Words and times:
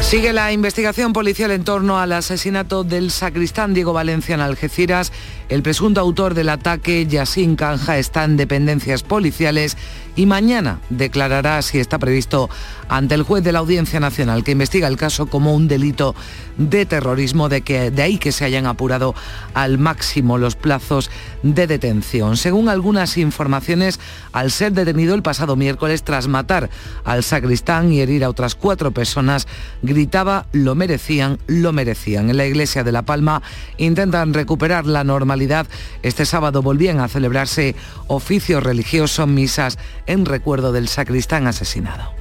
Sigue 0.00 0.32
la 0.32 0.52
investigación 0.52 1.12
policial 1.12 1.50
en 1.50 1.64
torno 1.64 1.98
al 1.98 2.12
asesinato 2.12 2.84
del 2.84 3.10
sacristán 3.10 3.74
Diego 3.74 3.92
Valencia 3.92 4.36
en 4.36 4.40
Algeciras. 4.40 5.12
El 5.48 5.62
presunto 5.62 6.00
autor 6.00 6.34
del 6.34 6.48
ataque, 6.48 7.06
Yassin 7.06 7.56
Canja, 7.56 7.98
está 7.98 8.22
en 8.24 8.36
dependencias 8.36 9.02
policiales 9.02 9.76
y 10.14 10.26
mañana 10.26 10.80
declarará 10.90 11.60
si 11.62 11.78
está 11.78 11.98
previsto 11.98 12.48
ante 12.88 13.14
el 13.14 13.22
juez 13.22 13.44
de 13.44 13.52
la 13.52 13.58
Audiencia 13.58 14.00
Nacional 14.00 14.44
que 14.44 14.52
investiga 14.52 14.88
el 14.88 14.96
caso 14.96 15.26
como 15.26 15.54
un 15.54 15.68
delito 15.68 16.14
de 16.56 16.86
terrorismo, 16.86 17.48
de, 17.48 17.62
que, 17.62 17.90
de 17.90 18.02
ahí 18.02 18.18
que 18.18 18.32
se 18.32 18.44
hayan 18.44 18.66
apurado 18.66 19.14
al 19.54 19.78
máximo 19.78 20.38
los 20.38 20.56
plazos 20.56 21.10
de 21.54 21.66
detención. 21.66 22.36
Según 22.36 22.68
algunas 22.68 23.16
informaciones, 23.18 24.00
al 24.32 24.50
ser 24.50 24.72
detenido 24.72 25.14
el 25.14 25.22
pasado 25.22 25.56
miércoles 25.56 26.02
tras 26.02 26.28
matar 26.28 26.70
al 27.04 27.22
sacristán 27.22 27.92
y 27.92 28.00
herir 28.00 28.24
a 28.24 28.30
otras 28.30 28.54
cuatro 28.54 28.90
personas, 28.90 29.46
gritaba 29.82 30.46
lo 30.52 30.74
merecían, 30.74 31.38
lo 31.46 31.72
merecían. 31.72 32.30
En 32.30 32.36
la 32.36 32.46
iglesia 32.46 32.84
de 32.84 32.92
La 32.92 33.02
Palma 33.02 33.42
intentan 33.76 34.34
recuperar 34.34 34.86
la 34.86 35.04
normalidad. 35.04 35.66
Este 36.02 36.26
sábado 36.26 36.62
volvían 36.62 37.00
a 37.00 37.08
celebrarse 37.08 37.74
oficios 38.06 38.62
religiosos, 38.62 39.28
misas 39.28 39.78
en 40.06 40.24
recuerdo 40.24 40.72
del 40.72 40.88
sacristán 40.88 41.46
asesinado. 41.46 42.12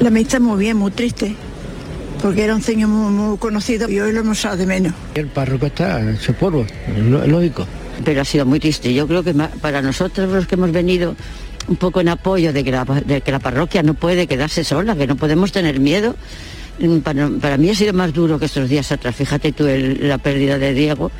La 0.00 0.08
amistad 0.08 0.40
muy 0.40 0.58
bien, 0.58 0.76
muy 0.76 0.90
triste, 0.90 1.34
porque 2.22 2.44
era 2.44 2.54
un 2.54 2.62
señor 2.62 2.88
muy, 2.88 3.38
conocido 3.38 3.88
y 3.88 4.00
hoy 4.00 4.12
lo 4.12 4.20
hemos 4.20 4.38
echado 4.38 4.56
de 4.56 4.66
menos. 4.66 4.92
El 5.14 5.28
párroco 5.28 5.66
está 5.66 6.00
en 6.00 6.18
su 6.18 6.34
polvo, 6.34 6.64
es 6.64 7.28
lógico. 7.28 7.66
Pero 8.04 8.22
ha 8.22 8.24
sido 8.24 8.46
muy 8.46 8.60
triste. 8.60 8.92
Yo 8.94 9.06
creo 9.06 9.22
que 9.22 9.34
para 9.34 9.82
nosotros 9.82 10.30
los 10.30 10.46
que 10.46 10.54
hemos 10.54 10.72
venido 10.72 11.14
un 11.68 11.76
poco 11.76 12.00
en 12.00 12.08
apoyo 12.08 12.52
de 12.52 12.64
que 12.64 12.72
la, 12.72 12.84
de 12.84 13.20
que 13.20 13.32
la 13.32 13.38
parroquia 13.38 13.82
no 13.82 13.94
puede 13.94 14.26
quedarse 14.26 14.64
sola, 14.64 14.96
que 14.96 15.06
no 15.06 15.16
podemos 15.16 15.52
tener 15.52 15.80
miedo. 15.80 16.16
Mm, 16.78 16.98
para, 16.98 17.28
para 17.40 17.56
mí 17.56 17.70
ha 17.70 17.74
sido 17.74 17.92
más 17.92 18.12
duro 18.12 18.38
que 18.38 18.46
estos 18.46 18.68
días 18.68 18.90
atrás. 18.90 19.14
Fíjate 19.14 19.52
tú 19.52 19.66
la 19.66 20.18
pérdida 20.18 20.58
de 20.58 20.74
Diego. 20.74 21.10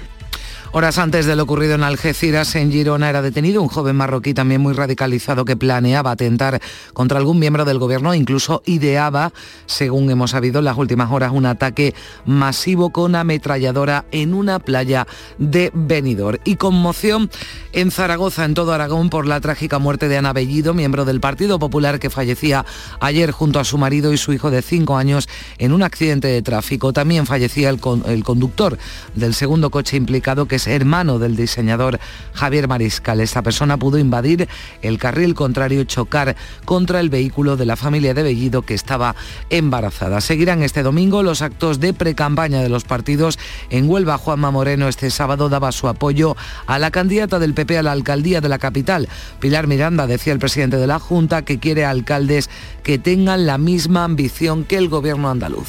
Horas 0.72 0.98
antes 0.98 1.26
de 1.26 1.34
lo 1.34 1.42
ocurrido 1.42 1.74
en 1.74 1.82
Algeciras, 1.82 2.54
en 2.54 2.70
Girona, 2.70 3.10
era 3.10 3.22
detenido 3.22 3.60
un 3.60 3.66
joven 3.66 3.96
marroquí 3.96 4.34
también 4.34 4.60
muy 4.60 4.72
radicalizado 4.72 5.44
que 5.44 5.56
planeaba 5.56 6.12
atentar 6.12 6.60
contra 6.92 7.18
algún 7.18 7.40
miembro 7.40 7.64
del 7.64 7.80
gobierno, 7.80 8.14
incluso 8.14 8.62
ideaba, 8.66 9.32
según 9.66 10.08
hemos 10.12 10.30
sabido 10.30 10.60
en 10.60 10.66
las 10.66 10.78
últimas 10.78 11.10
horas, 11.10 11.32
un 11.32 11.46
ataque 11.46 11.92
masivo 12.24 12.90
con 12.90 13.16
ametralladora 13.16 14.04
en 14.12 14.32
una 14.32 14.60
playa 14.60 15.08
de 15.38 15.72
Benidorm. 15.74 16.38
Y 16.44 16.54
conmoción 16.54 17.30
en 17.72 17.90
Zaragoza, 17.90 18.44
en 18.44 18.54
todo 18.54 18.72
Aragón, 18.72 19.10
por 19.10 19.26
la 19.26 19.40
trágica 19.40 19.80
muerte 19.80 20.06
de 20.06 20.18
Ana 20.18 20.32
Bellido, 20.32 20.72
miembro 20.72 21.04
del 21.04 21.18
Partido 21.18 21.58
Popular 21.58 21.98
que 21.98 22.10
fallecía 22.10 22.64
ayer 23.00 23.32
junto 23.32 23.58
a 23.58 23.64
su 23.64 23.76
marido 23.76 24.12
y 24.12 24.18
su 24.18 24.32
hijo 24.32 24.52
de 24.52 24.62
cinco 24.62 24.96
años 24.96 25.28
en 25.58 25.72
un 25.72 25.82
accidente 25.82 26.28
de 26.28 26.42
tráfico. 26.42 26.92
También 26.92 27.26
fallecía 27.26 27.70
el, 27.70 27.80
el 28.06 28.22
conductor 28.22 28.78
del 29.16 29.34
segundo 29.34 29.70
coche 29.70 29.96
implicado 29.96 30.46
que 30.46 30.59
hermano 30.66 31.18
del 31.18 31.36
diseñador 31.36 31.98
Javier 32.32 32.68
Mariscal. 32.68 33.20
Esta 33.20 33.42
persona 33.42 33.76
pudo 33.76 33.98
invadir 33.98 34.48
el 34.82 34.98
carril 34.98 35.34
contrario 35.34 35.80
y 35.80 35.86
chocar 35.86 36.36
contra 36.64 37.00
el 37.00 37.10
vehículo 37.10 37.56
de 37.56 37.66
la 37.66 37.76
familia 37.76 38.14
de 38.14 38.22
Bellido 38.22 38.62
que 38.62 38.74
estaba 38.74 39.14
embarazada. 39.50 40.20
Seguirán 40.20 40.62
este 40.62 40.82
domingo 40.82 41.22
los 41.22 41.42
actos 41.42 41.80
de 41.80 41.94
precampaña 41.94 42.60
de 42.62 42.68
los 42.68 42.84
partidos. 42.84 43.38
En 43.70 43.88
Huelva, 43.88 44.18
Juanma 44.18 44.50
Moreno 44.50 44.88
este 44.88 45.10
sábado 45.10 45.48
daba 45.48 45.72
su 45.72 45.88
apoyo 45.88 46.36
a 46.66 46.78
la 46.78 46.90
candidata 46.90 47.38
del 47.38 47.54
PP 47.54 47.78
a 47.78 47.82
la 47.82 47.92
alcaldía 47.92 48.40
de 48.40 48.48
la 48.48 48.58
capital. 48.58 49.08
Pilar 49.38 49.66
Miranda 49.66 50.06
decía 50.06 50.32
el 50.32 50.38
presidente 50.38 50.76
de 50.76 50.86
la 50.86 50.98
Junta 50.98 51.42
que 51.42 51.58
quiere 51.58 51.84
alcaldes 51.84 52.50
que 52.82 52.98
tengan 52.98 53.46
la 53.46 53.58
misma 53.58 54.04
ambición 54.04 54.64
que 54.64 54.76
el 54.76 54.88
gobierno 54.88 55.30
andaluz. 55.30 55.68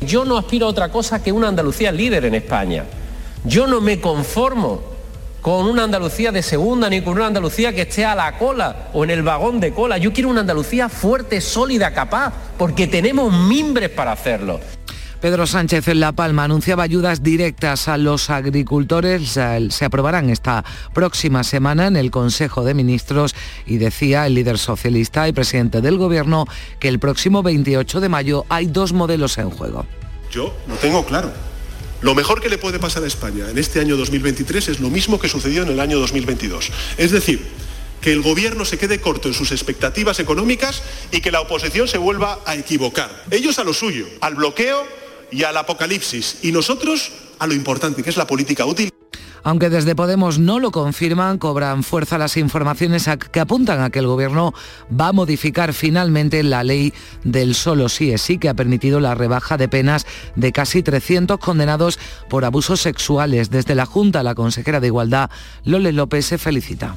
Yo 0.00 0.24
no 0.24 0.36
aspiro 0.36 0.66
a 0.66 0.70
otra 0.70 0.90
cosa 0.90 1.22
que 1.22 1.32
una 1.32 1.48
Andalucía 1.48 1.92
líder 1.92 2.24
en 2.24 2.34
España. 2.34 2.84
Yo 3.44 3.66
no 3.66 3.80
me 3.80 4.00
conformo 4.00 4.82
con 5.40 5.66
una 5.66 5.84
Andalucía 5.84 6.32
de 6.32 6.42
segunda 6.42 6.90
ni 6.90 7.02
con 7.02 7.14
una 7.14 7.28
Andalucía 7.28 7.72
que 7.72 7.82
esté 7.82 8.04
a 8.04 8.16
la 8.16 8.36
cola 8.36 8.88
o 8.92 9.04
en 9.04 9.10
el 9.10 9.22
vagón 9.22 9.60
de 9.60 9.72
cola. 9.72 9.96
Yo 9.96 10.12
quiero 10.12 10.28
una 10.28 10.40
Andalucía 10.40 10.88
fuerte, 10.88 11.40
sólida, 11.40 11.92
capaz, 11.94 12.32
porque 12.58 12.88
tenemos 12.88 13.32
mimbres 13.32 13.90
para 13.90 14.10
hacerlo. 14.10 14.58
Pedro 15.20 15.46
Sánchez 15.46 15.88
en 15.88 16.00
La 16.00 16.12
Palma 16.12 16.44
anunciaba 16.44 16.82
ayudas 16.82 17.22
directas 17.22 17.88
a 17.88 17.96
los 17.96 18.28
agricultores. 18.28 19.38
Se 19.70 19.84
aprobarán 19.84 20.30
esta 20.30 20.64
próxima 20.92 21.42
semana 21.42 21.86
en 21.86 21.96
el 21.96 22.10
Consejo 22.10 22.64
de 22.64 22.74
Ministros 22.74 23.34
y 23.66 23.78
decía 23.78 24.26
el 24.26 24.34
líder 24.34 24.58
socialista 24.58 25.26
y 25.28 25.32
presidente 25.32 25.80
del 25.80 25.96
Gobierno 25.96 26.46
que 26.78 26.88
el 26.88 26.98
próximo 26.98 27.42
28 27.42 28.00
de 28.00 28.08
mayo 28.08 28.44
hay 28.48 28.66
dos 28.66 28.92
modelos 28.92 29.38
en 29.38 29.50
juego. 29.50 29.86
Yo 30.30 30.54
lo 30.68 30.74
tengo 30.74 31.04
claro. 31.04 31.32
Lo 32.06 32.14
mejor 32.14 32.40
que 32.40 32.48
le 32.48 32.56
puede 32.56 32.78
pasar 32.78 33.02
a 33.02 33.08
España 33.08 33.50
en 33.50 33.58
este 33.58 33.80
año 33.80 33.96
2023 33.96 34.68
es 34.68 34.78
lo 34.78 34.90
mismo 34.90 35.18
que 35.18 35.28
sucedió 35.28 35.64
en 35.64 35.70
el 35.70 35.80
año 35.80 35.98
2022. 35.98 36.70
Es 36.98 37.10
decir, 37.10 37.44
que 38.00 38.12
el 38.12 38.22
gobierno 38.22 38.64
se 38.64 38.78
quede 38.78 39.00
corto 39.00 39.26
en 39.26 39.34
sus 39.34 39.50
expectativas 39.50 40.20
económicas 40.20 40.84
y 41.10 41.20
que 41.20 41.32
la 41.32 41.40
oposición 41.40 41.88
se 41.88 41.98
vuelva 41.98 42.38
a 42.46 42.54
equivocar. 42.54 43.24
Ellos 43.32 43.58
a 43.58 43.64
lo 43.64 43.74
suyo, 43.74 44.06
al 44.20 44.36
bloqueo 44.36 44.86
y 45.32 45.42
al 45.42 45.56
apocalipsis. 45.56 46.36
Y 46.42 46.52
nosotros 46.52 47.10
a 47.40 47.48
lo 47.48 47.54
importante, 47.54 48.04
que 48.04 48.10
es 48.10 48.16
la 48.16 48.28
política 48.28 48.64
útil. 48.66 48.92
Aunque 49.46 49.70
desde 49.70 49.94
Podemos 49.94 50.40
no 50.40 50.58
lo 50.58 50.72
confirman, 50.72 51.38
cobran 51.38 51.84
fuerza 51.84 52.18
las 52.18 52.36
informaciones 52.36 53.08
que 53.30 53.38
apuntan 53.38 53.80
a 53.80 53.90
que 53.90 54.00
el 54.00 54.08
Gobierno 54.08 54.52
va 54.90 55.06
a 55.06 55.12
modificar 55.12 55.72
finalmente 55.72 56.42
la 56.42 56.64
ley 56.64 56.92
del 57.22 57.54
solo 57.54 57.88
sí 57.88 58.10
es 58.10 58.22
sí, 58.22 58.38
que 58.38 58.48
ha 58.48 58.54
permitido 58.54 58.98
la 58.98 59.14
rebaja 59.14 59.56
de 59.56 59.68
penas 59.68 60.04
de 60.34 60.50
casi 60.50 60.82
300 60.82 61.38
condenados 61.38 62.00
por 62.28 62.44
abusos 62.44 62.80
sexuales. 62.80 63.48
Desde 63.48 63.76
la 63.76 63.86
Junta, 63.86 64.24
la 64.24 64.34
consejera 64.34 64.80
de 64.80 64.88
Igualdad, 64.88 65.30
Lole 65.62 65.92
López, 65.92 66.26
se 66.26 66.38
felicita. 66.38 66.96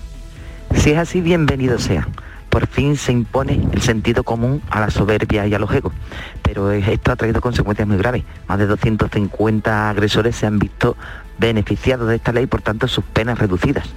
Si 0.74 0.90
es 0.90 0.98
así, 0.98 1.22
bienvenido 1.22 1.78
sea 1.78 2.08
por 2.50 2.66
fin 2.68 2.98
se 2.98 3.12
impone 3.12 3.62
el 3.72 3.81
sentido 3.81 4.24
común 4.24 4.62
a 4.70 4.80
la 4.80 4.90
soberbia 4.90 5.46
y 5.48 5.54
a 5.54 5.60
los 5.60 5.72
egos. 5.72 5.94
Pero 6.42 6.72
esto 6.72 7.12
ha 7.12 7.16
traído 7.16 7.42
consecuencias 7.42 7.88
muy 7.88 7.98
graves. 7.98 8.24
Más 8.48 8.58
de 8.58 8.66
250 8.66 9.90
agresores 9.90 10.36
se 10.36 10.48
han 10.48 10.58
visto 10.60 10.98
beneficiados 11.40 12.08
de 12.08 12.16
esta 12.16 12.32
ley, 12.32 12.46
por 12.48 12.62
tanto 12.62 12.88
sus 12.88 13.04
penas 13.04 13.40
reducidas. 13.40 13.88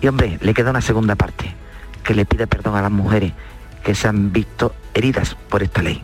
Y 0.00 0.08
hombre, 0.08 0.38
le 0.40 0.54
queda 0.54 0.70
una 0.70 0.80
segunda 0.80 1.14
parte, 1.14 1.54
que 2.02 2.14
le 2.14 2.26
pide 2.26 2.46
perdón 2.46 2.76
a 2.76 2.82
las 2.82 2.90
mujeres 2.90 3.32
que 3.82 3.94
se 3.94 4.08
han 4.08 4.32
visto 4.32 4.74
heridas 4.94 5.36
por 5.48 5.62
esta 5.62 5.82
ley. 5.82 6.02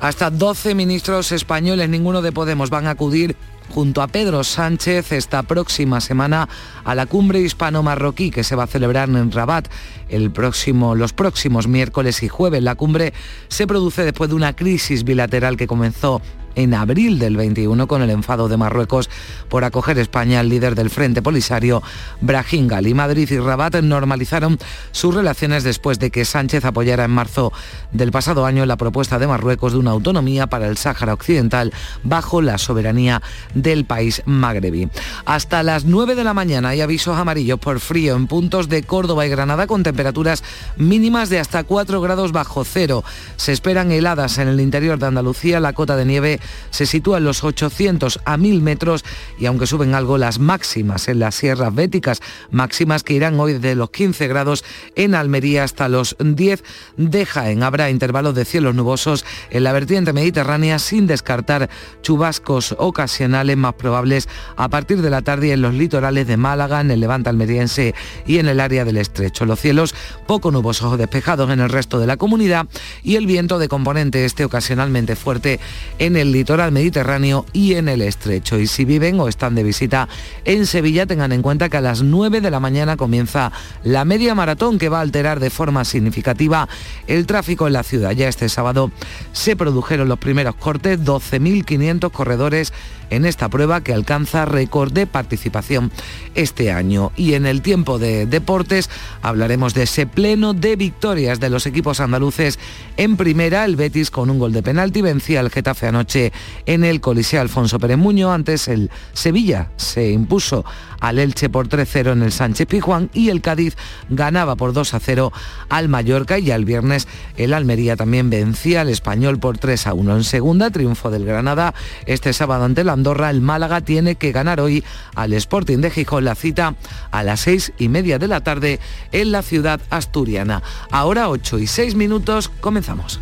Hasta 0.00 0.30
12 0.30 0.74
ministros 0.74 1.32
españoles, 1.32 1.88
ninguno 1.88 2.22
de 2.22 2.32
Podemos, 2.32 2.70
van 2.70 2.86
a 2.86 2.90
acudir 2.90 3.36
junto 3.70 4.02
a 4.02 4.08
Pedro 4.08 4.44
Sánchez 4.44 5.12
esta 5.12 5.42
próxima 5.42 6.00
semana 6.00 6.48
a 6.84 6.94
la 6.94 7.06
cumbre 7.06 7.40
hispano-marroquí 7.40 8.30
que 8.30 8.44
se 8.44 8.56
va 8.56 8.64
a 8.64 8.66
celebrar 8.66 9.08
en 9.08 9.32
Rabat 9.32 9.68
el 10.08 10.30
próximo, 10.30 10.94
los 10.94 11.12
próximos 11.12 11.66
miércoles 11.66 12.22
y 12.22 12.28
jueves. 12.28 12.62
La 12.62 12.74
cumbre 12.74 13.14
se 13.48 13.66
produce 13.66 14.04
después 14.04 14.30
de 14.30 14.36
una 14.36 14.54
crisis 14.54 15.04
bilateral 15.04 15.56
que 15.56 15.66
comenzó 15.66 16.20
en 16.54 16.74
abril 16.74 17.18
del 17.18 17.36
21 17.36 17.86
con 17.86 18.02
el 18.02 18.10
enfado 18.10 18.48
de 18.48 18.56
Marruecos 18.56 19.10
por 19.48 19.64
acoger 19.64 19.98
España 19.98 20.40
al 20.40 20.48
líder 20.48 20.74
del 20.74 20.90
Frente 20.90 21.22
Polisario, 21.22 21.82
Brahim 22.20 22.68
Gali. 22.68 22.94
Madrid 22.94 23.30
y 23.30 23.38
Rabat 23.38 23.76
normalizaron 23.82 24.58
sus 24.92 25.14
relaciones 25.14 25.64
después 25.64 25.98
de 25.98 26.10
que 26.10 26.24
Sánchez 26.24 26.64
apoyara 26.64 27.04
en 27.04 27.10
marzo 27.10 27.52
del 27.92 28.10
pasado 28.10 28.46
año 28.46 28.66
la 28.66 28.76
propuesta 28.76 29.18
de 29.18 29.26
Marruecos 29.26 29.72
de 29.72 29.78
una 29.78 29.90
autonomía 29.90 30.46
para 30.46 30.68
el 30.68 30.76
Sáhara 30.76 31.14
Occidental 31.14 31.72
bajo 32.02 32.42
la 32.42 32.58
soberanía 32.58 33.22
del 33.54 33.84
país 33.84 34.22
magrebí. 34.26 34.88
Hasta 35.24 35.62
las 35.62 35.84
9 35.84 36.14
de 36.14 36.24
la 36.24 36.34
mañana 36.34 36.70
hay 36.70 36.80
avisos 36.80 37.16
amarillos 37.16 37.58
por 37.58 37.80
frío 37.80 38.16
en 38.16 38.26
puntos 38.26 38.68
de 38.68 38.82
Córdoba 38.82 39.26
y 39.26 39.30
Granada 39.30 39.66
con 39.66 39.82
temperaturas 39.82 40.42
mínimas 40.76 41.28
de 41.28 41.38
hasta 41.38 41.64
4 41.64 42.00
grados 42.00 42.32
bajo 42.32 42.64
cero. 42.64 43.04
Se 43.36 43.52
esperan 43.52 43.92
heladas 43.92 44.38
en 44.38 44.48
el 44.48 44.60
interior 44.60 44.98
de 44.98 45.06
Andalucía, 45.06 45.60
la 45.60 45.72
cota 45.72 45.96
de 45.96 46.04
nieve 46.04 46.40
se 46.70 46.86
sitúa 46.86 47.18
en 47.18 47.24
los 47.24 47.44
800 47.44 48.20
a 48.24 48.36
1000 48.36 48.62
metros 48.62 49.04
y 49.38 49.46
aunque 49.46 49.66
suben 49.66 49.94
algo 49.94 50.18
las 50.18 50.38
máximas 50.38 51.08
en 51.08 51.18
las 51.18 51.34
sierras 51.34 51.74
béticas, 51.74 52.20
máximas 52.50 53.02
que 53.02 53.14
irán 53.14 53.38
hoy 53.38 53.54
de 53.54 53.74
los 53.74 53.90
15 53.90 54.28
grados 54.28 54.64
en 54.96 55.14
Almería 55.14 55.64
hasta 55.64 55.88
los 55.88 56.16
10 56.18 56.62
de 56.96 57.26
Jaén. 57.26 57.62
Habrá 57.62 57.90
intervalos 57.90 58.34
de 58.34 58.44
cielos 58.44 58.74
nubosos 58.74 59.24
en 59.50 59.64
la 59.64 59.72
vertiente 59.72 60.12
mediterránea 60.12 60.78
sin 60.78 61.06
descartar 61.06 61.70
chubascos 62.02 62.74
ocasionales 62.78 63.56
más 63.56 63.74
probables 63.74 64.28
a 64.56 64.68
partir 64.68 65.02
de 65.02 65.10
la 65.10 65.22
tarde 65.22 65.52
en 65.52 65.62
los 65.62 65.74
litorales 65.74 66.26
de 66.26 66.36
Málaga, 66.36 66.80
en 66.80 66.90
el 66.90 67.00
levante 67.00 67.28
almeriense 67.28 67.94
y 68.26 68.38
en 68.38 68.48
el 68.48 68.60
área 68.60 68.84
del 68.84 68.96
estrecho. 68.96 69.44
Los 69.44 69.60
cielos 69.60 69.94
poco 70.26 70.50
nubosos 70.50 70.92
o 70.92 70.96
despejados 70.96 71.50
en 71.50 71.60
el 71.60 71.68
resto 71.68 71.98
de 71.98 72.06
la 72.06 72.16
comunidad 72.16 72.66
y 73.02 73.16
el 73.16 73.26
viento 73.26 73.58
de 73.58 73.68
componente 73.68 74.24
este 74.24 74.44
ocasionalmente 74.44 75.16
fuerte 75.16 75.60
en 75.98 76.16
el 76.16 76.32
litoral 76.34 76.72
mediterráneo 76.72 77.46
y 77.52 77.74
en 77.74 77.88
el 77.88 78.02
estrecho. 78.02 78.58
Y 78.58 78.66
si 78.66 78.84
viven 78.84 79.18
o 79.20 79.28
están 79.28 79.54
de 79.54 79.62
visita 79.62 80.08
en 80.44 80.66
Sevilla, 80.66 81.06
tengan 81.06 81.32
en 81.32 81.40
cuenta 81.40 81.68
que 81.68 81.78
a 81.78 81.80
las 81.80 82.02
9 82.02 82.40
de 82.40 82.50
la 82.50 82.60
mañana 82.60 82.96
comienza 82.96 83.52
la 83.84 84.04
media 84.04 84.34
maratón 84.34 84.78
que 84.78 84.88
va 84.88 84.98
a 84.98 85.02
alterar 85.02 85.40
de 85.40 85.50
forma 85.50 85.84
significativa 85.84 86.68
el 87.06 87.26
tráfico 87.26 87.66
en 87.66 87.72
la 87.72 87.84
ciudad. 87.84 88.10
Ya 88.10 88.28
este 88.28 88.48
sábado 88.48 88.90
se 89.32 89.56
produjeron 89.56 90.08
los 90.08 90.18
primeros 90.18 90.56
cortes, 90.56 91.00
12.500 91.00 92.10
corredores 92.10 92.72
en 93.10 93.24
esta 93.24 93.48
prueba 93.48 93.82
que 93.82 93.92
alcanza 93.92 94.44
récord 94.44 94.92
de 94.92 95.06
participación 95.06 95.90
este 96.34 96.72
año. 96.72 97.12
Y 97.16 97.34
en 97.34 97.46
el 97.46 97.62
tiempo 97.62 97.98
de 97.98 98.26
deportes 98.26 98.90
hablaremos 99.22 99.74
de 99.74 99.84
ese 99.84 100.06
pleno 100.06 100.54
de 100.54 100.76
victorias 100.76 101.40
de 101.40 101.50
los 101.50 101.66
equipos 101.66 102.00
andaluces 102.00 102.58
en 102.96 103.16
primera. 103.16 103.64
El 103.64 103.76
Betis 103.76 104.10
con 104.10 104.30
un 104.30 104.38
gol 104.38 104.52
de 104.52 104.62
penalti 104.62 105.02
vencía 105.02 105.40
al 105.40 105.50
Getafe 105.50 105.86
anoche 105.86 106.32
en 106.66 106.84
el 106.84 107.00
Coliseo 107.00 107.40
Alfonso 107.40 107.78
Pérez 107.78 107.98
Muño. 107.98 108.32
Antes 108.32 108.68
el 108.68 108.90
Sevilla 109.12 109.70
se 109.76 110.10
impuso 110.10 110.64
al 111.00 111.18
Elche 111.18 111.50
por 111.50 111.68
3-0 111.68 112.12
en 112.12 112.22
el 112.22 112.32
Sánchez 112.32 112.66
Pijuán 112.66 113.10
y 113.12 113.28
el 113.28 113.42
Cádiz 113.42 113.76
ganaba 114.08 114.56
por 114.56 114.72
2-0 114.72 115.32
al 115.68 115.88
Mallorca 115.88 116.38
y 116.38 116.50
al 116.50 116.64
viernes 116.64 117.06
el 117.36 117.52
Almería 117.52 117.96
también 117.96 118.30
vencía 118.30 118.80
al 118.80 118.88
Español 118.88 119.38
por 119.38 119.58
3-1. 119.58 120.16
En 120.16 120.24
segunda, 120.24 120.70
triunfo 120.70 121.10
del 121.10 121.26
Granada 121.26 121.74
este 122.06 122.32
sábado 122.32 122.64
ante 122.64 122.84
la 122.84 122.93
Andorra, 122.94 123.30
el 123.30 123.40
Málaga 123.40 123.82
tiene 123.82 124.14
que 124.14 124.32
ganar 124.32 124.60
hoy 124.60 124.82
al 125.14 125.32
Sporting 125.34 125.78
de 125.78 125.90
Gijón 125.90 126.24
la 126.24 126.34
cita 126.34 126.74
a 127.10 127.22
las 127.22 127.40
seis 127.40 127.72
y 127.78 127.88
media 127.88 128.18
de 128.18 128.28
la 128.28 128.40
tarde 128.42 128.80
en 129.12 129.32
la 129.32 129.42
ciudad 129.42 129.80
asturiana. 129.90 130.62
Ahora 130.90 131.28
8 131.28 131.58
y 131.58 131.66
6 131.66 131.94
minutos, 131.94 132.50
comenzamos. 132.60 133.20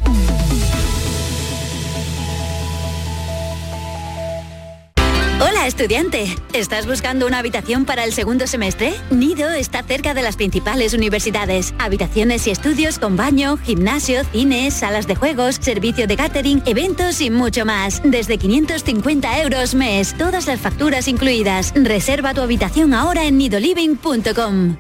Hola 5.63 5.69
estudiante, 5.69 6.25
¿estás 6.55 6.89
buscando 6.89 7.25
una 7.25 7.39
habitación 7.39 7.85
para 7.85 8.03
el 8.03 8.13
segundo 8.13 8.49
semestre? 8.49 8.95
Nido 9.13 9.49
está 9.53 9.85
cerca 9.85 10.13
de 10.13 10.21
las 10.21 10.35
principales 10.35 10.93
universidades. 10.93 11.73
Habitaciones 11.79 12.49
y 12.49 12.51
estudios 12.51 12.99
con 12.99 13.17
baño, 13.17 13.59
gimnasio, 13.59 14.25
cines, 14.33 14.75
salas 14.75 15.07
de 15.07 15.15
juegos, 15.15 15.59
servicio 15.61 16.09
de 16.09 16.17
catering, 16.17 16.65
eventos 16.67 17.21
y 17.21 17.31
mucho 17.31 17.65
más. 17.65 18.03
Desde 18.03 18.39
550 18.39 19.41
euros 19.41 19.77
mes, 19.77 20.19
todas 20.19 20.49
las 20.49 20.59
facturas 20.59 21.07
incluidas. 21.07 21.73
Reserva 21.77 22.35
tu 22.35 22.41
habitación 22.41 22.93
ahora 22.93 23.25
en 23.25 23.39
nidoliving.com. 23.39 24.79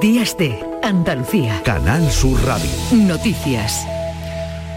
Días 0.00 0.36
de 0.36 0.58
Andalucía. 0.82 1.62
Canal 1.62 2.10
Sur 2.10 2.36
Radio. 2.44 2.68
Noticias. 2.90 3.86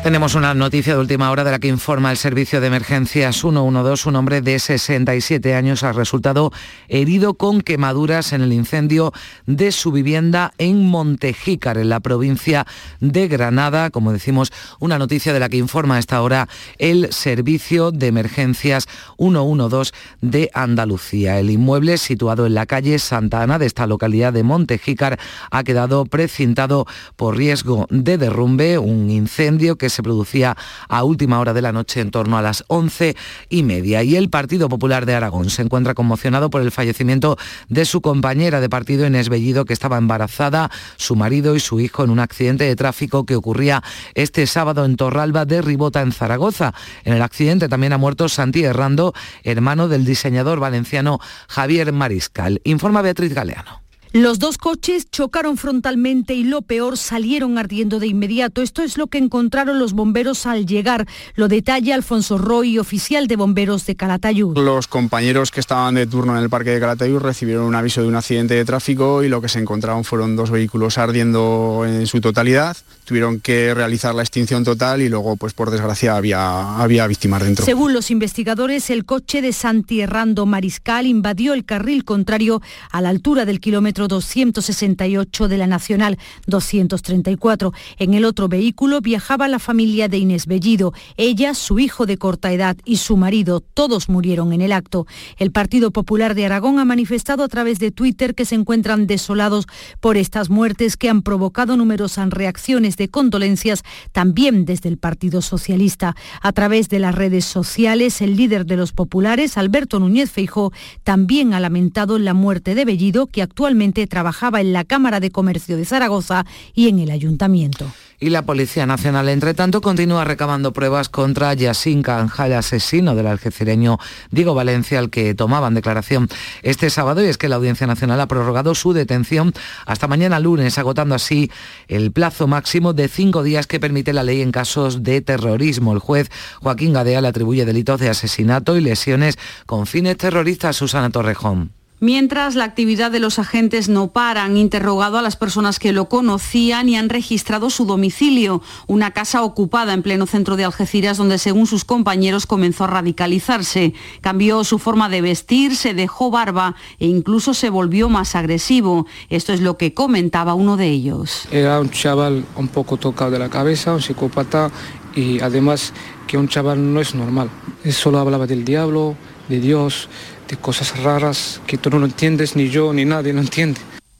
Tenemos 0.05 0.35
una 0.35 0.53
noticia 0.53 0.93
de 0.93 0.99
última 0.99 1.31
hora 1.31 1.43
de 1.43 1.49
la 1.49 1.57
que 1.57 1.67
informa 1.67 2.11
el 2.11 2.17
Servicio 2.17 2.61
de 2.61 2.67
Emergencias 2.67 3.37
112. 3.37 4.07
Un 4.07 4.15
hombre 4.17 4.41
de 4.41 4.59
67 4.59 5.55
años 5.55 5.81
ha 5.81 5.93
resultado 5.93 6.51
herido 6.89 7.33
con 7.33 7.61
quemaduras 7.61 8.31
en 8.31 8.41
el 8.41 8.53
incendio 8.53 9.13
de 9.47 9.71
su 9.71 9.91
vivienda 9.91 10.53
en 10.59 10.85
Montejícar, 10.85 11.79
en 11.79 11.89
la 11.89 12.01
provincia 12.01 12.67
de 12.99 13.27
Granada. 13.27 13.89
Como 13.89 14.13
decimos, 14.13 14.53
una 14.79 14.99
noticia 14.99 15.33
de 15.33 15.39
la 15.39 15.49
que 15.49 15.57
informa 15.57 15.95
a 15.95 15.99
esta 15.99 16.21
hora 16.21 16.49
el 16.77 17.11
Servicio 17.11 17.89
de 17.89 18.05
Emergencias 18.05 18.87
112 19.17 19.91
de 20.21 20.51
Andalucía. 20.53 21.39
El 21.39 21.49
inmueble, 21.49 21.97
situado 21.97 22.45
en 22.45 22.53
la 22.53 22.67
calle 22.67 22.99
Santa 22.99 23.41
Ana 23.41 23.57
de 23.57 23.65
esta 23.65 23.87
localidad 23.87 24.33
de 24.33 24.43
Montejícar, 24.43 25.17
ha 25.49 25.63
quedado 25.63 26.05
precintado 26.05 26.85
por 27.15 27.37
riesgo 27.37 27.87
de 27.89 28.19
derrumbe, 28.19 28.77
un 28.77 29.09
incendio 29.09 29.79
que 29.79 29.94
se 29.95 30.03
producía 30.03 30.55
a 30.87 31.03
última 31.03 31.39
hora 31.39 31.53
de 31.53 31.61
la 31.61 31.71
noche 31.71 32.01
en 32.01 32.11
torno 32.11 32.37
a 32.37 32.41
las 32.41 32.63
once 32.67 33.15
y 33.49 33.63
media. 33.63 34.03
Y 34.03 34.15
el 34.15 34.29
Partido 34.29 34.69
Popular 34.69 35.05
de 35.05 35.15
Aragón 35.15 35.49
se 35.49 35.61
encuentra 35.61 35.93
conmocionado 35.93 36.49
por 36.49 36.61
el 36.61 36.71
fallecimiento 36.71 37.37
de 37.69 37.85
su 37.85 38.01
compañera 38.01 38.59
de 38.59 38.69
partido 38.69 39.07
Inés 39.07 39.29
Bellido, 39.29 39.65
que 39.65 39.73
estaba 39.73 39.97
embarazada, 39.97 40.69
su 40.97 41.15
marido 41.15 41.55
y 41.55 41.59
su 41.59 41.79
hijo 41.79 42.03
en 42.03 42.09
un 42.09 42.19
accidente 42.19 42.65
de 42.65 42.75
tráfico 42.75 43.25
que 43.25 43.35
ocurría 43.35 43.81
este 44.13 44.45
sábado 44.47 44.85
en 44.85 44.97
Torralba 44.97 45.45
de 45.45 45.61
Ribota, 45.61 46.01
en 46.01 46.11
Zaragoza. 46.11 46.73
En 47.03 47.13
el 47.13 47.21
accidente 47.21 47.69
también 47.69 47.93
ha 47.93 47.97
muerto 47.97 48.29
Santi 48.29 48.63
Herrando, 48.63 49.13
hermano 49.43 49.87
del 49.87 50.05
diseñador 50.05 50.59
valenciano 50.59 51.19
Javier 51.47 51.93
Mariscal. 51.93 52.61
Informa 52.63 53.01
Beatriz 53.01 53.33
Galeano. 53.33 53.84
Los 54.15 54.39
dos 54.39 54.57
coches 54.57 55.11
chocaron 55.11 55.57
frontalmente 55.57 56.35
y 56.35 56.45
lo 56.45 56.61
peor 56.61 56.97
salieron 56.97 57.57
ardiendo 57.57 57.99
de 57.99 58.07
inmediato. 58.07 58.61
Esto 58.61 58.81
es 58.81 58.97
lo 58.97 59.07
que 59.07 59.17
encontraron 59.17 59.77
los 59.77 59.91
bomberos 59.91 60.45
al 60.45 60.65
llegar. 60.65 61.05
Lo 61.35 61.49
detalla 61.49 61.95
Alfonso 61.95 62.37
Roy, 62.37 62.79
oficial 62.79 63.27
de 63.27 63.35
bomberos 63.35 63.85
de 63.85 63.97
Calatayud. 63.97 64.57
Los 64.57 64.87
compañeros 64.87 65.51
que 65.51 65.59
estaban 65.59 65.95
de 65.95 66.07
turno 66.07 66.37
en 66.37 66.41
el 66.41 66.49
parque 66.49 66.69
de 66.69 66.79
Calatayud 66.79 67.17
recibieron 67.17 67.65
un 67.65 67.75
aviso 67.75 68.03
de 68.03 68.07
un 68.07 68.15
accidente 68.15 68.53
de 68.53 68.63
tráfico 68.63 69.21
y 69.21 69.27
lo 69.27 69.41
que 69.41 69.49
se 69.49 69.59
encontraron 69.59 70.05
fueron 70.05 70.37
dos 70.37 70.49
vehículos 70.49 70.97
ardiendo 70.97 71.83
en 71.85 72.07
su 72.07 72.21
totalidad. 72.21 72.77
Tuvieron 73.03 73.41
que 73.41 73.73
realizar 73.73 74.15
la 74.15 74.23
extinción 74.23 74.63
total 74.63 75.01
y 75.01 75.09
luego, 75.09 75.35
pues 75.35 75.53
por 75.53 75.71
desgracia, 75.71 76.15
había, 76.15 76.81
había 76.81 77.05
víctimas 77.05 77.43
dentro. 77.43 77.65
Según 77.65 77.91
los 77.91 78.09
investigadores, 78.11 78.89
el 78.89 79.03
coche 79.03 79.41
de 79.41 79.51
Santi 79.51 79.99
Errando 79.99 80.45
Mariscal 80.45 81.05
invadió 81.05 81.53
el 81.53 81.65
carril 81.65 82.05
contrario 82.05 82.61
a 82.91 83.01
la 83.01 83.09
altura 83.09 83.43
del 83.43 83.59
kilómetro 83.59 84.04
268 84.07 85.47
de 85.47 85.57
la 85.57 85.67
Nacional 85.67 86.17
234. 86.47 87.73
En 87.97 88.13
el 88.13 88.25
otro 88.25 88.47
vehículo 88.47 89.01
viajaba 89.01 89.47
la 89.47 89.59
familia 89.59 90.07
de 90.07 90.17
Inés 90.17 90.45
Bellido, 90.45 90.93
ella, 91.17 91.53
su 91.53 91.79
hijo 91.79 92.05
de 92.05 92.17
corta 92.17 92.51
edad 92.51 92.77
y 92.85 92.97
su 92.97 93.17
marido. 93.17 93.61
Todos 93.61 94.09
murieron 94.09 94.53
en 94.53 94.61
el 94.61 94.71
acto. 94.71 95.07
El 95.37 95.51
Partido 95.51 95.91
Popular 95.91 96.35
de 96.35 96.45
Aragón 96.45 96.79
ha 96.79 96.85
manifestado 96.85 97.43
a 97.43 97.47
través 97.47 97.79
de 97.79 97.91
Twitter 97.91 98.35
que 98.35 98.45
se 98.45 98.55
encuentran 98.55 99.07
desolados 99.07 99.67
por 99.99 100.17
estas 100.17 100.49
muertes 100.49 100.97
que 100.97 101.09
han 101.09 101.21
provocado 101.21 101.77
numerosas 101.77 102.29
reacciones 102.29 102.97
de 102.97 103.09
condolencias 103.09 103.83
también 104.11 104.65
desde 104.65 104.89
el 104.89 104.97
Partido 104.97 105.41
Socialista. 105.41 106.15
A 106.41 106.51
través 106.51 106.89
de 106.89 106.99
las 106.99 107.15
redes 107.15 107.45
sociales, 107.45 108.21
el 108.21 108.35
líder 108.35 108.65
de 108.65 108.77
los 108.77 108.91
populares, 108.91 109.57
Alberto 109.57 109.99
Núñez 109.99 110.31
Feijó, 110.31 110.71
también 111.03 111.53
ha 111.53 111.59
lamentado 111.59 112.19
la 112.19 112.33
muerte 112.33 112.75
de 112.75 112.85
Bellido, 112.85 113.27
que 113.27 113.41
actualmente 113.41 113.94
trabajaba 114.05 114.61
en 114.61 114.73
la 114.73 114.83
Cámara 114.83 115.19
de 115.19 115.31
Comercio 115.31 115.77
de 115.77 115.85
Zaragoza 115.85 116.45
y 116.73 116.89
en 116.89 116.99
el 116.99 117.11
Ayuntamiento. 117.11 117.85
Y 118.19 118.29
la 118.29 118.43
Policía 118.43 118.85
Nacional, 118.85 119.27
entre 119.27 119.53
tanto, 119.53 119.81
continúa 119.81 120.23
recabando 120.23 120.71
pruebas 120.71 121.09
contra 121.09 121.53
Yassin 121.53 122.01
Canjal, 122.01 122.53
asesino 122.53 123.13
del 123.13 123.27
algecireño 123.27 123.97
Diego 124.31 124.53
Valencia, 124.53 124.99
al 124.99 125.09
que 125.09 125.35
tomaban 125.35 125.73
declaración 125.73 126.29
este 126.63 126.89
sábado. 126.89 127.23
Y 127.23 127.27
es 127.27 127.37
que 127.37 127.49
la 127.49 127.57
Audiencia 127.57 127.87
Nacional 127.87 128.21
ha 128.21 128.27
prorrogado 128.27 128.73
su 128.73 128.93
detención 128.93 129.53
hasta 129.85 130.07
mañana 130.07 130.39
lunes, 130.39 130.77
agotando 130.77 131.13
así 131.13 131.51
el 131.89 132.13
plazo 132.13 132.47
máximo 132.47 132.93
de 132.93 133.09
cinco 133.09 133.43
días 133.43 133.67
que 133.67 133.81
permite 133.81 134.13
la 134.13 134.23
ley 134.23 134.41
en 134.41 134.51
casos 134.51 135.03
de 135.03 135.21
terrorismo. 135.21 135.91
El 135.91 135.99
juez 135.99 136.29
Joaquín 136.61 136.93
Gadea 136.93 137.21
le 137.21 137.27
atribuye 137.27 137.65
delitos 137.65 137.99
de 137.99 138.09
asesinato 138.09 138.77
y 138.77 138.81
lesiones 138.81 139.37
con 139.65 139.87
fines 139.87 140.15
terroristas 140.17 140.69
a 140.69 140.73
Susana 140.73 141.09
Torrejón. 141.09 141.71
Mientras 142.01 142.55
la 142.55 142.65
actividad 142.65 143.09
de 143.09 143.21
los 143.21 143.39
agentes 143.39 143.87
no 143.87 144.09
para, 144.09 144.43
han 144.43 144.57
interrogado 144.57 145.17
a 145.17 145.21
las 145.21 145.37
personas 145.37 145.79
que 145.79 145.93
lo 145.93 146.09
conocían 146.09 146.89
y 146.89 146.97
han 146.97 147.07
registrado 147.07 147.69
su 147.69 147.85
domicilio, 147.85 148.61
una 148.85 149.11
casa 149.11 149.43
ocupada 149.43 149.93
en 149.93 150.03
pleno 150.03 150.25
centro 150.25 150.57
de 150.57 150.65
Algeciras 150.65 151.15
donde 151.17 151.37
según 151.37 151.67
sus 151.67 151.85
compañeros 151.85 152.47
comenzó 152.47 152.83
a 152.83 152.87
radicalizarse. 152.87 153.93
Cambió 154.19 154.65
su 154.65 154.77
forma 154.77 155.07
de 155.07 155.21
vestir, 155.21 155.77
se 155.77 155.93
dejó 155.93 156.31
barba 156.31 156.75
e 156.99 157.07
incluso 157.07 157.53
se 157.53 157.69
volvió 157.69 158.09
más 158.09 158.35
agresivo. 158.35 159.07
Esto 159.29 159.53
es 159.53 159.61
lo 159.61 159.77
que 159.77 159.93
comentaba 159.93 160.53
uno 160.53 160.75
de 160.75 160.89
ellos. 160.89 161.47
Era 161.49 161.79
un 161.79 161.89
chaval 161.91 162.45
un 162.57 162.67
poco 162.67 162.97
tocado 162.97 163.31
de 163.31 163.39
la 163.39 163.49
cabeza, 163.49 163.93
un 163.93 164.01
psicópata 164.01 164.69
y 165.15 165.39
además 165.39 165.93
que 166.27 166.37
un 166.37 166.49
chaval 166.49 166.93
no 166.93 166.99
es 166.99 167.15
normal. 167.15 167.49
Él 167.85 167.93
solo 167.93 168.19
hablaba 168.19 168.47
del 168.47 168.65
diablo, 168.65 169.15
de 169.47 169.59
Dios 169.59 170.09
de 170.47 170.57
cosas 170.57 170.97
raras 171.01 171.61
que 171.67 171.77
tú 171.77 171.89
no 171.89 171.99
lo 171.99 172.05
entiendes, 172.05 172.55
ni 172.55 172.69
yo, 172.69 172.93
ni 172.93 173.05
nadie 173.05 173.33
lo 173.33 173.41
entiende. 173.41 173.79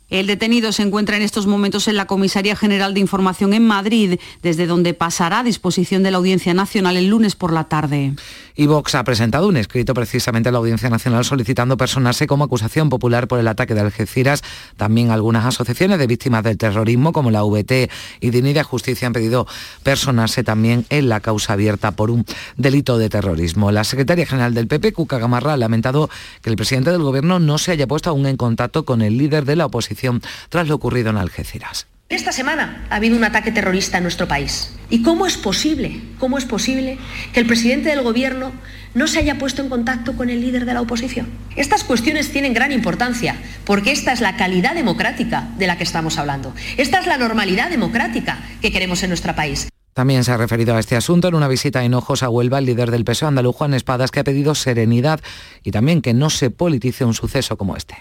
El 0.09 0.27
detenido 0.27 0.71
se 0.71 0.83
encuentra 0.83 1.17
en 1.17 1.23
estos 1.23 1.47
momentos 1.47 1.87
en 1.87 1.95
la 1.95 2.05
Comisaría 2.05 2.55
General 2.55 2.93
de 2.93 2.99
Información 2.99 3.53
en 3.53 3.65
Madrid, 3.65 4.19
desde 4.43 4.67
donde 4.67 4.93
pasará 4.93 5.39
a 5.39 5.43
disposición 5.43 6.03
de 6.03 6.11
la 6.11 6.17
Audiencia 6.17 6.53
Nacional 6.53 6.95
el 6.95 7.07
lunes 7.07 7.35
por 7.35 7.51
la 7.51 7.63
tarde. 7.63 8.13
Y 8.57 8.67
Vox 8.67 8.95
ha 8.95 9.03
presentado 9.03 9.49
un 9.49 9.57
escrito 9.57 9.93
precisamente 9.93 10.47
a 10.47 10.51
la 10.53 10.59
Audiencia 10.59 10.89
Nacional 10.89 11.25
solicitando 11.25 11.75
personarse 11.75 12.25
como 12.25 12.45
acusación 12.45 12.89
popular 12.89 13.27
por 13.27 13.39
el 13.39 13.47
ataque 13.49 13.73
de 13.73 13.81
Algeciras. 13.81 14.43
También 14.77 15.11
algunas 15.11 15.45
asociaciones 15.45 15.99
de 15.99 16.07
víctimas 16.07 16.43
del 16.43 16.57
terrorismo, 16.57 17.11
como 17.11 17.31
la 17.31 17.43
VT 17.43 17.89
y 18.21 18.29
Dignidad 18.29 18.63
Justicia, 18.63 19.07
han 19.07 19.13
pedido 19.13 19.45
personarse 19.83 20.43
también 20.43 20.85
en 20.89 21.09
la 21.09 21.19
causa 21.19 21.53
abierta 21.53 21.91
por 21.91 22.11
un 22.11 22.25
delito 22.55 22.97
de 22.97 23.09
terrorismo. 23.09 23.71
La 23.71 23.83
secretaria 23.83 24.25
general 24.25 24.53
del 24.53 24.67
PP, 24.67 24.93
Cuca 24.93 25.17
Gamarra, 25.17 25.53
ha 25.53 25.57
lamentado 25.57 26.09
que 26.41 26.49
el 26.49 26.55
presidente 26.55 26.91
del 26.91 27.03
Gobierno 27.03 27.39
no 27.39 27.57
se 27.57 27.71
haya 27.71 27.87
puesto 27.87 28.09
aún 28.09 28.25
en 28.25 28.37
contacto 28.37 28.85
con 28.85 29.01
el 29.01 29.17
líder 29.17 29.43
de 29.43 29.57
la 29.57 29.65
oposición 29.65 30.21
tras 30.47 30.67
lo 30.69 30.75
ocurrido 30.75 31.09
en 31.09 31.17
Algeciras. 31.17 31.87
Esta 32.07 32.31
semana 32.31 32.85
ha 32.91 32.97
habido 32.97 33.17
un 33.17 33.23
ataque 33.23 33.51
terrorista 33.51 33.97
en 33.97 34.03
nuestro 34.03 34.27
país. 34.27 34.71
¿Y 34.91 35.01
cómo 35.01 35.25
es 35.25 35.37
posible, 35.37 36.01
cómo 36.19 36.37
es 36.37 36.45
posible 36.45 36.99
que 37.33 37.39
el 37.39 37.47
presidente 37.47 37.89
del 37.89 38.03
gobierno 38.03 38.51
no 38.93 39.07
se 39.07 39.17
haya 39.19 39.39
puesto 39.39 39.63
en 39.63 39.69
contacto 39.69 40.15
con 40.15 40.29
el 40.29 40.39
líder 40.39 40.65
de 40.65 40.75
la 40.75 40.81
oposición? 40.81 41.27
Estas 41.55 41.83
cuestiones 41.83 42.31
tienen 42.31 42.53
gran 42.53 42.71
importancia 42.71 43.35
porque 43.65 43.91
esta 43.91 44.13
es 44.13 44.21
la 44.21 44.37
calidad 44.37 44.75
democrática 44.75 45.49
de 45.57 45.65
la 45.65 45.79
que 45.79 45.83
estamos 45.83 46.19
hablando. 46.19 46.53
Esta 46.77 46.99
es 46.99 47.07
la 47.07 47.17
normalidad 47.17 47.71
democrática 47.71 48.37
que 48.61 48.71
queremos 48.71 49.01
en 49.01 49.09
nuestro 49.09 49.33
país. 49.33 49.67
También 49.95 50.23
se 50.23 50.31
ha 50.31 50.37
referido 50.37 50.75
a 50.75 50.79
este 50.79 50.95
asunto 50.95 51.27
en 51.27 51.33
una 51.33 51.47
visita 51.47 51.83
en 51.85 51.95
Ojos 51.95 52.21
a 52.21 52.29
Huelva 52.29 52.59
el 52.59 52.65
líder 52.65 52.91
del 52.91 53.03
PSOE 53.03 53.29
andaluz 53.29 53.55
Juan 53.55 53.73
Espadas 53.73 54.11
que 54.11 54.19
ha 54.19 54.23
pedido 54.23 54.53
serenidad 54.53 55.21
y 55.63 55.71
también 55.71 56.03
que 56.03 56.13
no 56.13 56.29
se 56.29 56.51
politice 56.51 57.03
un 57.03 57.15
suceso 57.15 57.57
como 57.57 57.75
este 57.75 57.95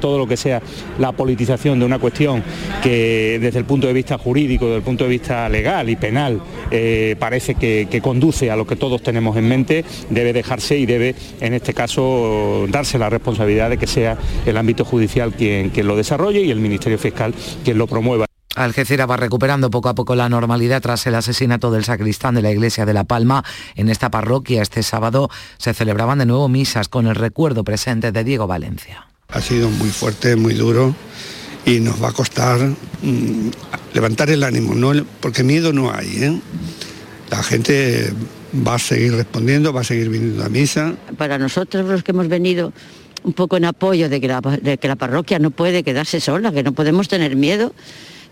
todo 0.00 0.18
lo 0.18 0.26
que 0.26 0.36
sea 0.36 0.62
la 0.98 1.12
politización 1.12 1.78
de 1.78 1.84
una 1.84 1.98
cuestión 1.98 2.42
que 2.82 3.38
desde 3.40 3.58
el 3.58 3.64
punto 3.64 3.86
de 3.86 3.92
vista 3.92 4.18
jurídico, 4.18 4.66
desde 4.66 4.78
el 4.78 4.82
punto 4.82 5.04
de 5.04 5.10
vista 5.10 5.48
legal 5.48 5.88
y 5.88 5.96
penal, 5.96 6.40
eh, 6.70 7.16
parece 7.18 7.54
que, 7.54 7.98
conduce 8.02 8.50
a 8.50 8.56
lo 8.56 8.66
que 8.66 8.76
todos 8.76 9.02
tenemos 9.02 9.36
en 9.36 9.48
mente, 9.48 9.84
debe 10.08 10.32
dejarse 10.32 10.78
y 10.78 10.86
debe, 10.86 11.14
en 11.40 11.52
este 11.52 11.74
caso, 11.74 12.66
darse 12.68 12.96
la 12.98 13.10
responsabilidad 13.10 13.70
de 13.70 13.76
que 13.76 13.88
sea 13.88 14.16
el 14.46 14.56
ámbito 14.56 14.84
judicial 14.84 15.32
quien, 15.32 15.70
quien 15.70 15.86
lo 15.86 15.96
desarrolle 15.96 16.42
y 16.42 16.50
el 16.50 16.60
Ministerio 16.60 16.98
Fiscal 16.98 17.34
quien 17.64 17.76
lo 17.76 17.86
promueva. 17.86 18.28
Algeciras 18.58 19.08
va 19.08 19.16
recuperando 19.16 19.70
poco 19.70 19.88
a 19.88 19.94
poco 19.94 20.16
la 20.16 20.28
normalidad 20.28 20.82
tras 20.82 21.06
el 21.06 21.14
asesinato 21.14 21.70
del 21.70 21.84
sacristán 21.84 22.34
de 22.34 22.42
la 22.42 22.50
iglesia 22.50 22.86
de 22.86 22.92
La 22.92 23.04
Palma. 23.04 23.44
En 23.76 23.88
esta 23.88 24.10
parroquia 24.10 24.62
este 24.62 24.82
sábado 24.82 25.30
se 25.58 25.74
celebraban 25.74 26.18
de 26.18 26.26
nuevo 26.26 26.48
misas 26.48 26.88
con 26.88 27.06
el 27.06 27.14
recuerdo 27.14 27.62
presente 27.62 28.10
de 28.10 28.24
Diego 28.24 28.48
Valencia. 28.48 29.06
Ha 29.30 29.42
sido 29.42 29.68
muy 29.68 29.90
fuerte, 29.90 30.36
muy 30.36 30.54
duro 30.54 30.94
y 31.66 31.80
nos 31.80 32.02
va 32.02 32.08
a 32.08 32.12
costar 32.12 32.60
mm, 33.02 33.50
levantar 33.92 34.30
el 34.30 34.42
ánimo, 34.42 34.74
¿no? 34.74 35.04
porque 35.20 35.42
miedo 35.42 35.70
no 35.70 35.92
hay. 35.92 36.24
¿eh? 36.24 36.40
La 37.30 37.42
gente 37.42 38.10
va 38.66 38.76
a 38.76 38.78
seguir 38.78 39.12
respondiendo, 39.12 39.70
va 39.70 39.82
a 39.82 39.84
seguir 39.84 40.08
viniendo 40.08 40.42
a 40.42 40.48
misa. 40.48 40.94
Para 41.18 41.36
nosotros 41.36 41.86
los 41.86 42.02
que 42.02 42.12
hemos 42.12 42.28
venido 42.28 42.72
un 43.22 43.34
poco 43.34 43.58
en 43.58 43.66
apoyo 43.66 44.08
de 44.08 44.18
que 44.18 44.28
la, 44.28 44.40
de 44.40 44.78
que 44.78 44.88
la 44.88 44.96
parroquia 44.96 45.38
no 45.38 45.50
puede 45.50 45.82
quedarse 45.82 46.22
sola, 46.22 46.50
que 46.50 46.62
no 46.62 46.72
podemos 46.72 47.06
tener 47.06 47.36
miedo, 47.36 47.74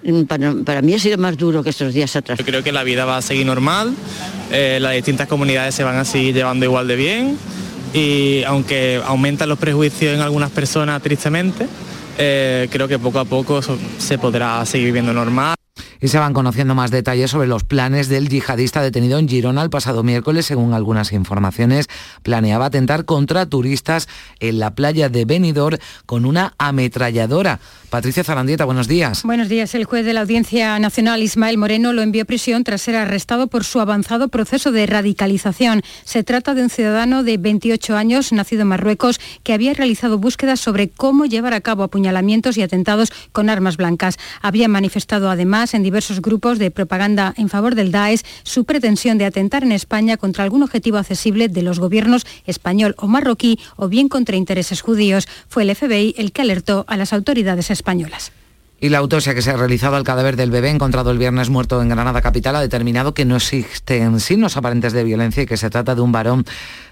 mm, 0.02 0.22
para, 0.22 0.80
mí 0.80 0.94
ha 0.94 0.98
sido 0.98 1.18
más 1.18 1.36
duro 1.36 1.62
que 1.62 1.68
estos 1.68 1.92
días 1.92 2.16
atrás. 2.16 2.38
Yo 2.38 2.44
creo 2.46 2.62
que 2.62 2.72
la 2.72 2.84
vida 2.84 3.04
va 3.04 3.18
a 3.18 3.22
seguir 3.22 3.44
normal, 3.44 3.94
eh, 4.50 4.78
las 4.80 4.94
distintas 4.94 5.28
comunidades 5.28 5.74
se 5.74 5.84
van 5.84 5.96
a 5.96 6.06
seguir 6.06 6.34
llevando 6.34 6.64
igual 6.64 6.88
de 6.88 6.96
bien 6.96 7.38
y 7.92 8.42
aunque 8.44 9.00
aumentan 9.04 9.48
los 9.48 9.58
prejuicios 9.58 10.14
en 10.14 10.20
algunas 10.20 10.50
personas 10.50 11.02
tristemente, 11.02 11.66
eh, 12.18 12.68
creo 12.70 12.88
que 12.88 12.98
poco 12.98 13.18
a 13.18 13.24
poco 13.24 13.60
se 13.98 14.18
podrá 14.18 14.64
seguir 14.64 14.86
viviendo 14.86 15.12
normal. 15.12 15.56
Y 16.00 16.08
se 16.08 16.18
van 16.18 16.34
conociendo 16.34 16.74
más 16.74 16.90
detalles 16.90 17.30
sobre 17.30 17.48
los 17.48 17.64
planes 17.64 18.08
del 18.08 18.28
yihadista 18.28 18.82
detenido 18.82 19.18
en 19.18 19.28
Girona 19.28 19.62
el 19.62 19.70
pasado 19.70 20.02
miércoles. 20.02 20.46
Según 20.46 20.74
algunas 20.74 21.12
informaciones, 21.12 21.88
planeaba 22.22 22.66
atentar 22.66 23.04
contra 23.04 23.46
turistas 23.46 24.08
en 24.40 24.58
la 24.58 24.74
playa 24.74 25.08
de 25.08 25.24
Benidorm 25.24 25.78
con 26.06 26.24
una 26.24 26.54
ametralladora. 26.58 27.60
Patricia 27.90 28.24
Zarandieta, 28.24 28.64
buenos 28.64 28.88
días. 28.88 29.22
Buenos 29.22 29.48
días. 29.48 29.74
El 29.74 29.84
juez 29.84 30.04
de 30.04 30.12
la 30.12 30.20
Audiencia 30.20 30.78
Nacional, 30.78 31.22
Ismael 31.22 31.56
Moreno, 31.56 31.92
lo 31.92 32.02
envió 32.02 32.22
a 32.22 32.26
prisión 32.26 32.64
tras 32.64 32.82
ser 32.82 32.96
arrestado 32.96 33.46
por 33.46 33.64
su 33.64 33.80
avanzado 33.80 34.28
proceso 34.28 34.72
de 34.72 34.86
radicalización. 34.86 35.82
Se 36.04 36.24
trata 36.24 36.54
de 36.54 36.62
un 36.62 36.70
ciudadano 36.70 37.22
de 37.22 37.38
28 37.38 37.96
años, 37.96 38.32
nacido 38.32 38.62
en 38.62 38.68
Marruecos, 38.68 39.20
que 39.44 39.52
había 39.52 39.72
realizado 39.72 40.18
búsquedas 40.18 40.60
sobre 40.60 40.90
cómo 40.90 41.26
llevar 41.26 41.54
a 41.54 41.60
cabo 41.60 41.84
apuñalamientos 41.84 42.56
y 42.58 42.62
atentados 42.62 43.12
con 43.32 43.48
armas 43.48 43.76
blancas. 43.76 44.18
Había 44.42 44.68
manifestado 44.68 45.30
además 45.30 45.72
en 45.72 45.82
diversos 45.86 46.20
grupos 46.20 46.58
de 46.58 46.72
propaganda 46.72 47.32
en 47.36 47.48
favor 47.48 47.76
del 47.76 47.92
Daesh 47.92 48.22
su 48.42 48.64
pretensión 48.64 49.18
de 49.18 49.24
atentar 49.24 49.62
en 49.62 49.70
España 49.70 50.16
contra 50.16 50.42
algún 50.42 50.64
objetivo 50.64 50.98
accesible 50.98 51.48
de 51.48 51.62
los 51.62 51.78
gobiernos 51.78 52.26
español 52.44 52.96
o 52.98 53.06
marroquí 53.06 53.60
o 53.76 53.88
bien 53.88 54.08
contra 54.08 54.36
intereses 54.36 54.80
judíos. 54.80 55.28
Fue 55.48 55.62
el 55.62 55.74
FBI 55.74 56.16
el 56.18 56.32
que 56.32 56.42
alertó 56.42 56.84
a 56.88 56.96
las 56.96 57.12
autoridades 57.12 57.70
españolas. 57.70 58.32
Y 58.78 58.90
la 58.90 58.98
autopsia 58.98 59.34
que 59.34 59.40
se 59.40 59.50
ha 59.50 59.56
realizado 59.56 59.96
al 59.96 60.04
cadáver 60.04 60.36
del 60.36 60.50
bebé 60.50 60.68
encontrado 60.68 61.10
el 61.10 61.16
viernes 61.16 61.48
muerto 61.48 61.80
en 61.80 61.88
Granada 61.88 62.20
Capital 62.20 62.56
ha 62.56 62.60
determinado 62.60 63.14
que 63.14 63.24
no 63.24 63.36
existen 63.36 64.20
signos 64.20 64.58
aparentes 64.58 64.92
de 64.92 65.02
violencia 65.02 65.44
y 65.44 65.46
que 65.46 65.56
se 65.56 65.70
trata 65.70 65.94
de 65.94 66.02
un 66.02 66.12
varón 66.12 66.44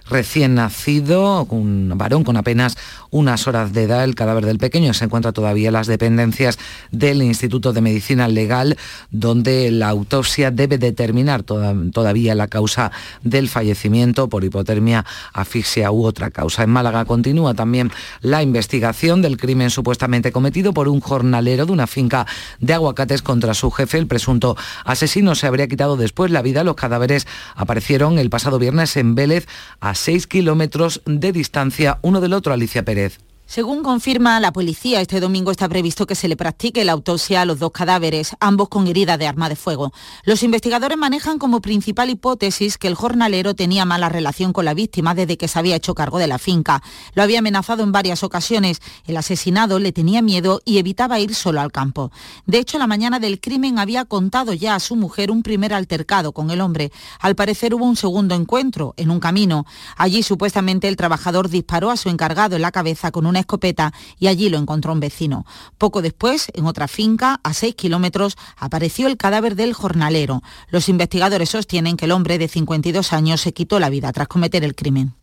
recién 0.08 0.54
nacido, 0.54 1.44
un 1.50 1.92
varón 1.96 2.24
con 2.24 2.36
apenas 2.36 2.76
unas 3.10 3.46
horas 3.46 3.72
de 3.72 3.84
edad. 3.84 4.04
El 4.04 4.14
cadáver 4.14 4.44
del 4.44 4.58
pequeño 4.58 4.92
se 4.94 5.04
encuentra 5.04 5.32
todavía 5.32 5.68
en 5.68 5.74
las 5.74 5.86
dependencias 5.86 6.58
del 6.90 7.22
Instituto 7.22 7.72
de 7.72 7.80
Medicina 7.80 8.28
Legal, 8.28 8.76
donde 9.10 9.70
la 9.70 9.88
autopsia 9.88 10.50
debe 10.50 10.78
determinar 10.78 11.42
todavía 11.42 12.34
la 12.34 12.48
causa 12.48 12.92
del 13.22 13.48
fallecimiento 13.48 14.28
por 14.28 14.44
hipotermia, 14.44 15.04
asfixia 15.32 15.90
u 15.90 16.04
otra 16.04 16.30
causa. 16.30 16.64
En 16.64 16.70
Málaga 16.70 17.04
continúa 17.04 17.54
también 17.54 17.90
la 18.20 18.42
investigación 18.42 19.22
del 19.22 19.36
crimen 19.36 19.70
supuestamente 19.70 20.32
cometido 20.32 20.74
por 20.74 20.88
un 20.88 21.00
jornalero 21.00 21.66
de 21.66 21.72
una 21.72 21.86
finca 21.86 22.26
de 22.60 22.74
aguacates 22.74 23.22
contra 23.22 23.54
su 23.54 23.70
jefe. 23.70 23.98
El 23.98 24.06
presunto 24.06 24.56
asesino 24.84 25.34
se 25.34 25.46
habría 25.46 25.68
quitado 25.68 25.96
después 25.96 26.30
la 26.30 26.42
vida. 26.42 26.64
Los 26.64 26.74
cadáveres 26.74 27.26
aparecieron 27.54 28.18
el 28.18 28.30
pasado 28.30 28.58
viernes 28.58 28.96
en 28.96 29.14
Vélez 29.14 29.46
a 29.80 29.93
6 29.94 30.26
kilómetros 30.26 31.02
de 31.06 31.32
distancia 31.32 31.98
uno 32.02 32.20
del 32.20 32.32
otro, 32.32 32.52
Alicia 32.52 32.84
Pérez. 32.84 33.18
Según 33.46 33.82
confirma 33.82 34.40
la 34.40 34.54
policía, 34.54 35.02
este 35.02 35.20
domingo 35.20 35.50
está 35.50 35.68
previsto 35.68 36.06
que 36.06 36.14
se 36.14 36.28
le 36.28 36.36
practique 36.36 36.82
la 36.82 36.92
autopsia 36.92 37.42
a 37.42 37.44
los 37.44 37.58
dos 37.58 37.72
cadáveres, 37.72 38.34
ambos 38.40 38.70
con 38.70 38.86
herida 38.86 39.18
de 39.18 39.26
arma 39.26 39.50
de 39.50 39.54
fuego. 39.54 39.92
Los 40.24 40.42
investigadores 40.42 40.96
manejan 40.96 41.38
como 41.38 41.60
principal 41.60 42.08
hipótesis 42.08 42.78
que 42.78 42.88
el 42.88 42.94
jornalero 42.94 43.54
tenía 43.54 43.84
mala 43.84 44.08
relación 44.08 44.54
con 44.54 44.64
la 44.64 44.72
víctima 44.72 45.14
desde 45.14 45.36
que 45.36 45.46
se 45.46 45.58
había 45.58 45.76
hecho 45.76 45.94
cargo 45.94 46.18
de 46.18 46.26
la 46.26 46.38
finca. 46.38 46.82
Lo 47.12 47.22
había 47.22 47.40
amenazado 47.40 47.82
en 47.82 47.92
varias 47.92 48.22
ocasiones. 48.24 48.80
El 49.06 49.18
asesinado 49.18 49.78
le 49.78 49.92
tenía 49.92 50.22
miedo 50.22 50.62
y 50.64 50.78
evitaba 50.78 51.20
ir 51.20 51.34
solo 51.34 51.60
al 51.60 51.70
campo. 51.70 52.10
De 52.46 52.58
hecho, 52.58 52.78
la 52.78 52.86
mañana 52.86 53.20
del 53.20 53.40
crimen 53.40 53.78
había 53.78 54.06
contado 54.06 54.54
ya 54.54 54.74
a 54.74 54.80
su 54.80 54.96
mujer 54.96 55.30
un 55.30 55.42
primer 55.42 55.74
altercado 55.74 56.32
con 56.32 56.50
el 56.50 56.62
hombre. 56.62 56.92
Al 57.20 57.36
parecer 57.36 57.74
hubo 57.74 57.84
un 57.84 57.96
segundo 57.96 58.34
encuentro 58.34 58.94
en 58.96 59.10
un 59.10 59.20
camino. 59.20 59.66
Allí 59.98 60.22
supuestamente 60.22 60.88
el 60.88 60.96
trabajador 60.96 61.50
disparó 61.50 61.90
a 61.90 61.98
su 61.98 62.08
encargado 62.08 62.56
en 62.56 62.62
la 62.62 62.72
cabeza 62.72 63.10
con 63.12 63.26
un 63.26 63.33
una 63.34 63.40
escopeta 63.40 63.92
y 64.18 64.28
allí 64.28 64.48
lo 64.48 64.58
encontró 64.58 64.92
un 64.92 65.00
vecino. 65.00 65.44
Poco 65.76 66.02
después, 66.02 66.46
en 66.54 66.66
otra 66.66 66.86
finca, 66.86 67.40
a 67.42 67.52
6 67.52 67.74
kilómetros, 67.74 68.36
apareció 68.56 69.08
el 69.08 69.16
cadáver 69.16 69.56
del 69.56 69.74
jornalero. 69.74 70.42
Los 70.68 70.88
investigadores 70.88 71.50
sostienen 71.50 71.96
que 71.96 72.04
el 72.04 72.12
hombre 72.12 72.38
de 72.38 72.46
52 72.46 73.12
años 73.12 73.40
se 73.40 73.52
quitó 73.52 73.80
la 73.80 73.90
vida 73.90 74.12
tras 74.12 74.28
cometer 74.28 74.62
el 74.62 74.76
crimen. 74.76 75.14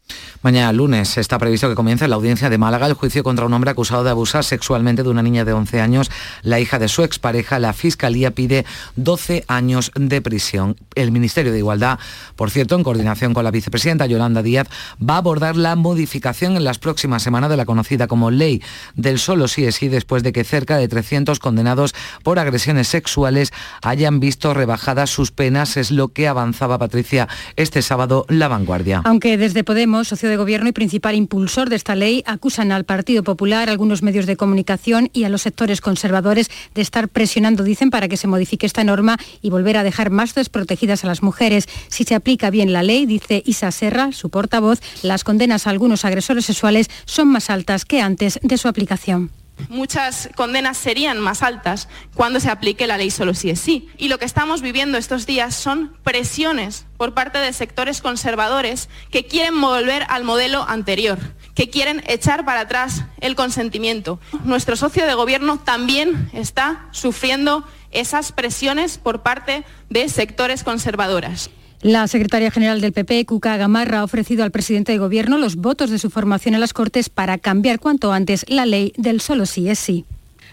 Mañana 0.43 0.73
lunes 0.73 1.19
está 1.19 1.37
previsto 1.37 1.69
que 1.69 1.75
comience 1.75 2.07
la 2.07 2.15
audiencia 2.15 2.49
de 2.49 2.57
Málaga 2.57 2.87
el 2.87 2.95
juicio 2.95 3.23
contra 3.23 3.45
un 3.45 3.53
hombre 3.53 3.69
acusado 3.69 4.03
de 4.03 4.09
abusar 4.09 4.43
sexualmente 4.43 5.03
de 5.03 5.09
una 5.09 5.21
niña 5.21 5.45
de 5.45 5.53
11 5.53 5.79
años, 5.81 6.09
la 6.41 6.59
hija 6.59 6.79
de 6.79 6.87
su 6.87 7.03
expareja. 7.03 7.59
La 7.59 7.73
Fiscalía 7.73 8.31
pide 8.31 8.65
12 8.95 9.45
años 9.47 9.91
de 9.93 10.19
prisión. 10.19 10.77
El 10.95 11.11
Ministerio 11.11 11.51
de 11.51 11.59
Igualdad, 11.59 11.99
por 12.35 12.49
cierto, 12.49 12.75
en 12.75 12.81
coordinación 12.81 13.35
con 13.35 13.43
la 13.43 13.51
vicepresidenta 13.51 14.07
Yolanda 14.07 14.41
Díaz, 14.41 14.67
va 14.97 15.15
a 15.15 15.17
abordar 15.17 15.55
la 15.55 15.75
modificación 15.75 16.57
en 16.57 16.63
las 16.63 16.79
próximas 16.79 17.21
semanas 17.21 17.51
de 17.51 17.57
la 17.57 17.65
conocida 17.65 18.07
como 18.07 18.31
Ley 18.31 18.63
del 18.95 19.19
Solo 19.19 19.47
sí 19.47 19.65
es 19.65 19.75
sí, 19.75 19.89
después 19.89 20.23
de 20.23 20.33
que 20.33 20.43
cerca 20.43 20.77
de 20.77 20.87
300 20.87 21.37
condenados 21.37 21.93
por 22.23 22.39
agresiones 22.39 22.87
sexuales 22.87 23.53
hayan 23.83 24.19
visto 24.19 24.55
rebajadas 24.55 25.11
sus 25.11 25.31
penas. 25.31 25.77
Es 25.77 25.91
lo 25.91 26.07
que 26.07 26.27
avanzaba 26.27 26.79
Patricia 26.79 27.27
este 27.57 27.83
sábado 27.83 28.25
La 28.27 28.47
Vanguardia. 28.47 29.03
Aunque 29.05 29.37
desde 29.37 29.63
Podemos 29.63 30.00
socio 30.03 30.29
de 30.29 30.37
gobierno 30.37 30.69
y 30.69 30.71
principal 30.71 31.15
impulsor 31.15 31.69
de 31.69 31.75
esta 31.75 31.95
ley, 31.95 32.23
acusan 32.25 32.71
al 32.71 32.85
Partido 32.85 33.23
Popular, 33.23 33.69
algunos 33.69 34.03
medios 34.03 34.25
de 34.25 34.37
comunicación 34.37 35.09
y 35.13 35.23
a 35.23 35.29
los 35.29 35.41
sectores 35.41 35.81
conservadores 35.81 36.49
de 36.75 36.81
estar 36.81 37.09
presionando, 37.09 37.63
dicen, 37.63 37.89
para 37.89 38.07
que 38.07 38.17
se 38.17 38.27
modifique 38.27 38.65
esta 38.65 38.83
norma 38.83 39.17
y 39.41 39.49
volver 39.49 39.77
a 39.77 39.83
dejar 39.83 40.09
más 40.09 40.35
desprotegidas 40.35 41.03
a 41.03 41.07
las 41.07 41.23
mujeres. 41.23 41.67
Si 41.89 42.03
se 42.03 42.15
aplica 42.15 42.49
bien 42.49 42.73
la 42.73 42.83
ley, 42.83 43.05
dice 43.05 43.43
Isa 43.45 43.71
Serra, 43.71 44.11
su 44.11 44.29
portavoz, 44.29 44.79
las 45.03 45.23
condenas 45.23 45.67
a 45.67 45.69
algunos 45.69 46.05
agresores 46.05 46.45
sexuales 46.45 46.89
son 47.05 47.27
más 47.27 47.49
altas 47.49 47.85
que 47.85 48.01
antes 48.01 48.39
de 48.41 48.57
su 48.57 48.67
aplicación 48.67 49.31
muchas 49.69 50.29
condenas 50.35 50.77
serían 50.77 51.19
más 51.19 51.43
altas 51.43 51.87
cuando 52.13 52.39
se 52.39 52.49
aplique 52.49 52.87
la 52.87 52.97
ley 52.97 53.11
solo 53.11 53.33
si 53.33 53.49
es 53.49 53.59
sí. 53.59 53.89
Y 53.97 54.07
lo 54.07 54.19
que 54.19 54.25
estamos 54.25 54.61
viviendo 54.61 54.97
estos 54.97 55.25
días 55.25 55.55
son 55.55 55.95
presiones 56.03 56.85
por 56.97 57.13
parte 57.13 57.39
de 57.39 57.53
sectores 57.53 58.01
conservadores 58.01 58.89
que 59.09 59.25
quieren 59.25 59.59
volver 59.59 60.05
al 60.09 60.23
modelo 60.23 60.63
anterior, 60.67 61.19
que 61.55 61.69
quieren 61.69 62.03
echar 62.07 62.45
para 62.45 62.61
atrás 62.61 63.03
el 63.19 63.35
consentimiento. 63.35 64.19
Nuestro 64.43 64.75
socio 64.75 65.05
de 65.05 65.13
gobierno 65.13 65.59
también 65.59 66.29
está 66.33 66.87
sufriendo 66.91 67.65
esas 67.91 68.31
presiones 68.31 68.97
por 68.97 69.21
parte 69.21 69.63
de 69.89 70.09
sectores 70.09 70.63
conservadoras. 70.63 71.49
La 71.81 72.07
secretaria 72.07 72.51
general 72.51 72.79
del 72.79 72.93
PP, 72.93 73.25
Cuca 73.25 73.57
Gamarra, 73.57 73.99
ha 73.99 74.03
ofrecido 74.03 74.43
al 74.43 74.51
presidente 74.51 74.91
de 74.91 74.99
Gobierno 74.99 75.39
los 75.39 75.55
votos 75.55 75.89
de 75.89 75.97
su 75.97 76.11
formación 76.11 76.53
en 76.53 76.61
las 76.61 76.73
Cortes 76.73 77.09
para 77.09 77.39
cambiar 77.39 77.79
cuanto 77.79 78.13
antes 78.13 78.45
la 78.47 78.67
ley 78.67 78.93
del 78.97 79.19
solo 79.19 79.47
sí 79.47 79.67
es 79.67 79.79
sí. 79.79 80.05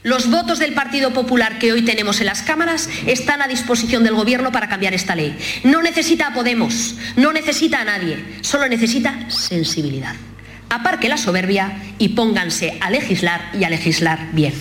Los 0.02 0.30
votos 0.30 0.58
del 0.58 0.72
Partido 0.72 1.12
Popular 1.12 1.58
que 1.58 1.72
hoy 1.72 1.82
tenemos 1.82 2.20
en 2.20 2.26
las 2.26 2.40
cámaras 2.40 2.88
están 3.06 3.42
a 3.42 3.48
disposición 3.48 4.04
del 4.04 4.14
Gobierno 4.14 4.52
para 4.52 4.70
cambiar 4.70 4.94
esta 4.94 5.14
ley. 5.14 5.36
No 5.64 5.82
necesita 5.82 6.28
a 6.28 6.32
Podemos, 6.32 6.94
no 7.16 7.30
necesita 7.34 7.82
a 7.82 7.84
nadie, 7.84 8.24
solo 8.40 8.66
necesita 8.66 9.28
sensibilidad. 9.28 10.14
Aparque 10.70 11.10
la 11.10 11.18
soberbia 11.18 11.76
y 11.98 12.10
pónganse 12.10 12.78
a 12.80 12.88
legislar 12.88 13.50
y 13.52 13.64
a 13.64 13.70
legislar 13.70 14.28
bien. 14.32 14.54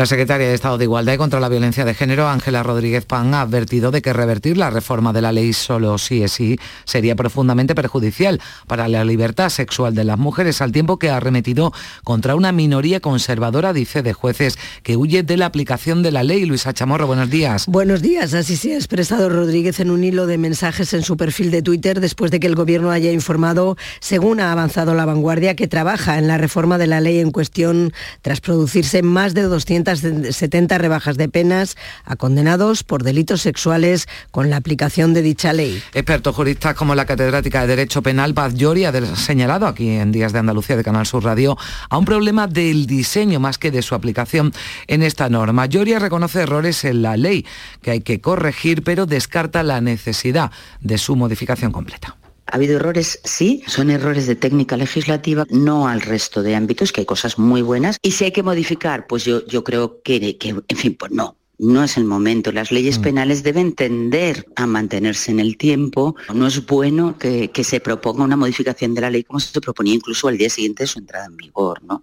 La 0.00 0.06
secretaria 0.06 0.48
de 0.48 0.54
Estado 0.54 0.78
de 0.78 0.84
Igualdad 0.84 1.12
y 1.12 1.16
contra 1.18 1.40
la 1.40 1.50
Violencia 1.50 1.84
de 1.84 1.92
Género, 1.92 2.26
Ángela 2.26 2.62
Rodríguez 2.62 3.04
Pan, 3.04 3.34
ha 3.34 3.42
advertido 3.42 3.90
de 3.90 4.00
que 4.00 4.14
revertir 4.14 4.56
la 4.56 4.70
reforma 4.70 5.12
de 5.12 5.20
la 5.20 5.30
ley 5.30 5.52
solo 5.52 5.98
sí 5.98 6.22
es 6.22 6.32
sí 6.32 6.58
sería 6.86 7.14
profundamente 7.14 7.74
perjudicial 7.74 8.40
para 8.66 8.88
la 8.88 9.04
libertad 9.04 9.50
sexual 9.50 9.94
de 9.94 10.04
las 10.04 10.18
mujeres, 10.18 10.62
al 10.62 10.72
tiempo 10.72 10.98
que 10.98 11.10
ha 11.10 11.18
arremetido 11.18 11.74
contra 12.02 12.34
una 12.34 12.50
minoría 12.50 13.00
conservadora, 13.00 13.74
dice, 13.74 14.02
de 14.02 14.14
jueces 14.14 14.58
que 14.82 14.96
huye 14.96 15.22
de 15.22 15.36
la 15.36 15.44
aplicación 15.44 16.02
de 16.02 16.12
la 16.12 16.22
ley. 16.22 16.46
Luisa 16.46 16.72
Chamorro, 16.72 17.06
buenos 17.06 17.28
días. 17.28 17.66
Buenos 17.66 18.00
días. 18.00 18.32
Así 18.32 18.56
se 18.56 18.72
ha 18.72 18.76
expresado 18.76 19.28
Rodríguez 19.28 19.80
en 19.80 19.90
un 19.90 20.02
hilo 20.02 20.26
de 20.26 20.38
mensajes 20.38 20.94
en 20.94 21.02
su 21.02 21.18
perfil 21.18 21.50
de 21.50 21.60
Twitter 21.60 22.00
después 22.00 22.30
de 22.30 22.40
que 22.40 22.46
el 22.46 22.54
Gobierno 22.54 22.90
haya 22.90 23.12
informado, 23.12 23.76
según 24.00 24.40
ha 24.40 24.50
avanzado 24.50 24.94
la 24.94 25.04
vanguardia, 25.04 25.56
que 25.56 25.68
trabaja 25.68 26.16
en 26.16 26.26
la 26.26 26.38
reforma 26.38 26.78
de 26.78 26.86
la 26.86 27.02
ley 27.02 27.18
en 27.18 27.32
cuestión 27.32 27.92
tras 28.22 28.40
producirse 28.40 29.02
más 29.02 29.34
de 29.34 29.42
200 29.42 29.89
70 29.98 30.78
rebajas 30.78 31.16
de 31.16 31.28
penas 31.28 31.76
a 32.04 32.16
condenados 32.16 32.84
por 32.84 33.02
delitos 33.02 33.42
sexuales 33.42 34.06
con 34.30 34.50
la 34.50 34.56
aplicación 34.56 35.14
de 35.14 35.22
dicha 35.22 35.52
ley. 35.52 35.82
Expertos 35.92 36.34
juristas 36.34 36.74
como 36.74 36.94
la 36.94 37.06
catedrática 37.06 37.62
de 37.62 37.66
Derecho 37.66 38.02
Penal 38.02 38.34
Paz 38.34 38.54
Llori 38.54 38.84
ha 38.84 39.16
señalado 39.16 39.66
aquí 39.66 39.88
en 39.90 40.12
Días 40.12 40.32
de 40.32 40.38
Andalucía 40.38 40.76
de 40.76 40.84
Canal 40.84 41.06
Sur 41.06 41.24
Radio 41.24 41.56
a 41.88 41.98
un 41.98 42.04
problema 42.04 42.46
del 42.46 42.86
diseño 42.86 43.40
más 43.40 43.58
que 43.58 43.70
de 43.70 43.82
su 43.82 43.94
aplicación 43.94 44.52
en 44.86 45.02
esta 45.02 45.28
norma. 45.28 45.66
Lloria 45.66 45.98
reconoce 45.98 46.42
errores 46.42 46.84
en 46.84 47.02
la 47.02 47.16
ley 47.16 47.46
que 47.82 47.90
hay 47.90 48.00
que 48.00 48.20
corregir, 48.20 48.82
pero 48.82 49.06
descarta 49.06 49.62
la 49.62 49.80
necesidad 49.80 50.50
de 50.80 50.98
su 50.98 51.16
modificación 51.16 51.72
completa. 51.72 52.19
Ha 52.50 52.56
habido 52.56 52.76
errores, 52.76 53.20
sí, 53.24 53.62
son 53.66 53.90
errores 53.90 54.26
de 54.26 54.34
técnica 54.34 54.76
legislativa, 54.76 55.46
no 55.50 55.86
al 55.86 56.00
resto 56.00 56.42
de 56.42 56.56
ámbitos, 56.56 56.92
que 56.92 57.02
hay 57.02 57.06
cosas 57.06 57.38
muy 57.38 57.62
buenas. 57.62 57.96
Y 58.02 58.10
si 58.12 58.24
hay 58.24 58.32
que 58.32 58.42
modificar, 58.42 59.06
pues 59.06 59.24
yo, 59.24 59.46
yo 59.46 59.62
creo 59.62 60.02
que, 60.02 60.36
que, 60.36 60.48
en 60.48 60.76
fin, 60.76 60.96
pues 60.98 61.12
no, 61.12 61.36
no 61.58 61.84
es 61.84 61.96
el 61.96 62.04
momento. 62.04 62.50
Las 62.50 62.72
leyes 62.72 62.98
mm. 62.98 63.02
penales 63.02 63.42
deben 63.44 63.74
tender 63.74 64.46
a 64.56 64.66
mantenerse 64.66 65.30
en 65.30 65.38
el 65.38 65.56
tiempo. 65.56 66.16
No 66.34 66.48
es 66.48 66.66
bueno 66.66 67.16
que, 67.18 67.50
que, 67.50 67.62
se 67.62 67.78
proponga 67.78 68.24
una 68.24 68.36
modificación 68.36 68.94
de 68.94 69.00
la 69.02 69.10
ley 69.10 69.22
como 69.22 69.38
se 69.38 69.60
proponía 69.60 69.94
incluso 69.94 70.26
al 70.26 70.36
día 70.36 70.50
siguiente 70.50 70.82
de 70.82 70.88
su 70.88 70.98
entrada 70.98 71.26
en 71.26 71.36
vigor. 71.36 71.82
¿no? 71.84 72.02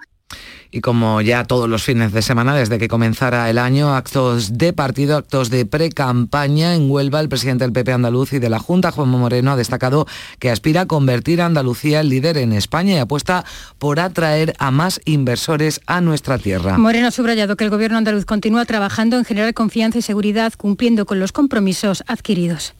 Y 0.71 0.81
como 0.81 1.21
ya 1.21 1.43
todos 1.45 1.69
los 1.69 1.83
fines 1.83 2.11
de 2.11 2.21
semana 2.21 2.55
desde 2.55 2.77
que 2.77 2.87
comenzara 2.87 3.49
el 3.49 3.57
año, 3.57 3.95
actos 3.95 4.57
de 4.57 4.73
partido, 4.73 5.17
actos 5.17 5.49
de 5.49 5.65
pre-campaña 5.65 6.75
en 6.75 6.89
Huelva, 6.89 7.19
el 7.19 7.29
presidente 7.29 7.63
del 7.63 7.73
PP 7.73 7.93
andaluz 7.93 8.33
y 8.33 8.39
de 8.39 8.49
la 8.49 8.59
Junta, 8.59 8.91
Juan 8.91 9.09
Moreno, 9.09 9.51
ha 9.51 9.55
destacado 9.55 10.07
que 10.39 10.49
aspira 10.49 10.81
a 10.81 10.85
convertir 10.85 11.41
a 11.41 11.45
Andalucía 11.45 12.01
en 12.01 12.09
líder 12.09 12.37
en 12.37 12.53
España 12.53 12.93
y 12.95 12.97
apuesta 12.97 13.45
por 13.77 13.99
atraer 13.99 14.53
a 14.59 14.71
más 14.71 15.01
inversores 15.05 15.81
a 15.87 16.01
nuestra 16.01 16.37
tierra. 16.37 16.77
Moreno 16.77 17.07
ha 17.07 17.11
subrayado 17.11 17.55
que 17.55 17.63
el 17.63 17.69
gobierno 17.69 17.97
andaluz 17.97 18.25
continúa 18.25 18.65
trabajando 18.65 19.17
en 19.17 19.25
generar 19.25 19.53
confianza 19.53 19.99
y 19.99 20.01
seguridad 20.01 20.53
cumpliendo 20.57 21.05
con 21.05 21.19
los 21.19 21.31
compromisos 21.31 22.03
adquiridos 22.07 22.73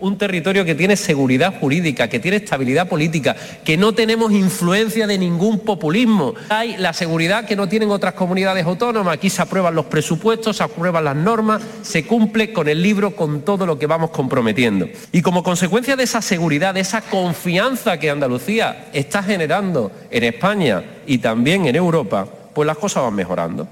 un 0.00 0.18
territorio 0.18 0.64
que 0.64 0.74
tiene 0.74 0.96
seguridad 0.96 1.58
jurídica, 1.58 2.08
que 2.08 2.20
tiene 2.20 2.38
estabilidad 2.38 2.88
política, 2.88 3.36
que 3.64 3.76
no 3.76 3.92
tenemos 3.92 4.32
influencia 4.32 5.06
de 5.06 5.18
ningún 5.18 5.60
populismo. 5.60 6.34
Hay 6.48 6.76
la 6.76 6.92
seguridad 6.92 7.44
que 7.44 7.56
no 7.56 7.68
tienen 7.68 7.90
otras 7.90 8.14
comunidades 8.14 8.64
autónomas. 8.64 9.14
Aquí 9.14 9.30
se 9.30 9.42
aprueban 9.42 9.74
los 9.74 9.86
presupuestos, 9.86 10.56
se 10.56 10.62
aprueban 10.62 11.04
las 11.04 11.16
normas, 11.16 11.62
se 11.82 12.06
cumple 12.06 12.52
con 12.52 12.68
el 12.68 12.82
libro, 12.82 13.16
con 13.16 13.42
todo 13.42 13.66
lo 13.66 13.78
que 13.78 13.86
vamos 13.86 14.10
comprometiendo. 14.10 14.88
Y 15.12 15.22
como 15.22 15.42
consecuencia 15.42 15.96
de 15.96 16.04
esa 16.04 16.22
seguridad, 16.22 16.74
de 16.74 16.80
esa 16.80 17.00
confianza 17.02 17.98
que 17.98 18.10
Andalucía 18.10 18.88
está 18.92 19.22
generando 19.22 19.90
en 20.10 20.24
España 20.24 20.82
y 21.06 21.18
también 21.18 21.66
en 21.66 21.76
Europa, 21.76 22.26
pues 22.54 22.66
las 22.66 22.78
cosas 22.78 23.02
van 23.02 23.14
mejorando. 23.14 23.68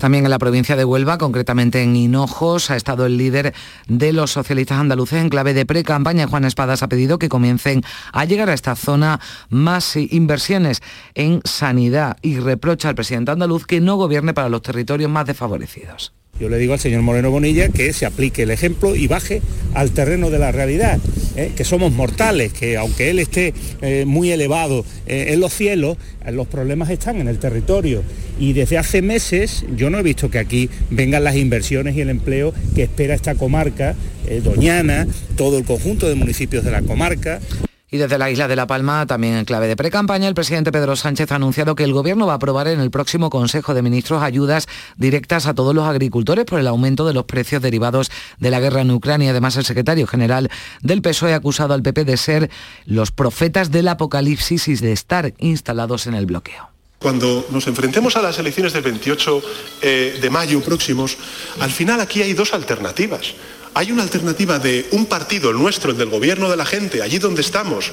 También 0.00 0.24
en 0.24 0.30
la 0.30 0.38
provincia 0.38 0.76
de 0.76 0.84
Huelva, 0.86 1.18
concretamente 1.18 1.82
en 1.82 1.94
Hinojos, 1.94 2.70
ha 2.70 2.76
estado 2.76 3.04
el 3.04 3.18
líder 3.18 3.52
de 3.86 4.14
los 4.14 4.30
socialistas 4.30 4.78
andaluces 4.78 5.20
en 5.20 5.28
clave 5.28 5.52
de 5.52 5.66
pre-campaña. 5.66 6.26
Juan 6.26 6.46
Espadas 6.46 6.82
ha 6.82 6.88
pedido 6.88 7.18
que 7.18 7.28
comiencen 7.28 7.82
a 8.10 8.24
llegar 8.24 8.48
a 8.48 8.54
esta 8.54 8.76
zona 8.76 9.20
más 9.50 9.96
inversiones 9.96 10.80
en 11.14 11.42
sanidad 11.44 12.16
y 12.22 12.38
reprocha 12.38 12.88
al 12.88 12.94
presidente 12.94 13.32
andaluz 13.32 13.66
que 13.66 13.82
no 13.82 13.96
gobierne 13.96 14.32
para 14.32 14.48
los 14.48 14.62
territorios 14.62 15.10
más 15.10 15.26
desfavorecidos. 15.26 16.14
Yo 16.40 16.48
le 16.48 16.56
digo 16.56 16.72
al 16.72 16.80
señor 16.80 17.02
Moreno 17.02 17.30
Bonilla 17.30 17.68
que 17.68 17.92
se 17.92 18.06
aplique 18.06 18.44
el 18.44 18.50
ejemplo 18.50 18.96
y 18.96 19.06
baje 19.06 19.42
al 19.74 19.90
terreno 19.90 20.30
de 20.30 20.38
la 20.38 20.50
realidad, 20.50 20.98
¿eh? 21.36 21.52
que 21.54 21.64
somos 21.64 21.92
mortales, 21.92 22.54
que 22.54 22.78
aunque 22.78 23.10
él 23.10 23.18
esté 23.18 23.52
eh, 23.82 24.04
muy 24.06 24.30
elevado 24.30 24.86
eh, 25.06 25.26
en 25.28 25.40
los 25.40 25.52
cielos, 25.52 25.98
los 26.32 26.46
problemas 26.46 26.88
están 26.88 27.20
en 27.20 27.28
el 27.28 27.38
territorio. 27.38 28.02
Y 28.38 28.54
desde 28.54 28.78
hace 28.78 29.02
meses 29.02 29.66
yo 29.76 29.90
no 29.90 29.98
he 29.98 30.02
visto 30.02 30.30
que 30.30 30.38
aquí 30.38 30.70
vengan 30.88 31.24
las 31.24 31.36
inversiones 31.36 31.94
y 31.94 32.00
el 32.00 32.08
empleo 32.08 32.54
que 32.74 32.84
espera 32.84 33.14
esta 33.14 33.34
comarca, 33.34 33.94
Doñana, 34.44 35.08
todo 35.36 35.58
el 35.58 35.64
conjunto 35.64 36.08
de 36.08 36.14
municipios 36.14 36.64
de 36.64 36.70
la 36.70 36.82
comarca. 36.82 37.40
Y 37.92 37.98
desde 37.98 38.18
la 38.18 38.30
isla 38.30 38.46
de 38.46 38.54
La 38.54 38.68
Palma, 38.68 39.04
también 39.06 39.34
en 39.34 39.44
clave 39.44 39.66
de 39.66 39.74
precampaña, 39.74 40.28
el 40.28 40.34
presidente 40.34 40.70
Pedro 40.70 40.94
Sánchez 40.94 41.32
ha 41.32 41.36
anunciado 41.36 41.74
que 41.74 41.82
el 41.82 41.92
Gobierno 41.92 42.26
va 42.26 42.34
a 42.34 42.36
aprobar 42.36 42.68
en 42.68 42.78
el 42.78 42.90
próximo 42.92 43.30
Consejo 43.30 43.74
de 43.74 43.82
Ministros 43.82 44.22
ayudas 44.22 44.68
directas 44.96 45.46
a 45.46 45.54
todos 45.54 45.74
los 45.74 45.88
agricultores 45.88 46.44
por 46.44 46.60
el 46.60 46.68
aumento 46.68 47.04
de 47.04 47.14
los 47.14 47.24
precios 47.24 47.60
derivados 47.62 48.12
de 48.38 48.50
la 48.50 48.60
guerra 48.60 48.82
en 48.82 48.92
Ucrania. 48.92 49.30
Además, 49.30 49.56
el 49.56 49.64
secretario 49.64 50.06
general 50.06 50.50
del 50.82 51.02
PSOE 51.02 51.32
ha 51.32 51.36
acusado 51.36 51.74
al 51.74 51.82
PP 51.82 52.04
de 52.04 52.16
ser 52.16 52.50
los 52.86 53.10
profetas 53.10 53.72
del 53.72 53.88
apocalipsis 53.88 54.68
y 54.68 54.76
de 54.76 54.92
estar 54.92 55.34
instalados 55.38 56.06
en 56.06 56.14
el 56.14 56.26
bloqueo. 56.26 56.70
Cuando 57.00 57.46
nos 57.50 57.66
enfrentemos 57.66 58.16
a 58.16 58.22
las 58.22 58.38
elecciones 58.38 58.72
del 58.72 58.82
28 58.82 59.42
eh, 59.80 60.18
de 60.20 60.30
mayo 60.30 60.60
próximos, 60.60 61.16
al 61.58 61.70
final 61.70 61.98
aquí 61.98 62.22
hay 62.22 62.34
dos 62.34 62.52
alternativas. 62.52 63.34
Hay 63.72 63.92
una 63.92 64.02
alternativa 64.02 64.58
de 64.58 64.88
un 64.92 65.06
partido, 65.06 65.50
el 65.50 65.58
nuestro, 65.58 65.92
el 65.92 65.98
del 65.98 66.08
gobierno 66.08 66.50
de 66.50 66.56
la 66.56 66.66
gente, 66.66 67.02
allí 67.02 67.18
donde 67.18 67.40
estamos, 67.40 67.92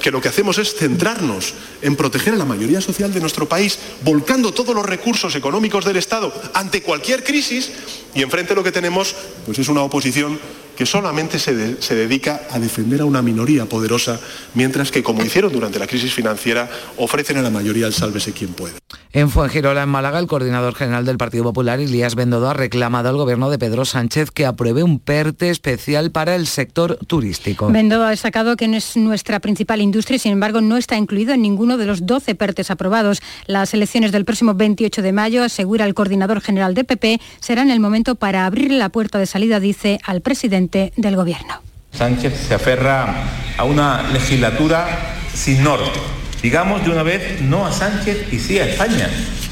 que 0.00 0.12
lo 0.12 0.20
que 0.20 0.28
hacemos 0.28 0.58
es 0.58 0.74
centrarnos 0.74 1.54
en 1.82 1.96
proteger 1.96 2.34
a 2.34 2.36
la 2.36 2.44
mayoría 2.44 2.80
social 2.80 3.12
de 3.12 3.20
nuestro 3.20 3.48
país, 3.48 3.78
volcando 4.02 4.52
todos 4.52 4.74
los 4.74 4.86
recursos 4.86 5.34
económicos 5.34 5.84
del 5.84 5.96
Estado 5.96 6.32
ante 6.54 6.82
cualquier 6.82 7.24
crisis, 7.24 7.72
y 8.14 8.22
enfrente 8.22 8.54
lo 8.54 8.62
que 8.62 8.72
tenemos 8.72 9.14
pues 9.44 9.58
es 9.58 9.68
una 9.68 9.82
oposición 9.82 10.38
que 10.76 10.86
solamente 10.86 11.38
se, 11.38 11.54
dedica 11.54 12.42
a 12.50 12.58
defender 12.58 13.00
a 13.00 13.04
una 13.04 13.22
minoría 13.22 13.66
poderosa, 13.66 14.20
mientras 14.54 14.90
que, 14.90 15.02
como 15.02 15.24
hicieron 15.24 15.52
durante 15.52 15.78
la 15.78 15.86
crisis 15.86 16.12
financiera, 16.12 16.68
ofrecen 16.98 17.38
a 17.38 17.42
la 17.42 17.50
mayoría 17.50 17.86
el 17.86 17.92
sálvese 17.92 18.32
quien 18.32 18.52
puede. 18.52 18.74
En 19.12 19.30
Fuengirola, 19.30 19.82
en 19.82 19.88
Málaga, 19.88 20.18
el 20.18 20.26
coordinador 20.26 20.74
general 20.74 21.06
del 21.06 21.16
Partido 21.16 21.44
Popular, 21.44 21.80
Elías 21.80 22.14
Bendodo, 22.14 22.50
ha 22.50 22.54
reclamado 22.54 23.08
al 23.08 23.16
gobierno 23.16 23.48
de 23.48 23.58
Pedro 23.58 23.84
Sánchez 23.86 24.30
que 24.30 24.44
apruebe 24.44 24.82
un 24.82 24.98
PERTE 24.98 25.48
especial 25.48 26.10
para 26.10 26.36
el 26.36 26.46
sector 26.46 26.98
turístico. 27.06 27.70
Bendodo 27.70 28.04
ha 28.04 28.10
destacado 28.10 28.56
que 28.56 28.68
no 28.68 28.76
es 28.76 28.96
nuestra 28.96 29.40
principal 29.40 29.80
industria 29.80 30.16
y, 30.16 30.18
sin 30.18 30.32
embargo, 30.32 30.60
no 30.60 30.76
está 30.76 30.96
incluido 30.98 31.32
en 31.32 31.40
ninguno 31.40 31.78
de 31.78 31.86
los 31.86 32.04
12 32.04 32.34
PERTES 32.34 32.70
aprobados. 32.70 33.22
Las 33.46 33.72
elecciones 33.72 34.12
del 34.12 34.26
próximo 34.26 34.54
28 34.54 35.00
de 35.00 35.12
mayo, 35.12 35.42
asegura 35.42 35.86
el 35.86 35.94
coordinador 35.94 36.42
general 36.42 36.74
de 36.74 36.84
PP, 36.84 37.20
serán 37.40 37.70
el 37.70 37.80
momento 37.80 38.16
para 38.16 38.44
abrir 38.44 38.70
la 38.70 38.90
puerta 38.90 39.18
de 39.18 39.26
salida, 39.26 39.60
dice, 39.60 39.98
al 40.04 40.20
presidente 40.20 40.65
del 40.70 41.16
gobierno. 41.16 41.62
Sánchez 41.92 42.46
se 42.48 42.54
aferra 42.54 43.24
a 43.56 43.64
una 43.64 44.02
legislatura 44.12 44.86
sin 45.32 45.62
norte 45.62 45.98
Digamos 46.46 46.84
de 46.84 46.90
una 46.90 47.02
vez 47.02 47.40
no 47.40 47.66
a 47.66 47.72
Sánchez 47.72 48.32
y 48.32 48.38
sí 48.38 48.58
a 48.58 48.66
España. 48.66 49.10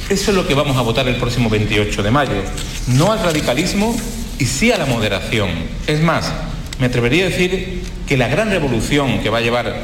Eso 0.09 0.31
es 0.31 0.37
lo 0.37 0.47
que 0.47 0.55
vamos 0.55 0.77
a 0.77 0.83
votar 0.83 1.09
el 1.09 1.17
próximo 1.17 1.51
28 1.51 2.03
de 2.05 2.11
mayo. 2.13 2.43
No 2.87 3.11
al 3.11 3.21
radicalismo 3.21 3.97
y 4.39 4.45
sí 4.45 4.71
a 4.71 4.79
la 4.79 4.87
moderación. 4.87 5.49
Es 5.87 6.01
más, 6.03 6.33
me 6.79 6.87
atrevería 6.87 7.27
a 7.27 7.31
decir 7.31 7.83
que 8.07 8.17
la 8.17 8.29
gran 8.29 8.51
revolución 8.51 9.21
que 9.21 9.29
va 9.31 9.39
a 9.39 9.41
llevar 9.41 9.75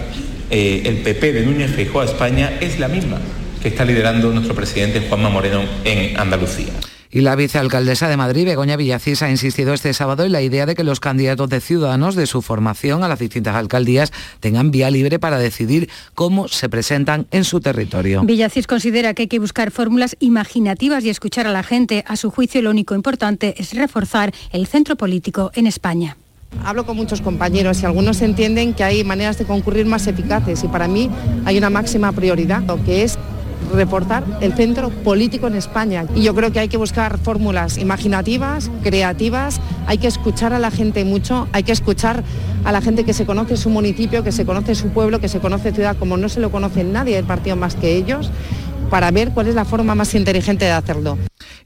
eh, 0.51 0.83
el 0.85 0.99
PP 0.99 1.33
de 1.33 1.47
Núñez 1.47 1.73
Feijóo 1.75 2.03
a 2.03 2.05
España 2.05 2.53
es 2.61 2.79
la 2.79 2.87
misma 2.87 3.19
que 3.61 3.67
está 3.67 3.85
liderando 3.85 4.31
nuestro 4.31 4.55
presidente 4.55 5.01
Juanma 5.01 5.31
Moreno 5.31 5.63
en 5.85 6.17
Andalucía. 6.17 6.73
Y 7.13 7.23
la 7.23 7.35
vicealcaldesa 7.35 8.09
de 8.09 8.17
Madrid, 8.17 8.45
Begoña 8.45 8.77
Villacís, 8.77 9.23
ha 9.23 9.31
insistido 9.31 9.75
este 9.75 9.93
sábado 9.95 10.25
en 10.25 10.31
la 10.31 10.43
idea 10.43 10.65
de 10.65 10.77
que 10.77 10.85
los 10.85 11.01
candidatos 11.01 11.49
de 11.49 11.61
Ciudadanos 11.61 12.15
de 12.15 12.27
su 12.27 12.41
formación 12.41 13.03
a 13.03 13.09
las 13.09 13.19
distintas 13.19 13.57
alcaldías 13.57 14.13
tengan 14.39 14.71
vía 14.71 14.91
libre 14.91 15.19
para 15.19 15.39
decidir 15.39 15.91
cómo 16.15 16.47
se 16.47 16.69
presentan 16.69 17.27
en 17.33 17.43
su 17.43 17.61
territorio. 17.61 18.23
Villacís 18.23 18.69
considera 18.69 19.13
que 19.15 19.23
hay 19.23 19.29
que 19.29 19.41
buscar 19.41 19.73
fórmulas 19.73 20.17
imaginativas 20.21 21.05
y 21.05 21.11
escuchar 21.11 21.49
a 21.49 21.53
la 21.53 21.65
gente. 21.65 22.05
A 22.07 22.15
su 22.15 22.31
juicio, 22.31 22.63
lo 22.63 22.71
único 22.71 22.95
importante 22.95 23.55
es 23.59 23.75
reforzar 23.75 24.33
el 24.53 24.69
centro 24.69 24.95
político 24.95 25.51
en 25.55 25.67
España. 25.67 26.17
Hablo 26.65 26.87
con 26.87 26.97
muchos 26.97 27.21
compañeros 27.21 27.83
y 27.83 27.87
algunos 27.87 28.23
entienden 28.23 28.75
que 28.75 28.85
hay 28.85 29.03
maneras 29.03 29.39
de 29.39 29.45
concurrir 29.45 29.87
más 29.87 30.07
eficaces 30.07 30.63
y 30.63 30.69
para 30.69 30.89
mí 30.89 31.11
hay 31.45 31.59
una 31.59 31.71
máxima 31.71 32.13
prioridad, 32.13 32.63
que 32.85 33.03
es 33.03 33.19
reportar 33.75 34.25
el 34.41 34.55
centro 34.55 34.91
político 34.91 35.47
en 35.47 35.55
España. 35.55 36.05
Y 36.15 36.23
yo 36.23 36.35
creo 36.35 36.53
que 36.53 36.61
hay 36.61 36.69
que 36.69 36.77
buscar 36.77 37.19
fórmulas 37.19 37.79
imaginativas, 37.79 38.71
creativas, 38.83 39.61
hay 39.87 39.99
que 39.99 40.07
escuchar 40.07 40.53
a 40.53 40.59
la 40.59 40.71
gente 40.71 41.05
mucho, 41.05 41.49
hay 41.53 41.63
que 41.63 41.73
escuchar 41.73 42.23
a 42.65 42.73
la 42.73 42.81
gente 42.81 43.05
que 43.05 43.13
se 43.13 43.27
conoce 43.27 43.57
su 43.57 43.71
municipio, 43.71 44.23
que 44.23 44.33
se 44.33 44.45
conoce 44.45 44.75
su 44.75 44.89
pueblo, 44.89 45.21
que 45.21 45.29
se 45.29 45.41
conoce 45.41 45.73
ciudad 45.73 45.97
como 45.97 46.17
no 46.17 46.29
se 46.29 46.41
lo 46.41 46.51
conoce 46.51 46.85
nadie 46.85 47.17
del 47.17 47.25
partido 47.25 47.57
más 47.57 47.75
que 47.75 47.97
ellos 47.97 48.31
para 48.91 49.11
ver 49.11 49.31
cuál 49.31 49.47
es 49.47 49.55
la 49.55 49.65
forma 49.65 49.95
más 49.95 50.15
inteligente 50.15 50.65
de 50.65 50.73
hacerlo. 50.73 51.17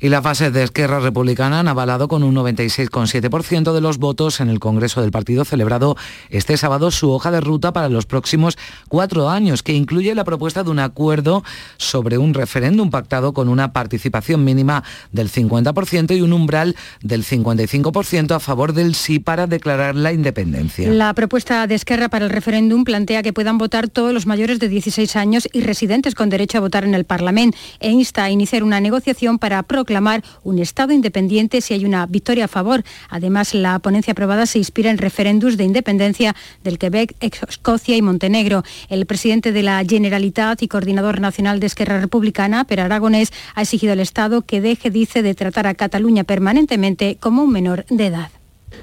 Y 0.00 0.08
las 0.08 0.22
bases 0.22 0.52
de 0.52 0.62
Esquerra 0.62 1.00
Republicana 1.00 1.60
han 1.60 1.68
avalado 1.68 2.08
con 2.08 2.22
un 2.22 2.34
96,7% 2.34 3.72
de 3.72 3.80
los 3.80 3.98
votos 3.98 4.40
en 4.40 4.48
el 4.48 4.60
Congreso 4.60 5.00
del 5.00 5.10
Partido 5.10 5.44
celebrado 5.44 5.96
este 6.30 6.56
sábado 6.56 6.90
su 6.90 7.10
hoja 7.10 7.30
de 7.30 7.40
ruta 7.40 7.72
para 7.72 7.88
los 7.88 8.06
próximos 8.06 8.56
cuatro 8.88 9.30
años, 9.30 9.62
que 9.62 9.72
incluye 9.72 10.14
la 10.14 10.24
propuesta 10.24 10.62
de 10.62 10.70
un 10.70 10.78
acuerdo 10.78 11.44
sobre 11.76 12.18
un 12.18 12.34
referéndum 12.34 12.90
pactado 12.90 13.32
con 13.32 13.48
una 13.48 13.72
participación 13.72 14.44
mínima 14.44 14.84
del 15.12 15.30
50% 15.30 16.16
y 16.16 16.20
un 16.20 16.32
umbral 16.32 16.76
del 17.02 17.24
55% 17.24 18.32
a 18.32 18.40
favor 18.40 18.72
del 18.72 18.94
sí 18.94 19.18
para 19.18 19.46
declarar 19.46 19.94
la 19.94 20.12
independencia. 20.12 20.90
La 20.90 21.12
propuesta 21.14 21.66
de 21.66 21.74
Esquerra 21.74 22.08
para 22.08 22.24
el 22.24 22.30
referéndum 22.30 22.84
plantea 22.84 23.22
que 23.22 23.32
puedan 23.32 23.58
votar 23.58 23.88
todos 23.88 24.12
los 24.12 24.26
mayores 24.26 24.58
de 24.58 24.68
16 24.68 25.16
años 25.16 25.48
y 25.52 25.62
residentes 25.62 26.14
con 26.14 26.30
derecho 26.30 26.58
a 26.58 26.60
votar 26.60 26.84
en 26.84 26.94
el 26.94 27.04
Parlamento 27.04 27.58
e 27.80 27.90
insta 27.90 28.24
a 28.24 28.30
iniciar 28.30 28.62
una 28.62 28.80
negociación 28.80 29.38
para 29.38 29.62
proclamar 29.64 30.22
un 30.42 30.58
Estado 30.58 30.92
independiente 30.92 31.60
si 31.60 31.74
hay 31.74 31.84
una 31.84 32.06
victoria 32.06 32.46
a 32.46 32.48
favor. 32.48 32.84
Además, 33.08 33.54
la 33.54 33.78
ponencia 33.80 34.12
aprobada 34.12 34.46
se 34.46 34.58
inspira 34.58 34.90
en 34.90 34.98
referéndums 34.98 35.56
de 35.56 35.64
independencia 35.64 36.34
del 36.62 36.78
Quebec, 36.78 37.14
Escocia 37.20 37.96
y 37.96 38.02
Montenegro. 38.02 38.62
El 38.88 39.06
presidente 39.06 39.52
de 39.52 39.62
la 39.62 39.84
Generalitat 39.84 40.62
y 40.62 40.68
coordinador 40.68 41.20
nacional 41.20 41.60
de 41.60 41.66
Esquerra 41.66 42.00
Republicana, 42.00 42.64
Per 42.64 42.80
Aragonés, 42.80 43.32
ha 43.54 43.62
exigido 43.62 43.92
al 43.92 44.00
Estado 44.00 44.42
que 44.42 44.60
deje, 44.60 44.90
dice, 44.90 45.22
de 45.22 45.34
tratar 45.34 45.66
a 45.66 45.74
Cataluña 45.74 46.24
permanentemente 46.24 47.16
como 47.20 47.42
un 47.42 47.52
menor 47.52 47.84
de 47.88 48.06
edad. 48.06 48.30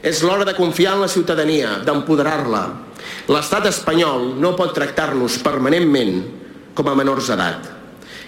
És 0.02 0.24
l'hora 0.24 0.46
de 0.48 0.56
confiar 0.56 0.96
en 0.96 1.04
la 1.04 1.10
ciutadania, 1.12 1.76
d'empoderar-la. 1.86 2.64
L'estat 3.28 3.68
espanyol 3.70 4.32
no 4.40 4.56
pot 4.56 4.72
tractar-nos 4.74 5.38
permanentment 5.44 6.24
com 6.74 6.88
a 6.88 6.96
menors 6.96 7.28
d'edat. 7.28 7.81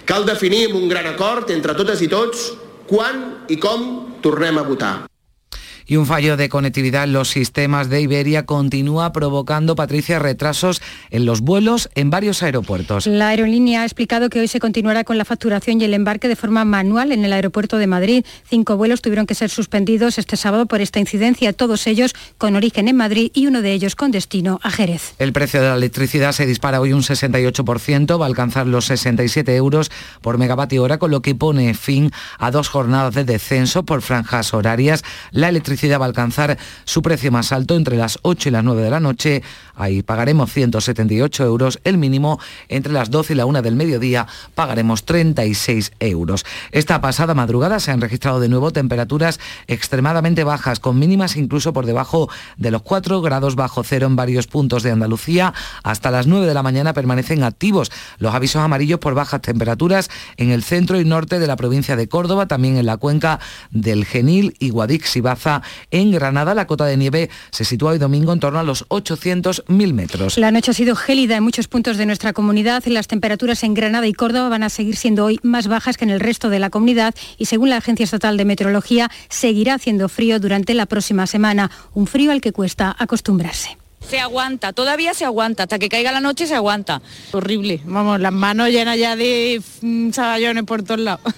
Cal 0.04 0.26
definir 0.28 0.66
amb 0.68 0.82
un 0.82 0.90
gran 0.92 1.08
acord 1.14 1.52
entre 1.56 1.76
totes 1.78 2.02
i 2.04 2.10
tots 2.12 2.50
quan 2.90 3.48
i 3.48 3.56
com 3.56 3.86
tornem 4.24 4.60
a 4.60 4.68
votar. 4.68 5.13
Y 5.86 5.98
un 5.98 6.06
fallo 6.06 6.38
de 6.38 6.50
conectividad 6.50 7.04
en 7.06 7.14
los 7.14 7.30
sistemas 7.30 7.90
de 7.90 8.02
Iberia 8.02 8.46
continúa 8.46 9.12
provocando, 9.12 9.76
Patricia, 9.76 10.20
retrasos 10.20 10.82
en 11.10 11.26
los 11.26 11.42
vuelos 11.42 11.90
en 11.96 12.10
varios 12.10 12.44
aeropuertos. 12.44 13.08
La 13.08 13.30
aerolínea 13.30 13.82
ha 13.82 13.86
explicado 13.86 14.30
que 14.30 14.40
hoy 14.40 14.48
se 14.48 14.60
continuará 14.60 15.04
con 15.04 15.18
la 15.18 15.26
facturación 15.26 15.82
y 15.82 15.86
el 15.86 15.94
embarque 15.94 16.28
de 16.28 16.36
forma 16.36 16.66
manual 16.66 17.12
en 17.12 17.26
el 17.26 17.34
aeropuerto 17.34 17.78
de 17.78 17.88
Madrid. 17.88 18.26
Cinco 18.50 18.78
vuelos 18.78 19.02
tuvieron 19.02 19.26
que 19.26 19.36
ser 19.36 19.50
suspendidos 19.50 20.18
este 20.18 20.38
sábado 20.38 20.66
por 20.66 20.82
esta 20.82 21.00
incidencia, 21.00 21.54
todos 21.54 21.88
ellos 21.88 22.14
con 22.38 22.56
origen 22.56 22.88
en 22.88 22.96
Madrid 22.96 23.32
y 23.34 23.48
uno 23.48 23.62
de 23.62 23.74
ellos 23.74 23.96
con 23.96 24.12
destino 24.12 24.60
a 24.64 24.72
Jerez. 24.72 25.16
El 25.20 25.34
precio 25.34 25.62
de 25.62 25.70
la 25.70 25.76
electricidad 25.76 26.32
se 26.32 26.46
dispara 26.46 26.80
hoy 26.80 26.94
un 26.94 27.02
68%, 27.02 28.20
va 28.20 28.26
a 28.26 28.28
alcanzar 28.28 28.68
los 28.68 28.86
67 28.86 29.56
euros 29.56 29.92
por 30.22 30.38
megavatio 30.38 30.84
hora, 30.84 30.98
con 30.98 31.12
lo 31.12 31.22
que 31.22 31.36
pone 31.36 31.74
fin 31.74 32.12
a 32.38 32.52
dos 32.52 32.70
jornadas 32.70 33.14
de 33.14 33.24
descenso 33.26 33.84
por 33.84 34.02
franjas 34.02 34.54
horarias. 34.54 35.04
La 35.32 35.50
electricidad 35.50 35.73
va 35.98 36.06
a 36.06 36.08
alcanzar 36.08 36.58
su 36.86 37.02
precio 37.02 37.32
más 37.32 37.52
alto 37.52 37.76
entre 37.76 37.98
las 37.98 38.20
8 38.22 38.50
y 38.50 38.52
las 38.52 38.64
9 38.64 38.82
de 38.82 38.90
la 38.90 39.00
noche. 39.00 39.44
Ahí 39.76 40.04
pagaremos 40.04 40.52
178 40.52 41.44
euros. 41.44 41.80
El 41.84 41.98
mínimo 41.98 42.40
entre 42.70 42.94
las 42.94 43.10
12 43.10 43.34
y 43.34 43.36
la 43.36 43.46
1 43.46 43.62
del 43.62 43.76
mediodía 43.76 44.28
pagaremos 44.56 45.06
36 45.06 45.94
euros. 46.00 46.46
Esta 46.72 47.02
pasada 47.02 47.34
madrugada 47.34 47.80
se 47.80 47.92
han 47.92 48.02
registrado 48.02 48.40
de 48.40 48.50
nuevo 48.50 48.72
temperaturas 48.72 49.40
extremadamente 49.68 50.44
bajas, 50.44 50.80
con 50.80 51.00
mínimas 51.00 51.36
incluso 51.36 51.74
por 51.74 51.86
debajo 51.86 52.30
de 52.58 52.72
los 52.72 52.82
4 52.84 53.22
grados 53.22 53.56
bajo 53.56 53.84
cero 53.84 54.08
en 54.08 54.16
varios 54.16 54.48
puntos 54.48 54.84
de 54.84 54.92
Andalucía. 54.92 55.54
Hasta 55.84 56.12
las 56.12 56.28
9 56.28 56.46
de 56.46 56.54
la 56.54 56.64
mañana 56.64 56.94
permanecen 56.94 57.44
activos 57.44 57.92
los 58.20 58.34
avisos 58.34 58.62
amarillos 58.62 59.00
por 59.00 59.16
bajas 59.16 59.42
temperaturas 59.42 60.10
en 60.38 60.52
el 60.52 60.64
centro 60.64 61.00
y 61.00 61.06
norte 61.06 61.40
de 61.40 61.48
la 61.48 61.56
provincia 61.56 61.96
de 61.96 62.08
Córdoba, 62.08 62.48
también 62.48 62.78
en 62.78 62.86
la 62.86 62.98
cuenca 62.98 63.40
del 63.72 64.06
Genil 64.06 64.56
y 64.60 64.70
Guadix 64.70 65.16
y 65.16 65.22
Baza 65.22 65.63
en 65.92 66.12
Granada 66.12 66.54
la 66.54 66.68
cota 66.68 66.86
de 66.86 66.98
nieve 66.98 67.30
se 67.52 67.66
sitúa 67.66 67.92
hoy 67.92 67.98
domingo 67.98 68.34
en 68.34 68.40
torno 68.40 68.60
a 68.60 68.64
los 68.64 68.88
800.000 68.90 69.94
metros. 69.94 70.38
La 70.38 70.52
noche 70.52 70.72
ha 70.72 70.74
sido 70.74 70.96
gélida 70.96 71.38
en 71.38 71.44
muchos 71.44 71.68
puntos 71.68 71.98
de 71.98 72.06
nuestra 72.06 72.34
comunidad. 72.34 72.84
Las 72.86 73.08
temperaturas 73.08 73.64
en 73.64 73.74
Granada 73.74 74.08
y 74.08 74.14
Córdoba 74.14 74.50
van 74.50 74.64
a 74.64 74.70
seguir 74.70 74.96
siendo 74.96 75.26
hoy 75.26 75.40
más 75.44 75.68
bajas 75.68 75.98
que 75.98 76.06
en 76.06 76.12
el 76.12 76.20
resto 76.20 76.50
de 76.50 76.60
la 76.60 76.70
comunidad 76.70 77.14
y 77.38 77.46
según 77.46 77.70
la 77.70 77.78
Agencia 77.78 78.04
Estatal 78.04 78.38
de 78.38 78.46
Meteorología 78.46 79.10
seguirá 79.30 79.76
haciendo 79.76 80.10
frío 80.10 80.40
durante 80.40 80.74
la 80.74 80.86
próxima 80.86 81.28
semana, 81.28 81.72
un 81.94 82.08
frío 82.08 82.32
al 82.32 82.42
que 82.42 82.52
cuesta 82.52 82.96
acostumbrarse. 82.98 83.78
Se 84.08 84.20
aguanta, 84.20 84.74
todavía 84.74 85.14
se 85.14 85.26
aguanta, 85.26 85.64
hasta 85.64 85.80
que 85.80 85.90
caiga 85.90 86.12
la 86.12 86.20
noche 86.20 86.46
se 86.46 86.56
aguanta. 86.56 87.02
Horrible, 87.32 87.82
vamos, 87.86 88.20
las 88.20 88.34
manos 88.34 88.70
llenas 88.70 88.98
ya 88.98 89.16
de 89.16 89.62
mm, 89.82 90.12
saballones 90.12 90.64
por 90.66 90.84
todos 90.84 91.00
lados. 91.00 91.34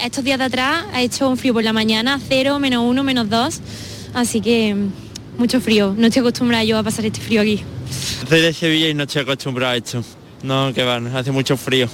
Estos 0.00 0.24
días 0.24 0.38
de 0.38 0.44
atrás 0.44 0.84
ha 0.92 1.00
hecho 1.00 1.28
un 1.28 1.36
frío 1.36 1.54
por 1.54 1.64
la 1.64 1.72
mañana, 1.72 2.20
0, 2.28 2.58
menos 2.58 2.84
1, 2.84 3.04
menos 3.04 3.28
2, 3.30 3.60
así 4.14 4.40
que 4.40 4.76
mucho 5.38 5.60
frío. 5.60 5.94
No 5.96 6.06
estoy 6.06 6.20
acostumbrada 6.20 6.64
yo 6.64 6.78
a 6.78 6.82
pasar 6.82 7.06
este 7.06 7.20
frío 7.20 7.40
aquí. 7.40 7.62
Soy 8.28 8.40
de 8.40 8.52
Sevilla 8.52 8.88
y 8.88 8.94
no 8.94 9.04
estoy 9.04 9.22
acostumbrado 9.22 9.72
a 9.72 9.76
esto. 9.76 10.04
No, 10.42 10.72
que 10.74 10.82
van, 10.82 11.06
hace 11.16 11.32
mucho 11.32 11.56
frío. 11.56 11.88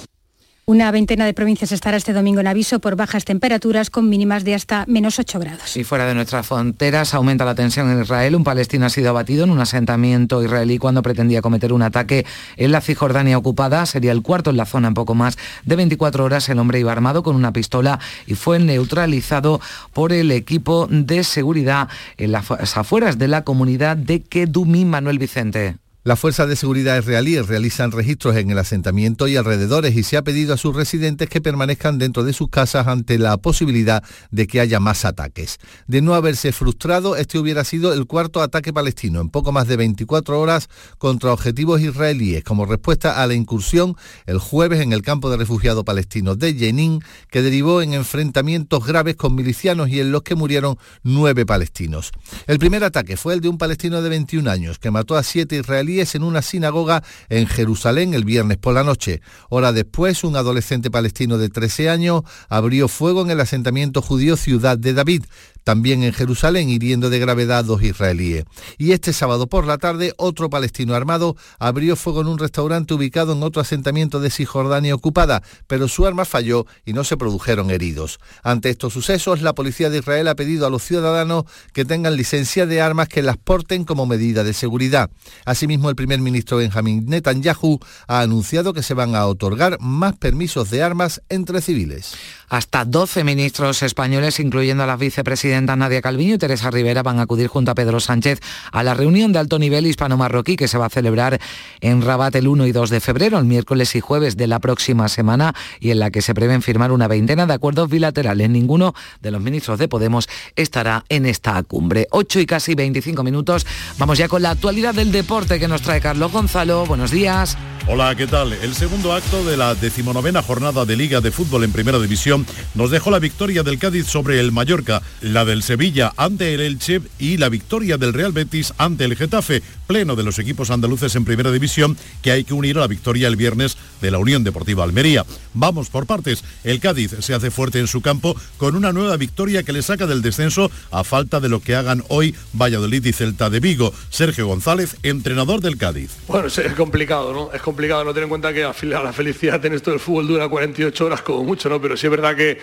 Una 0.71 0.89
veintena 0.89 1.25
de 1.25 1.33
provincias 1.33 1.73
estará 1.73 1.97
este 1.97 2.13
domingo 2.13 2.39
en 2.39 2.47
aviso 2.47 2.79
por 2.79 2.95
bajas 2.95 3.25
temperaturas 3.25 3.89
con 3.89 4.07
mínimas 4.07 4.45
de 4.45 4.55
hasta 4.55 4.85
menos 4.87 5.19
8 5.19 5.37
grados. 5.37 5.75
Y 5.75 5.83
fuera 5.83 6.05
de 6.05 6.15
nuestras 6.15 6.47
fronteras 6.47 7.13
aumenta 7.13 7.43
la 7.43 7.55
tensión 7.55 7.91
en 7.91 8.01
Israel. 8.01 8.37
Un 8.37 8.45
palestino 8.45 8.85
ha 8.85 8.89
sido 8.89 9.09
abatido 9.09 9.43
en 9.43 9.49
un 9.49 9.59
asentamiento 9.59 10.41
israelí 10.41 10.77
cuando 10.77 11.01
pretendía 11.01 11.41
cometer 11.41 11.73
un 11.73 11.81
ataque 11.81 12.25
en 12.55 12.71
la 12.71 12.79
Cisjordania 12.79 13.37
ocupada. 13.37 13.85
Sería 13.85 14.13
el 14.13 14.21
cuarto 14.21 14.51
en 14.51 14.55
la 14.55 14.65
zona 14.65 14.87
en 14.87 14.93
poco 14.93 15.13
más 15.13 15.37
de 15.65 15.75
24 15.75 16.23
horas. 16.23 16.47
El 16.47 16.57
hombre 16.57 16.79
iba 16.79 16.93
armado 16.93 17.21
con 17.21 17.35
una 17.35 17.51
pistola 17.51 17.99
y 18.25 18.35
fue 18.35 18.57
neutralizado 18.57 19.59
por 19.91 20.13
el 20.13 20.31
equipo 20.31 20.87
de 20.89 21.25
seguridad 21.25 21.89
en 22.15 22.31
las 22.31 22.77
afueras 22.77 23.17
de 23.17 23.27
la 23.27 23.43
comunidad 23.43 23.97
de 23.97 24.21
Kedumí, 24.21 24.85
Manuel 24.85 25.19
Vicente. 25.19 25.75
Las 26.03 26.19
fuerzas 26.19 26.49
de 26.49 26.55
seguridad 26.55 26.97
israelíes 26.97 27.47
realizan 27.47 27.91
registros 27.91 28.35
en 28.35 28.49
el 28.49 28.57
asentamiento 28.57 29.27
y 29.27 29.37
alrededores 29.37 29.95
y 29.95 30.01
se 30.01 30.17
ha 30.17 30.23
pedido 30.23 30.55
a 30.55 30.57
sus 30.57 30.75
residentes 30.75 31.29
que 31.29 31.41
permanezcan 31.41 31.99
dentro 31.99 32.23
de 32.23 32.33
sus 32.33 32.49
casas 32.49 32.87
ante 32.87 33.19
la 33.19 33.37
posibilidad 33.37 34.03
de 34.31 34.47
que 34.47 34.59
haya 34.59 34.79
más 34.79 35.05
ataques. 35.05 35.59
De 35.85 36.01
no 36.01 36.15
haberse 36.15 36.53
frustrado, 36.53 37.17
este 37.17 37.37
hubiera 37.37 37.63
sido 37.63 37.93
el 37.93 38.07
cuarto 38.07 38.41
ataque 38.41 38.73
palestino 38.73 39.21
en 39.21 39.29
poco 39.29 39.51
más 39.51 39.67
de 39.67 39.77
24 39.77 40.39
horas 40.39 40.69
contra 40.97 41.33
objetivos 41.33 41.81
israelíes 41.81 42.43
como 42.43 42.65
respuesta 42.65 43.21
a 43.21 43.27
la 43.27 43.35
incursión 43.35 43.95
el 44.25 44.39
jueves 44.39 44.81
en 44.81 44.93
el 44.93 45.03
campo 45.03 45.29
de 45.29 45.37
refugiados 45.37 45.83
palestinos 45.83 46.39
de 46.39 46.55
Jenin, 46.55 47.03
que 47.29 47.43
derivó 47.43 47.83
en 47.83 47.93
enfrentamientos 47.93 48.87
graves 48.87 49.17
con 49.17 49.35
milicianos 49.35 49.89
y 49.89 49.99
en 49.99 50.11
los 50.11 50.23
que 50.23 50.33
murieron 50.33 50.79
nueve 51.03 51.45
palestinos. 51.45 52.09
El 52.47 52.57
primer 52.57 52.83
ataque 52.83 53.17
fue 53.17 53.35
el 53.35 53.41
de 53.41 53.49
un 53.49 53.59
palestino 53.59 54.01
de 54.01 54.09
21 54.09 54.49
años 54.49 54.79
que 54.79 54.89
mató 54.89 55.15
a 55.15 55.21
siete 55.21 55.57
israelíes 55.57 55.90
en 55.99 56.23
una 56.23 56.41
sinagoga 56.41 57.03
en 57.29 57.47
Jerusalén 57.47 58.13
el 58.13 58.23
viernes 58.23 58.57
por 58.57 58.73
la 58.73 58.83
noche. 58.83 59.21
Hora 59.49 59.73
después, 59.73 60.23
un 60.23 60.37
adolescente 60.37 60.89
palestino 60.89 61.37
de 61.37 61.49
13 61.49 61.89
años 61.89 62.23
abrió 62.47 62.87
fuego 62.87 63.21
en 63.21 63.31
el 63.31 63.39
asentamiento 63.41 64.01
judío 64.01 64.37
Ciudad 64.37 64.77
de 64.77 64.93
David 64.93 65.25
también 65.63 66.03
en 66.03 66.13
Jerusalén, 66.13 66.69
hiriendo 66.69 67.09
de 67.09 67.19
gravedad 67.19 67.65
dos 67.65 67.83
israelíes. 67.83 68.45
Y 68.77 68.91
este 68.91 69.13
sábado 69.13 69.47
por 69.47 69.65
la 69.65 69.77
tarde, 69.77 70.13
otro 70.17 70.49
palestino 70.49 70.95
armado 70.95 71.35
abrió 71.59 71.95
fuego 71.95 72.21
en 72.21 72.27
un 72.27 72.37
restaurante 72.37 72.93
ubicado 72.93 73.33
en 73.33 73.43
otro 73.43 73.61
asentamiento 73.61 74.19
de 74.19 74.29
Cisjordania 74.29 74.95
ocupada, 74.95 75.43
pero 75.67 75.87
su 75.87 76.05
arma 76.05 76.25
falló 76.25 76.65
y 76.85 76.93
no 76.93 77.03
se 77.03 77.17
produjeron 77.17 77.71
heridos. 77.71 78.19
Ante 78.43 78.69
estos 78.69 78.93
sucesos, 78.93 79.41
la 79.41 79.53
policía 79.53 79.89
de 79.89 79.99
Israel 79.99 80.27
ha 80.27 80.35
pedido 80.35 80.65
a 80.65 80.69
los 80.69 80.83
ciudadanos 80.83 81.45
que 81.73 81.85
tengan 81.85 82.15
licencia 82.15 82.65
de 82.65 82.81
armas 82.81 83.07
que 83.07 83.21
las 83.21 83.37
porten 83.37 83.83
como 83.83 84.05
medida 84.05 84.43
de 84.43 84.53
seguridad. 84.53 85.09
Asimismo, 85.45 85.89
el 85.89 85.95
primer 85.95 86.19
ministro 86.19 86.57
Benjamin 86.57 87.05
Netanyahu 87.05 87.79
ha 88.07 88.21
anunciado 88.21 88.73
que 88.73 88.83
se 88.83 88.93
van 88.93 89.15
a 89.15 89.25
otorgar 89.25 89.77
más 89.79 90.17
permisos 90.17 90.69
de 90.69 90.83
armas 90.83 91.21
entre 91.29 91.61
civiles. 91.61 92.13
Hasta 92.51 92.83
12 92.83 93.23
ministros 93.23 93.81
españoles, 93.81 94.41
incluyendo 94.41 94.83
a 94.83 94.85
las 94.85 94.99
vicepresidentas 94.99 95.77
Nadia 95.77 96.01
Calviño 96.01 96.35
y 96.35 96.37
Teresa 96.37 96.69
Rivera, 96.69 97.01
van 97.01 97.17
a 97.17 97.21
acudir 97.21 97.47
junto 97.47 97.71
a 97.71 97.75
Pedro 97.75 98.01
Sánchez 98.01 98.41
a 98.73 98.83
la 98.83 98.93
reunión 98.93 99.31
de 99.31 99.39
alto 99.39 99.57
nivel 99.57 99.87
hispano-marroquí 99.87 100.57
que 100.57 100.67
se 100.67 100.77
va 100.77 100.87
a 100.87 100.89
celebrar 100.89 101.39
en 101.79 102.01
Rabat 102.01 102.35
el 102.35 102.49
1 102.49 102.67
y 102.67 102.73
2 102.73 102.89
de 102.89 102.99
febrero, 102.99 103.39
el 103.39 103.45
miércoles 103.45 103.95
y 103.95 104.01
jueves 104.01 104.35
de 104.35 104.47
la 104.47 104.59
próxima 104.59 105.07
semana, 105.07 105.55
y 105.79 105.91
en 105.91 105.99
la 105.99 106.11
que 106.11 106.21
se 106.21 106.33
prevén 106.33 106.61
firmar 106.61 106.91
una 106.91 107.07
veintena 107.07 107.45
de 107.45 107.53
acuerdos 107.53 107.89
bilaterales. 107.89 108.49
Ninguno 108.49 108.93
de 109.21 109.31
los 109.31 109.41
ministros 109.41 109.79
de 109.79 109.87
Podemos 109.87 110.27
estará 110.57 111.05
en 111.07 111.27
esta 111.27 111.63
cumbre. 111.63 112.09
8 112.11 112.41
y 112.41 112.45
casi 112.45 112.75
25 112.75 113.23
minutos. 113.23 113.65
Vamos 113.97 114.17
ya 114.17 114.27
con 114.27 114.41
la 114.41 114.49
actualidad 114.49 114.93
del 114.93 115.13
deporte 115.13 115.57
que 115.57 115.69
nos 115.69 115.83
trae 115.83 116.01
Carlos 116.01 116.33
Gonzalo. 116.33 116.85
Buenos 116.85 117.11
días. 117.11 117.57
Hola, 117.87 118.13
¿qué 118.15 118.27
tal? 118.27 118.53
El 118.53 118.75
segundo 118.75 119.11
acto 119.13 119.43
de 119.43 119.57
la 119.57 119.73
decimonovena 119.73 120.43
jornada 120.43 120.85
de 120.85 120.95
Liga 120.95 121.19
de 121.19 121.31
Fútbol 121.31 121.63
en 121.63 121.71
Primera 121.71 121.97
División 121.97 122.40
nos 122.75 122.91
dejó 122.91 123.11
la 123.11 123.19
victoria 123.19 123.63
del 123.63 123.79
Cádiz 123.79 124.07
sobre 124.07 124.39
el 124.39 124.51
Mallorca, 124.51 125.01
la 125.21 125.45
del 125.45 125.63
Sevilla 125.63 126.13
ante 126.17 126.53
el 126.53 126.61
Elche 126.61 127.01
y 127.19 127.37
la 127.37 127.49
victoria 127.49 127.97
del 127.97 128.13
Real 128.13 128.31
Betis 128.31 128.73
ante 128.77 129.05
el 129.05 129.15
Getafe, 129.15 129.61
pleno 129.91 130.15
de 130.15 130.23
los 130.23 130.39
equipos 130.39 130.71
andaluces 130.71 131.13
en 131.17 131.25
Primera 131.25 131.51
División 131.51 131.97
que 132.21 132.31
hay 132.31 132.45
que 132.45 132.53
unir 132.53 132.77
a 132.77 132.79
la 132.79 132.87
victoria 132.87 133.27
el 133.27 133.35
viernes 133.35 133.75
de 133.99 134.09
la 134.09 134.19
Unión 134.19 134.41
Deportiva 134.41 134.85
Almería. 134.85 135.25
Vamos 135.53 135.89
por 135.89 136.05
partes. 136.05 136.45
El 136.63 136.79
Cádiz 136.79 137.13
se 137.19 137.33
hace 137.33 137.51
fuerte 137.51 137.77
en 137.77 137.87
su 137.87 137.99
campo 137.99 138.33
con 138.55 138.77
una 138.77 138.93
nueva 138.93 139.17
victoria 139.17 139.63
que 139.63 139.73
le 139.73 139.81
saca 139.81 140.07
del 140.07 140.21
descenso 140.21 140.71
a 140.91 141.03
falta 141.03 141.41
de 141.41 141.49
lo 141.49 141.59
que 141.59 141.75
hagan 141.75 142.05
hoy 142.07 142.33
Valladolid 142.53 143.05
y 143.05 143.11
Celta 143.11 143.49
de 143.49 143.59
Vigo. 143.59 143.93
Sergio 144.09 144.47
González, 144.47 144.95
entrenador 145.03 145.59
del 145.59 145.77
Cádiz. 145.77 146.11
Bueno, 146.25 146.47
es 146.47 146.73
complicado, 146.77 147.33
¿no? 147.33 147.51
Es 147.51 147.61
complicado 147.61 148.05
no 148.05 148.13
tener 148.13 148.23
en 148.23 148.29
cuenta 148.29 148.53
que 148.53 148.61
la 148.61 149.11
felicidad 149.11 149.65
en 149.65 149.73
esto 149.73 149.91
del 149.91 149.99
fútbol 149.99 150.25
dura 150.25 150.47
48 150.47 151.05
horas 151.05 151.21
como 151.21 151.43
mucho, 151.43 151.67
¿no? 151.67 151.81
Pero 151.81 151.97
sí 151.97 152.07
es 152.07 152.11
verdad 152.11 152.33
que 152.33 152.59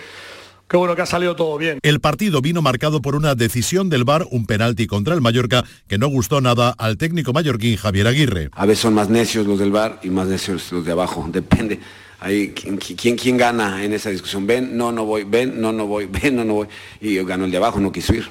Qué 0.69 0.77
bueno 0.77 0.95
que 0.95 1.01
ha 1.01 1.07
salido 1.07 1.35
todo 1.35 1.57
bien. 1.57 1.79
El 1.81 1.99
partido 1.99 2.41
vino 2.41 2.61
marcado 2.61 3.01
por 3.01 3.15
una 3.15 3.33
decisión 3.33 3.89
del 3.89 4.03
VAR, 4.03 4.27
un 4.29 4.45
penalti 4.45 4.85
contra 4.85 5.15
el 5.15 5.21
Mallorca, 5.21 5.65
que 5.87 5.97
no 5.97 6.07
gustó 6.09 6.41
nada 6.41 6.75
al 6.77 6.95
técnico 6.97 7.33
mallorquín 7.33 7.75
Javier 7.75 8.05
Aguirre. 8.05 8.49
A 8.51 8.67
veces 8.67 8.83
son 8.83 8.93
más 8.93 9.09
necios 9.09 9.47
los 9.47 9.57
del 9.57 9.71
VAR 9.71 9.99
y 10.03 10.11
más 10.11 10.27
necios 10.27 10.71
los 10.71 10.85
de 10.85 10.91
abajo, 10.91 11.27
depende. 11.33 11.79
Ahí, 12.19 12.49
¿quién, 12.49 13.15
quién, 13.17 13.37
gana 13.37 13.83
en 13.83 13.93
esa 13.93 14.11
discusión? 14.11 14.45
Ven, 14.45 14.77
no, 14.77 14.91
no 14.91 15.05
voy, 15.05 15.23
ven, 15.23 15.59
no, 15.59 15.71
no 15.71 15.87
voy, 15.87 16.05
ven, 16.21 16.35
no, 16.35 16.45
no 16.45 16.53
voy. 16.53 16.67
Y 17.01 17.15
yo 17.15 17.25
gano 17.25 17.45
el 17.45 17.51
de 17.51 17.57
abajo, 17.57 17.79
no 17.79 17.91
quiso 17.91 18.13
ir 18.13 18.29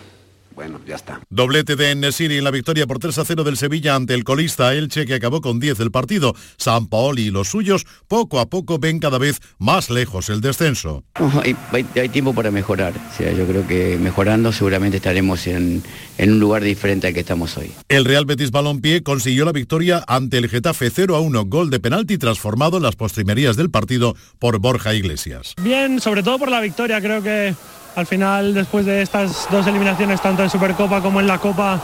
bueno, 0.58 0.80
ya 0.84 0.96
está. 0.96 1.20
Doblete 1.30 1.76
de 1.76 1.92
Enesiri 1.92 2.38
en 2.38 2.42
la 2.42 2.50
victoria 2.50 2.84
por 2.84 2.98
3 2.98 3.16
a 3.16 3.24
0 3.24 3.44
del 3.44 3.56
Sevilla 3.56 3.94
ante 3.94 4.12
el 4.14 4.24
colista 4.24 4.74
Elche 4.74 5.06
que 5.06 5.14
acabó 5.14 5.40
con 5.40 5.60
10 5.60 5.78
el 5.78 5.92
partido. 5.92 6.34
San 6.56 6.88
Paoli 6.88 7.26
y 7.26 7.30
los 7.30 7.46
suyos 7.46 7.86
poco 8.08 8.40
a 8.40 8.46
poco 8.46 8.80
ven 8.80 8.98
cada 8.98 9.18
vez 9.18 9.38
más 9.60 9.88
lejos 9.88 10.28
el 10.30 10.40
descenso. 10.40 11.04
hay, 11.44 12.08
tiempo 12.08 12.34
para 12.34 12.50
mejorar. 12.50 12.92
O 12.92 13.16
sea, 13.16 13.30
yo 13.32 13.46
creo 13.46 13.68
que 13.68 13.98
mejorando 13.98 14.50
seguramente 14.50 14.96
estaremos 14.96 15.46
en, 15.46 15.80
en 16.16 16.32
un 16.32 16.40
lugar 16.40 16.64
diferente 16.64 17.06
al 17.06 17.14
que 17.14 17.20
estamos 17.20 17.56
hoy. 17.56 17.70
El 17.88 18.04
Real 18.04 18.24
Betis 18.24 18.50
Balompié 18.50 19.04
consiguió 19.04 19.44
la 19.44 19.52
victoria 19.52 20.02
ante 20.08 20.38
el 20.38 20.48
Getafe 20.48 20.90
0 20.90 21.14
a 21.14 21.20
1, 21.20 21.44
gol 21.44 21.70
de 21.70 21.78
penalti 21.78 22.18
transformado 22.18 22.78
en 22.78 22.82
las 22.82 22.96
postrimerías 22.96 23.54
del 23.54 23.70
partido 23.70 24.16
por 24.40 24.58
Borja 24.58 24.92
Iglesias. 24.92 25.54
Bien, 25.62 26.00
sobre 26.00 26.24
todo 26.24 26.36
por 26.36 26.50
la 26.50 26.60
victoria, 26.60 27.00
creo 27.00 27.22
que 27.22 27.54
al 27.98 28.06
final, 28.06 28.54
después 28.54 28.86
de 28.86 29.02
estas 29.02 29.48
dos 29.50 29.66
eliminaciones, 29.66 30.20
tanto 30.20 30.44
en 30.44 30.50
Supercopa 30.50 31.02
como 31.02 31.18
en 31.18 31.26
la 31.26 31.38
Copa, 31.38 31.80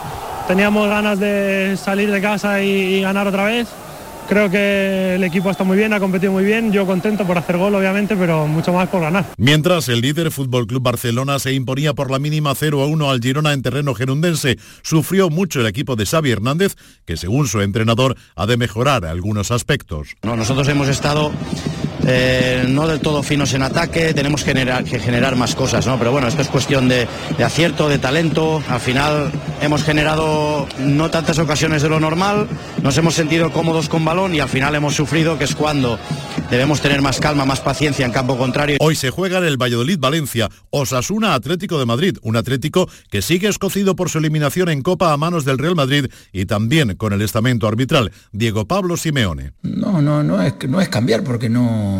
teníamos 0.47 0.87
ganas 0.87 1.19
de 1.19 1.75
salir 1.75 2.09
de 2.09 2.21
casa 2.21 2.61
y, 2.63 3.01
ganar 3.01 3.27
otra 3.27 3.43
vez. 3.43 3.67
Creo 4.29 4.49
que 4.49 5.15
el 5.15 5.23
equipo 5.25 5.51
está 5.51 5.65
muy 5.65 5.75
bien, 5.75 5.91
ha 5.91 5.99
competido 5.99 6.31
muy 6.31 6.45
bien, 6.45 6.71
yo 6.71 6.85
contento 6.85 7.27
por 7.27 7.37
hacer 7.37 7.57
gol 7.57 7.75
obviamente, 7.75 8.15
pero 8.15 8.47
mucho 8.47 8.71
más 8.71 8.87
por 8.87 9.01
ganar. 9.01 9.25
Mientras 9.37 9.89
el 9.89 9.99
líder 9.99 10.31
Fútbol 10.31 10.65
Club 10.65 10.81
Barcelona 10.81 11.37
se 11.37 11.51
imponía 11.51 11.93
por 11.93 12.09
la 12.09 12.17
mínima 12.17 12.55
0 12.55 12.81
a 12.81 12.87
1 12.87 13.11
al 13.11 13.19
Girona 13.19 13.51
en 13.51 13.61
terreno 13.61 13.93
gerundense, 13.93 14.57
sufrió 14.83 15.29
mucho 15.29 15.59
el 15.59 15.67
equipo 15.67 15.97
de 15.97 16.05
Xavi 16.05 16.31
Hernández, 16.31 16.75
que 17.05 17.17
según 17.17 17.47
su 17.47 17.61
entrenador 17.61 18.15
ha 18.35 18.45
de 18.45 18.55
mejorar 18.55 19.05
algunos 19.05 19.51
aspectos. 19.51 20.15
No, 20.23 20.37
nosotros 20.37 20.67
hemos 20.69 20.87
estado 20.87 21.31
eh, 22.07 22.65
no 22.67 22.87
del 22.87 22.99
todo 22.99 23.23
finos 23.23 23.53
en 23.53 23.63
ataque, 23.63 24.13
tenemos 24.13 24.43
que 24.43 24.51
generar, 24.51 24.83
que 24.83 24.99
generar 24.99 25.35
más 25.35 25.55
cosas, 25.55 25.87
¿no? 25.87 25.97
Pero 25.97 26.11
bueno, 26.11 26.27
esto 26.27 26.41
es 26.41 26.47
cuestión 26.47 26.87
de, 26.87 27.07
acierto, 27.43 27.89
de 27.89 27.97
talento. 27.97 28.61
Al 28.69 28.79
final 28.79 29.31
hemos 29.61 29.83
generado 29.83 30.67
no 30.79 31.09
tantas 31.09 31.39
ocasiones 31.39 31.81
de 31.81 31.89
lo 31.89 31.99
normal, 31.99 32.47
nos 32.83 32.97
hemos 32.97 33.15
sentido 33.15 33.51
cómodos 33.51 33.89
con 33.89 34.05
balón 34.05 34.35
y 34.35 34.39
al 34.39 34.49
final 34.49 34.75
hemos 34.75 34.95
sufrido, 34.95 35.37
que 35.37 35.45
es 35.45 35.55
cuando 35.55 35.97
debemos 36.49 36.79
tener 36.81 37.01
más 37.01 37.19
calma, 37.19 37.45
más 37.45 37.61
paciencia 37.61 38.05
en 38.05 38.11
campo 38.11 38.37
contrario. 38.37 38.77
Hoy 38.79 38.95
se 38.95 39.09
juega 39.09 39.39
en 39.39 39.45
el 39.45 39.57
Valladolid-Valencia, 39.57 40.49
Osasuna 40.69 41.33
Atlético 41.33 41.79
de 41.79 41.85
Madrid, 41.85 42.17
un 42.21 42.35
Atlético 42.35 42.87
que 43.09 43.21
sigue 43.21 43.47
escocido 43.47 43.95
por 43.95 44.09
su 44.09 44.19
eliminación 44.19 44.69
en 44.69 44.83
Copa 44.83 45.11
a 45.11 45.17
manos 45.17 45.43
del 45.43 45.57
Real 45.57 45.75
Madrid 45.75 46.07
y 46.31 46.45
también 46.45 46.95
con 46.95 47.13
el 47.13 47.21
estamento 47.21 47.67
arbitral, 47.67 48.11
Diego 48.31 48.65
Pablo 48.65 48.95
Simeone. 48.95 49.53
No, 49.63 50.01
no, 50.01 50.23
no 50.23 50.41
es, 50.41 50.53
no 50.67 50.81
es 50.81 50.89
cambiar 50.89 51.23
porque 51.23 51.49
no 51.49 51.94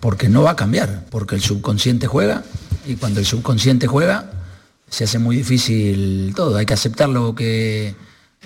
porque 0.00 0.28
no 0.28 0.42
va 0.42 0.52
a 0.52 0.56
cambiar, 0.56 1.04
porque 1.10 1.34
el 1.34 1.40
subconsciente 1.40 2.06
juega 2.06 2.44
y 2.86 2.96
cuando 2.96 3.20
el 3.20 3.26
subconsciente 3.26 3.86
juega 3.86 4.30
se 4.88 5.04
hace 5.04 5.18
muy 5.18 5.36
difícil 5.36 6.32
todo, 6.36 6.56
hay 6.56 6.66
que 6.66 6.74
aceptar 6.74 7.08
lo 7.08 7.34
que 7.34 7.94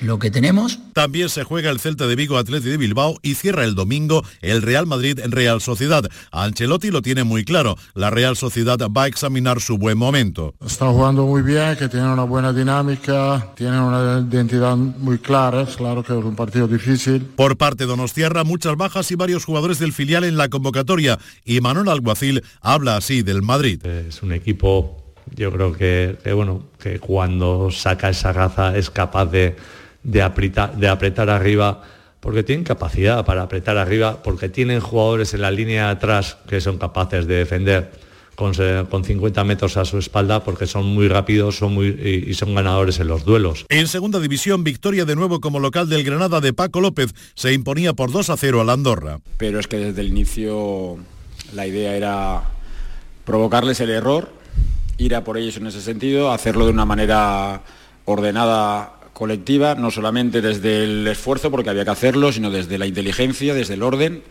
lo 0.00 0.18
que 0.18 0.30
tenemos. 0.30 0.78
También 0.92 1.28
se 1.28 1.44
juega 1.44 1.70
el 1.70 1.80
Celta 1.80 2.06
de 2.06 2.16
Vigo 2.16 2.38
Atleti 2.38 2.68
de 2.68 2.76
Bilbao 2.76 3.18
y 3.22 3.34
cierra 3.34 3.64
el 3.64 3.74
domingo 3.74 4.24
el 4.40 4.62
Real 4.62 4.86
Madrid 4.86 5.18
en 5.18 5.32
Real 5.32 5.60
Sociedad. 5.60 6.04
Ancelotti 6.32 6.90
lo 6.90 7.02
tiene 7.02 7.24
muy 7.24 7.44
claro, 7.44 7.76
la 7.94 8.10
Real 8.10 8.36
Sociedad 8.36 8.78
va 8.78 9.04
a 9.04 9.06
examinar 9.06 9.60
su 9.60 9.78
buen 9.78 9.98
momento. 9.98 10.54
Están 10.64 10.92
jugando 10.92 11.26
muy 11.26 11.42
bien, 11.42 11.76
que 11.76 11.88
tienen 11.88 12.08
una 12.08 12.24
buena 12.24 12.52
dinámica, 12.52 13.52
tienen 13.56 13.80
una 13.80 14.26
identidad 14.30 14.76
muy 14.76 15.18
clara, 15.18 15.62
es 15.62 15.76
claro 15.76 16.02
que 16.02 16.18
es 16.18 16.24
un 16.24 16.36
partido 16.36 16.66
difícil. 16.66 17.22
Por 17.36 17.56
parte 17.56 17.84
de 17.84 17.88
Donostierra, 17.88 18.44
muchas 18.44 18.76
bajas 18.76 19.10
y 19.10 19.14
varios 19.14 19.44
jugadores 19.44 19.78
del 19.78 19.92
filial 19.92 20.24
en 20.24 20.36
la 20.36 20.48
convocatoria 20.48 21.18
y 21.44 21.60
Manuel 21.60 21.88
Alguacil 21.88 22.42
habla 22.60 22.96
así 22.96 23.22
del 23.22 23.42
Madrid. 23.42 23.84
Es 23.84 24.22
un 24.22 24.32
equipo, 24.32 25.14
yo 25.34 25.52
creo 25.52 25.72
que, 25.72 26.18
que 26.22 26.32
bueno, 26.32 26.64
que 26.78 26.98
cuando 26.98 27.70
saca 27.70 28.10
esa 28.10 28.32
raza 28.32 28.76
es 28.76 28.90
capaz 28.90 29.26
de 29.26 29.56
de 30.02 30.22
apretar, 30.22 30.76
de 30.76 30.88
apretar 30.88 31.30
arriba, 31.30 31.82
porque 32.20 32.42
tienen 32.42 32.64
capacidad 32.64 33.24
para 33.24 33.42
apretar 33.42 33.78
arriba, 33.78 34.22
porque 34.22 34.48
tienen 34.48 34.80
jugadores 34.80 35.34
en 35.34 35.42
la 35.42 35.50
línea 35.50 35.86
de 35.86 35.92
atrás 35.92 36.38
que 36.48 36.60
son 36.60 36.78
capaces 36.78 37.26
de 37.26 37.36
defender 37.36 37.90
con, 38.40 39.04
50 39.04 39.44
metros 39.44 39.76
a 39.76 39.84
su 39.84 39.98
espalda 39.98 40.42
porque 40.42 40.66
son 40.66 40.86
muy 40.86 41.08
rápidos 41.08 41.58
son 41.58 41.74
muy, 41.74 41.88
y, 41.88 42.32
son 42.32 42.54
ganadores 42.54 42.98
en 42.98 43.06
los 43.06 43.24
duelos. 43.24 43.66
En 43.68 43.86
segunda 43.86 44.18
división, 44.18 44.64
victoria 44.64 45.04
de 45.04 45.14
nuevo 45.14 45.40
como 45.40 45.60
local 45.60 45.90
del 45.90 46.04
Granada 46.04 46.40
de 46.40 46.54
Paco 46.54 46.80
López. 46.80 47.12
Se 47.34 47.52
imponía 47.52 47.92
por 47.92 48.10
2 48.10 48.30
a 48.30 48.36
0 48.38 48.62
al 48.62 48.70
Andorra. 48.70 49.18
Pero 49.36 49.60
es 49.60 49.66
que 49.66 49.76
desde 49.76 50.00
el 50.00 50.08
inicio 50.08 50.96
la 51.54 51.66
idea 51.66 51.94
era 51.94 52.42
provocarles 53.26 53.78
el 53.80 53.90
error, 53.90 54.32
ir 54.96 55.14
a 55.14 55.22
por 55.22 55.36
ellos 55.36 55.58
en 55.58 55.66
ese 55.66 55.82
sentido, 55.82 56.32
hacerlo 56.32 56.64
de 56.64 56.72
una 56.72 56.86
manera 56.86 57.62
ordenada 58.06 58.99
colectiva, 59.20 59.74
no 59.74 59.90
solamente 59.90 60.40
desde 60.40 60.82
el 60.82 61.06
esfuerzo, 61.06 61.50
porque 61.50 61.68
había 61.68 61.84
que 61.84 61.90
hacerlo, 61.90 62.32
sino 62.32 62.50
desde 62.50 62.78
la 62.78 62.86
inteligencia, 62.86 63.52
desde 63.52 63.74
el 63.74 63.82
orden 63.82 64.22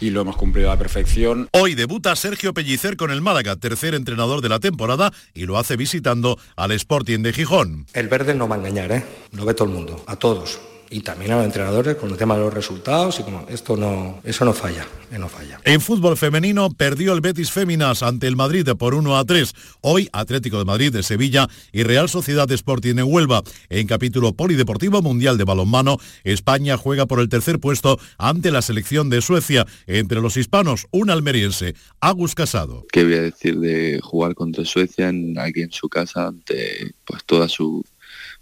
y 0.00 0.10
lo 0.10 0.20
hemos 0.20 0.36
cumplido 0.36 0.70
a 0.70 0.74
la 0.74 0.78
perfección. 0.78 1.48
Hoy 1.52 1.74
debuta 1.74 2.14
Sergio 2.14 2.54
Pellicer 2.54 2.96
con 2.96 3.10
el 3.10 3.20
Málaga, 3.20 3.56
tercer 3.56 3.96
entrenador 3.96 4.40
de 4.40 4.48
la 4.48 4.60
temporada, 4.60 5.12
y 5.34 5.46
lo 5.46 5.58
hace 5.58 5.76
visitando 5.76 6.38
al 6.54 6.70
Sporting 6.70 7.20
de 7.22 7.32
Gijón. 7.32 7.86
El 7.94 8.06
verde 8.06 8.34
no 8.34 8.46
va 8.46 8.54
a 8.54 8.58
engañar, 8.58 8.92
¿eh? 8.92 9.04
lo 9.32 9.44
ve 9.44 9.54
todo 9.54 9.68
el 9.68 9.74
mundo, 9.74 10.04
a 10.06 10.14
todos 10.14 10.60
y 10.92 11.00
también 11.00 11.32
a 11.32 11.36
los 11.36 11.46
entrenadores 11.46 11.96
con 11.96 12.10
el 12.10 12.16
tema 12.16 12.36
de 12.36 12.42
los 12.42 12.52
resultados 12.52 13.18
y 13.18 13.22
como 13.22 13.46
esto 13.48 13.76
no, 13.76 14.20
eso 14.24 14.44
no 14.44 14.52
falla, 14.52 14.86
eh, 15.10 15.18
no 15.18 15.28
falla. 15.28 15.58
En 15.64 15.80
fútbol 15.80 16.16
femenino 16.16 16.70
perdió 16.70 17.14
el 17.14 17.20
Betis 17.20 17.50
Féminas 17.50 18.02
ante 18.02 18.26
el 18.26 18.36
Madrid 18.36 18.68
por 18.78 18.94
1 18.94 19.16
a 19.16 19.24
3. 19.24 19.54
Hoy 19.80 20.08
Atlético 20.12 20.58
de 20.58 20.64
Madrid 20.64 20.92
de 20.92 21.02
Sevilla 21.02 21.48
y 21.72 21.82
Real 21.82 22.08
Sociedad 22.08 22.50
Sporting 22.50 22.96
en 22.98 23.04
Huelva. 23.04 23.42
En 23.70 23.86
capítulo 23.86 24.34
polideportivo 24.34 25.02
mundial 25.02 25.38
de 25.38 25.44
balonmano, 25.44 25.96
España 26.24 26.76
juega 26.76 27.06
por 27.06 27.20
el 27.20 27.28
tercer 27.28 27.58
puesto 27.58 27.98
ante 28.18 28.50
la 28.50 28.62
selección 28.62 29.08
de 29.08 29.22
Suecia. 29.22 29.66
Entre 29.86 30.20
los 30.20 30.36
hispanos, 30.36 30.86
un 30.90 31.10
almeriense, 31.10 31.74
Agus 32.00 32.34
Casado. 32.34 32.86
¿Qué 32.92 33.04
voy 33.04 33.14
a 33.14 33.22
decir 33.22 33.58
de 33.58 34.00
jugar 34.02 34.34
contra 34.34 34.64
Suecia 34.64 35.12
aquí 35.38 35.62
en 35.62 35.72
su 35.72 35.88
casa 35.88 36.28
ante 36.28 36.94
pues 37.04 37.24
toda 37.24 37.48
su 37.48 37.84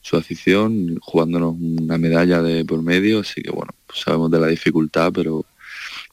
su 0.00 0.16
afición, 0.16 0.98
jugándonos 1.00 1.54
una 1.58 1.98
medalla 1.98 2.42
de 2.42 2.64
por 2.64 2.82
medio, 2.82 3.20
así 3.20 3.42
que 3.42 3.50
bueno, 3.50 3.72
pues 3.86 4.00
sabemos 4.00 4.30
de 4.30 4.40
la 4.40 4.46
dificultad, 4.46 5.12
pero 5.12 5.44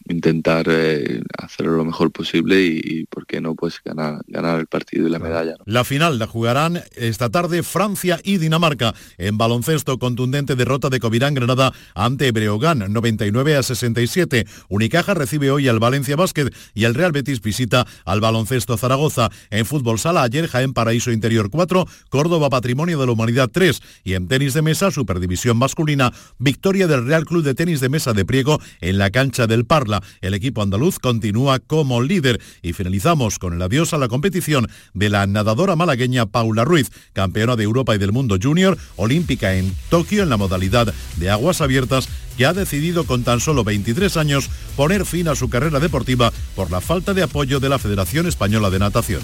intentar 0.07 0.67
eh, 0.69 1.21
hacerlo 1.37 1.77
lo 1.77 1.85
mejor 1.85 2.11
posible 2.11 2.61
y, 2.61 3.05
por 3.05 3.25
qué 3.25 3.41
no 3.41 3.55
pues 3.55 3.81
ganar 3.83 4.21
ganar 4.27 4.59
el 4.59 4.67
partido 4.67 5.07
y 5.07 5.09
la 5.11 5.19
medalla 5.19 5.55
la 5.65 5.83
final 5.83 6.19
la 6.19 6.27
jugarán 6.27 6.81
esta 6.95 7.29
tarde 7.29 7.63
Francia 7.63 8.19
y 8.23 8.37
Dinamarca 8.37 8.93
en 9.17 9.37
baloncesto 9.37 9.97
contundente 9.97 10.55
derrota 10.55 10.89
de 10.89 10.99
Covirán 10.99 11.33
Granada 11.33 11.73
ante 11.93 12.31
Breogán 12.31 12.91
99 12.91 13.55
a 13.55 13.63
67 13.63 14.45
Unicaja 14.69 15.13
recibe 15.13 15.51
hoy 15.51 15.67
al 15.67 15.79
Valencia 15.79 16.15
Basket 16.15 16.53
y 16.73 16.85
el 16.85 16.95
Real 16.95 17.11
Betis 17.11 17.41
visita 17.41 17.85
al 18.05 18.21
baloncesto 18.21 18.77
Zaragoza. 18.77 19.29
En 19.49 19.65
fútbol 19.65 19.99
sala 19.99 20.23
ayer 20.23 20.47
Jaén 20.47 20.73
Paraíso 20.73 21.11
Interior 21.11 21.49
4 21.49 21.85
Córdoba 22.09 22.49
Patrimonio 22.49 22.99
de 22.99 23.05
la 23.05 23.11
Humanidad 23.11 23.49
3 23.51 23.81
y 24.03 24.13
en 24.13 24.27
tenis 24.27 24.53
de 24.53 24.61
mesa 24.61 24.91
Superdivisión 24.91 25.57
masculina 25.57 26.13
victoria 26.37 26.87
del 26.87 27.05
Real 27.05 27.25
Club 27.25 27.43
de 27.43 27.55
Tenis 27.55 27.79
de 27.79 27.89
Mesa 27.89 28.13
de 28.13 28.25
Priego 28.25 28.59
en 28.81 28.97
la 28.97 29.09
cancha 29.09 29.47
del 29.47 29.65
Parla 29.65 29.86
El 30.21 30.33
equipo 30.33 30.61
andaluz 30.61 30.99
continúa 30.99 31.59
como 31.59 32.01
líder 32.01 32.41
y 32.61 32.73
finalizamos 32.73 33.39
con 33.39 33.53
el 33.53 33.61
adiós 33.61 33.93
a 33.93 33.97
la 33.97 34.07
competición 34.07 34.67
de 34.93 35.09
la 35.09 35.25
nadadora 35.27 35.75
malagueña 35.75 36.25
Paula 36.25 36.65
Ruiz, 36.65 36.89
campeona 37.13 37.55
de 37.55 37.63
Europa 37.63 37.95
y 37.95 37.97
del 37.97 38.11
mundo 38.11 38.37
junior, 38.41 38.77
olímpica 38.95 39.55
en 39.55 39.73
Tokio 39.89 40.23
en 40.23 40.29
la 40.29 40.37
modalidad 40.37 40.93
de 41.17 41.29
aguas 41.29 41.61
abiertas 41.61 42.09
que 42.37 42.45
ha 42.45 42.53
decidido 42.53 43.05
con 43.05 43.23
tan 43.23 43.39
solo 43.39 43.63
23 43.63 44.15
años 44.17 44.49
poner 44.75 45.05
fin 45.05 45.27
a 45.27 45.35
su 45.35 45.49
carrera 45.49 45.79
deportiva 45.79 46.31
por 46.55 46.71
la 46.71 46.81
falta 46.81 47.13
de 47.13 47.23
apoyo 47.23 47.59
de 47.59 47.69
la 47.69 47.79
Federación 47.79 48.27
Española 48.27 48.69
de 48.69 48.79
Natación. 48.79 49.21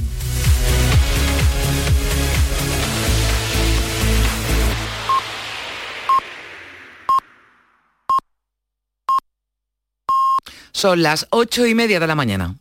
Son 10.74 11.04
las 11.04 11.28
ocho 11.30 11.68
y 11.68 11.76
media 11.76 12.00
de 12.00 12.08
la 12.08 12.16
mañana. 12.16 12.56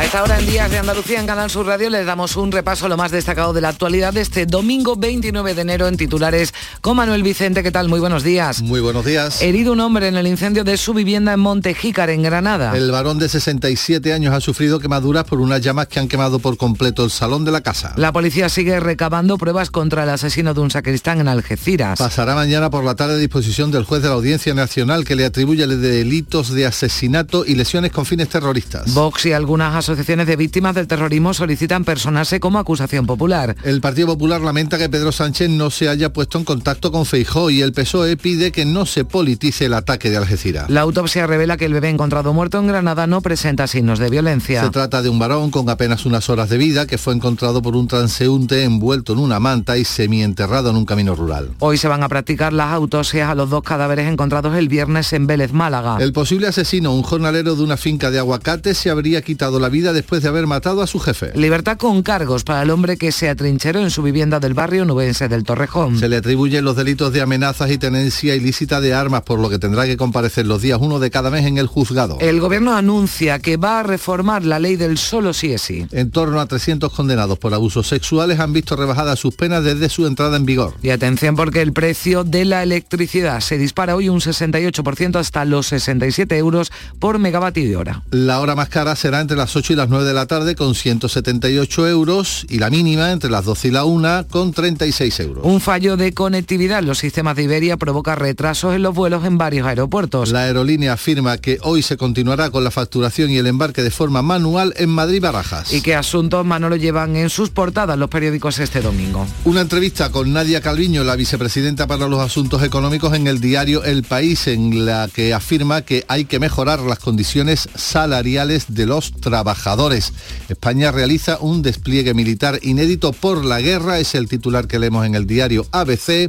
A 0.00 0.04
esta 0.04 0.22
hora 0.24 0.40
en 0.40 0.46
Días 0.46 0.70
de 0.70 0.78
Andalucía 0.78 1.20
en 1.20 1.26
Canal 1.26 1.50
Sur 1.50 1.66
Radio 1.66 1.88
les 1.88 2.06
damos 2.06 2.36
un 2.36 2.50
repaso 2.50 2.86
a 2.86 2.88
lo 2.88 2.96
más 2.96 3.12
destacado 3.12 3.52
de 3.52 3.60
la 3.60 3.68
actualidad 3.68 4.12
de 4.14 4.22
este 4.22 4.46
domingo 4.46 4.96
29 4.96 5.54
de 5.54 5.60
enero 5.60 5.86
en 5.86 5.96
titulares 5.96 6.52
con 6.80 6.96
Manuel 6.96 7.22
Vicente. 7.22 7.62
¿Qué 7.62 7.70
tal? 7.70 7.88
Muy 7.88 8.00
buenos 8.00 8.22
días. 8.22 8.62
Muy 8.62 8.80
buenos 8.80 9.04
días. 9.04 9.42
Herido 9.42 9.72
un 9.72 9.80
hombre 9.80 10.08
en 10.08 10.16
el 10.16 10.26
incendio 10.26 10.64
de 10.64 10.76
su 10.76 10.94
vivienda 10.94 11.34
en 11.34 11.40
Montejícar, 11.40 12.08
en 12.10 12.22
Granada. 12.22 12.76
El 12.76 12.90
varón 12.90 13.18
de 13.18 13.28
67 13.28 14.12
años 14.12 14.34
ha 14.34 14.40
sufrido 14.40 14.80
quemaduras 14.80 15.24
por 15.24 15.40
unas 15.40 15.60
llamas 15.60 15.88
que 15.88 16.00
han 16.00 16.08
quemado 16.08 16.38
por 16.38 16.56
completo 16.56 17.04
el 17.04 17.10
salón 17.10 17.44
de 17.44 17.50
la 17.50 17.60
casa. 17.60 17.92
La 17.96 18.12
policía 18.12 18.48
sigue 18.48 18.80
recabando 18.80 19.36
pruebas 19.36 19.70
contra 19.70 20.04
el 20.04 20.10
asesino 20.10 20.54
de 20.54 20.60
un 20.60 20.70
sacristán 20.70 21.20
en 21.20 21.28
Algeciras. 21.28 21.98
Pasará 21.98 22.34
mañana 22.34 22.70
por 22.70 22.84
la 22.84 22.94
tarde 22.94 23.14
a 23.14 23.18
disposición 23.18 23.70
del 23.70 23.84
juez 23.84 24.02
de 24.02 24.08
la 24.08 24.14
Audiencia 24.14 24.54
Nacional 24.54 25.04
que 25.04 25.16
le 25.16 25.26
atribuye 25.26 25.66
delitos 25.66 26.50
de 26.50 26.66
asesinato 26.66 27.44
y 27.46 27.56
lesiones 27.56 27.92
con 27.92 28.06
fines 28.06 28.28
terroristas. 28.28 28.94
Vox 28.94 29.26
y 29.26 29.32
algunas 29.32 29.74
asociaciones 29.74 30.26
de 30.26 30.36
víctimas 30.36 30.74
del 30.74 30.86
terrorismo 30.86 31.34
solicitan 31.34 31.84
personarse 31.84 32.40
como 32.40 32.58
acusación 32.58 33.06
popular. 33.06 33.54
El 33.64 33.80
Partido 33.80 34.06
Popular 34.06 34.40
lamenta 34.40 34.78
que 34.78 34.88
Pedro 34.88 35.12
Sánchez 35.12 35.50
no 35.50 35.70
se 35.70 35.88
haya 35.88 36.12
puesto 36.12 36.38
en 36.38 36.44
contacto 36.44 36.69
con 36.78 37.04
Feijó 37.04 37.50
y 37.50 37.62
el 37.62 37.72
PSOE 37.72 38.16
pide 38.16 38.52
que 38.52 38.64
no 38.64 38.86
se 38.86 39.04
politice 39.04 39.66
el 39.66 39.74
ataque 39.74 40.08
de 40.08 40.16
Algeciras. 40.16 40.70
La 40.70 40.82
autopsia 40.82 41.26
revela 41.26 41.56
que 41.56 41.64
el 41.64 41.72
bebé 41.72 41.88
encontrado 41.88 42.32
muerto 42.32 42.58
en 42.58 42.68
Granada 42.68 43.08
no 43.08 43.20
presenta 43.20 43.66
signos 43.66 43.98
de 43.98 44.08
violencia. 44.08 44.62
Se 44.62 44.70
trata 44.70 45.02
de 45.02 45.08
un 45.08 45.18
varón 45.18 45.50
con 45.50 45.68
apenas 45.68 46.06
unas 46.06 46.30
horas 46.30 46.48
de 46.48 46.58
vida 46.58 46.86
que 46.86 46.96
fue 46.96 47.14
encontrado 47.14 47.60
por 47.60 47.74
un 47.74 47.88
transeúnte 47.88 48.62
envuelto 48.62 49.14
en 49.14 49.18
una 49.18 49.40
manta 49.40 49.78
y 49.78 49.84
semienterrado 49.84 50.70
en 50.70 50.76
un 50.76 50.84
camino 50.84 51.14
rural. 51.16 51.50
Hoy 51.58 51.76
se 51.76 51.88
van 51.88 52.04
a 52.04 52.08
practicar 52.08 52.52
las 52.52 52.72
autopsias 52.72 53.28
a 53.28 53.34
los 53.34 53.50
dos 53.50 53.62
cadáveres 53.62 54.06
encontrados 54.06 54.54
el 54.56 54.68
viernes 54.68 55.12
en 55.12 55.26
Vélez, 55.26 55.52
Málaga. 55.52 55.96
El 55.98 56.12
posible 56.12 56.46
asesino, 56.46 56.94
un 56.94 57.02
jornalero 57.02 57.56
de 57.56 57.64
una 57.64 57.76
finca 57.76 58.10
de 58.10 58.20
aguacate, 58.20 58.74
se 58.74 58.90
habría 58.90 59.22
quitado 59.22 59.58
la 59.58 59.68
vida 59.68 59.92
después 59.92 60.22
de 60.22 60.28
haber 60.28 60.46
matado 60.46 60.82
a 60.82 60.86
su 60.86 61.00
jefe. 61.00 61.32
Libertad 61.34 61.76
con 61.78 62.02
cargos 62.02 62.44
para 62.44 62.62
el 62.62 62.70
hombre 62.70 62.96
que 62.96 63.10
se 63.10 63.28
atrincheró 63.28 63.80
en 63.80 63.90
su 63.90 64.02
vivienda 64.02 64.38
del 64.38 64.54
barrio 64.54 64.84
nubense 64.84 65.28
del 65.28 65.42
Torrejón. 65.42 65.98
Se 65.98 66.08
le 66.08 66.20
los 66.62 66.76
delitos 66.76 67.12
de 67.12 67.20
amenazas 67.20 67.70
y 67.70 67.78
tenencia 67.78 68.34
ilícita 68.34 68.80
de 68.80 68.94
armas, 68.94 69.22
por 69.22 69.38
lo 69.38 69.48
que 69.48 69.58
tendrá 69.58 69.86
que 69.86 69.96
comparecer 69.96 70.46
los 70.46 70.62
días 70.62 70.78
uno 70.80 70.98
de 70.98 71.10
cada 71.10 71.30
mes 71.30 71.46
en 71.46 71.58
el 71.58 71.66
juzgado. 71.66 72.18
El 72.20 72.40
gobierno 72.40 72.74
anuncia 72.76 73.38
que 73.38 73.56
va 73.56 73.80
a 73.80 73.82
reformar 73.82 74.44
la 74.44 74.58
ley 74.58 74.76
del 74.76 74.98
solo 74.98 75.32
sí 75.32 75.52
es 75.52 75.62
sí. 75.62 75.86
En 75.92 76.10
torno 76.10 76.40
a 76.40 76.46
300 76.46 76.92
condenados 76.92 77.38
por 77.38 77.54
abusos 77.54 77.86
sexuales 77.88 78.40
han 78.40 78.52
visto 78.52 78.76
rebajadas 78.76 79.18
sus 79.18 79.34
penas 79.34 79.64
desde 79.64 79.88
su 79.88 80.06
entrada 80.06 80.36
en 80.36 80.46
vigor. 80.46 80.74
Y 80.82 80.90
atención 80.90 81.36
porque 81.36 81.62
el 81.62 81.72
precio 81.72 82.24
de 82.24 82.44
la 82.44 82.62
electricidad 82.62 83.40
se 83.40 83.58
dispara 83.58 83.96
hoy 83.96 84.08
un 84.08 84.20
68% 84.20 85.16
hasta 85.16 85.44
los 85.44 85.68
67 85.68 86.36
euros 86.36 86.72
por 86.98 87.18
megavatio 87.18 87.64
de 87.64 87.76
hora. 87.76 88.02
La 88.10 88.40
hora 88.40 88.54
más 88.54 88.68
cara 88.68 88.96
será 88.96 89.20
entre 89.20 89.36
las 89.36 89.54
8 89.56 89.72
y 89.72 89.76
las 89.76 89.88
9 89.88 90.04
de 90.04 90.14
la 90.14 90.26
tarde 90.26 90.54
con 90.54 90.74
178 90.74 91.88
euros 91.88 92.46
y 92.48 92.58
la 92.58 92.70
mínima 92.70 93.12
entre 93.12 93.30
las 93.30 93.44
12 93.44 93.68
y 93.68 93.70
la 93.70 93.84
1 93.84 94.26
con 94.28 94.52
36 94.52 95.20
euros. 95.20 95.44
Un 95.44 95.60
fallo 95.60 95.96
de 95.96 96.12
conectividad 96.12 96.49
en 96.52 96.86
los 96.86 96.98
sistemas 96.98 97.36
de 97.36 97.44
Iberia 97.44 97.76
provoca 97.76 98.16
retrasos 98.16 98.74
en 98.74 98.82
los 98.82 98.92
vuelos 98.92 99.24
en 99.24 99.38
varios 99.38 99.68
aeropuertos. 99.68 100.32
La 100.32 100.42
aerolínea 100.42 100.94
afirma 100.94 101.38
que 101.38 101.58
hoy 101.62 101.80
se 101.80 101.96
continuará 101.96 102.50
con 102.50 102.64
la 102.64 102.72
facturación 102.72 103.30
y 103.30 103.38
el 103.38 103.46
embarque 103.46 103.84
de 103.84 103.92
forma 103.92 104.20
manual 104.20 104.74
en 104.76 104.88
Madrid-Barajas. 104.88 105.72
¿Y 105.72 105.80
qué 105.80 105.94
asuntos 105.94 106.44
Manolo 106.44 106.74
llevan 106.74 107.14
en 107.14 107.30
sus 107.30 107.50
portadas 107.50 107.96
los 107.96 108.10
periódicos 108.10 108.58
este 108.58 108.80
domingo? 108.80 109.28
Una 109.44 109.60
entrevista 109.60 110.10
con 110.10 110.32
Nadia 110.32 110.60
Calviño, 110.60 111.04
la 111.04 111.14
vicepresidenta 111.14 111.86
para 111.86 112.08
los 112.08 112.18
asuntos 112.18 112.64
económicos 112.64 113.14
en 113.14 113.28
el 113.28 113.40
diario 113.40 113.84
El 113.84 114.02
País, 114.02 114.48
en 114.48 114.84
la 114.84 115.08
que 115.14 115.32
afirma 115.32 115.82
que 115.82 116.04
hay 116.08 116.24
que 116.24 116.40
mejorar 116.40 116.80
las 116.80 116.98
condiciones 116.98 117.68
salariales 117.76 118.74
de 118.74 118.86
los 118.86 119.12
trabajadores. 119.12 120.12
España 120.48 120.90
realiza 120.90 121.38
un 121.40 121.62
despliegue 121.62 122.12
militar 122.12 122.58
inédito 122.62 123.12
por 123.12 123.44
la 123.44 123.60
guerra, 123.60 124.00
es 124.00 124.16
el 124.16 124.28
titular 124.28 124.66
que 124.66 124.80
leemos 124.80 125.06
en 125.06 125.14
el 125.14 125.28
diario 125.28 125.64
ABC 125.70 126.28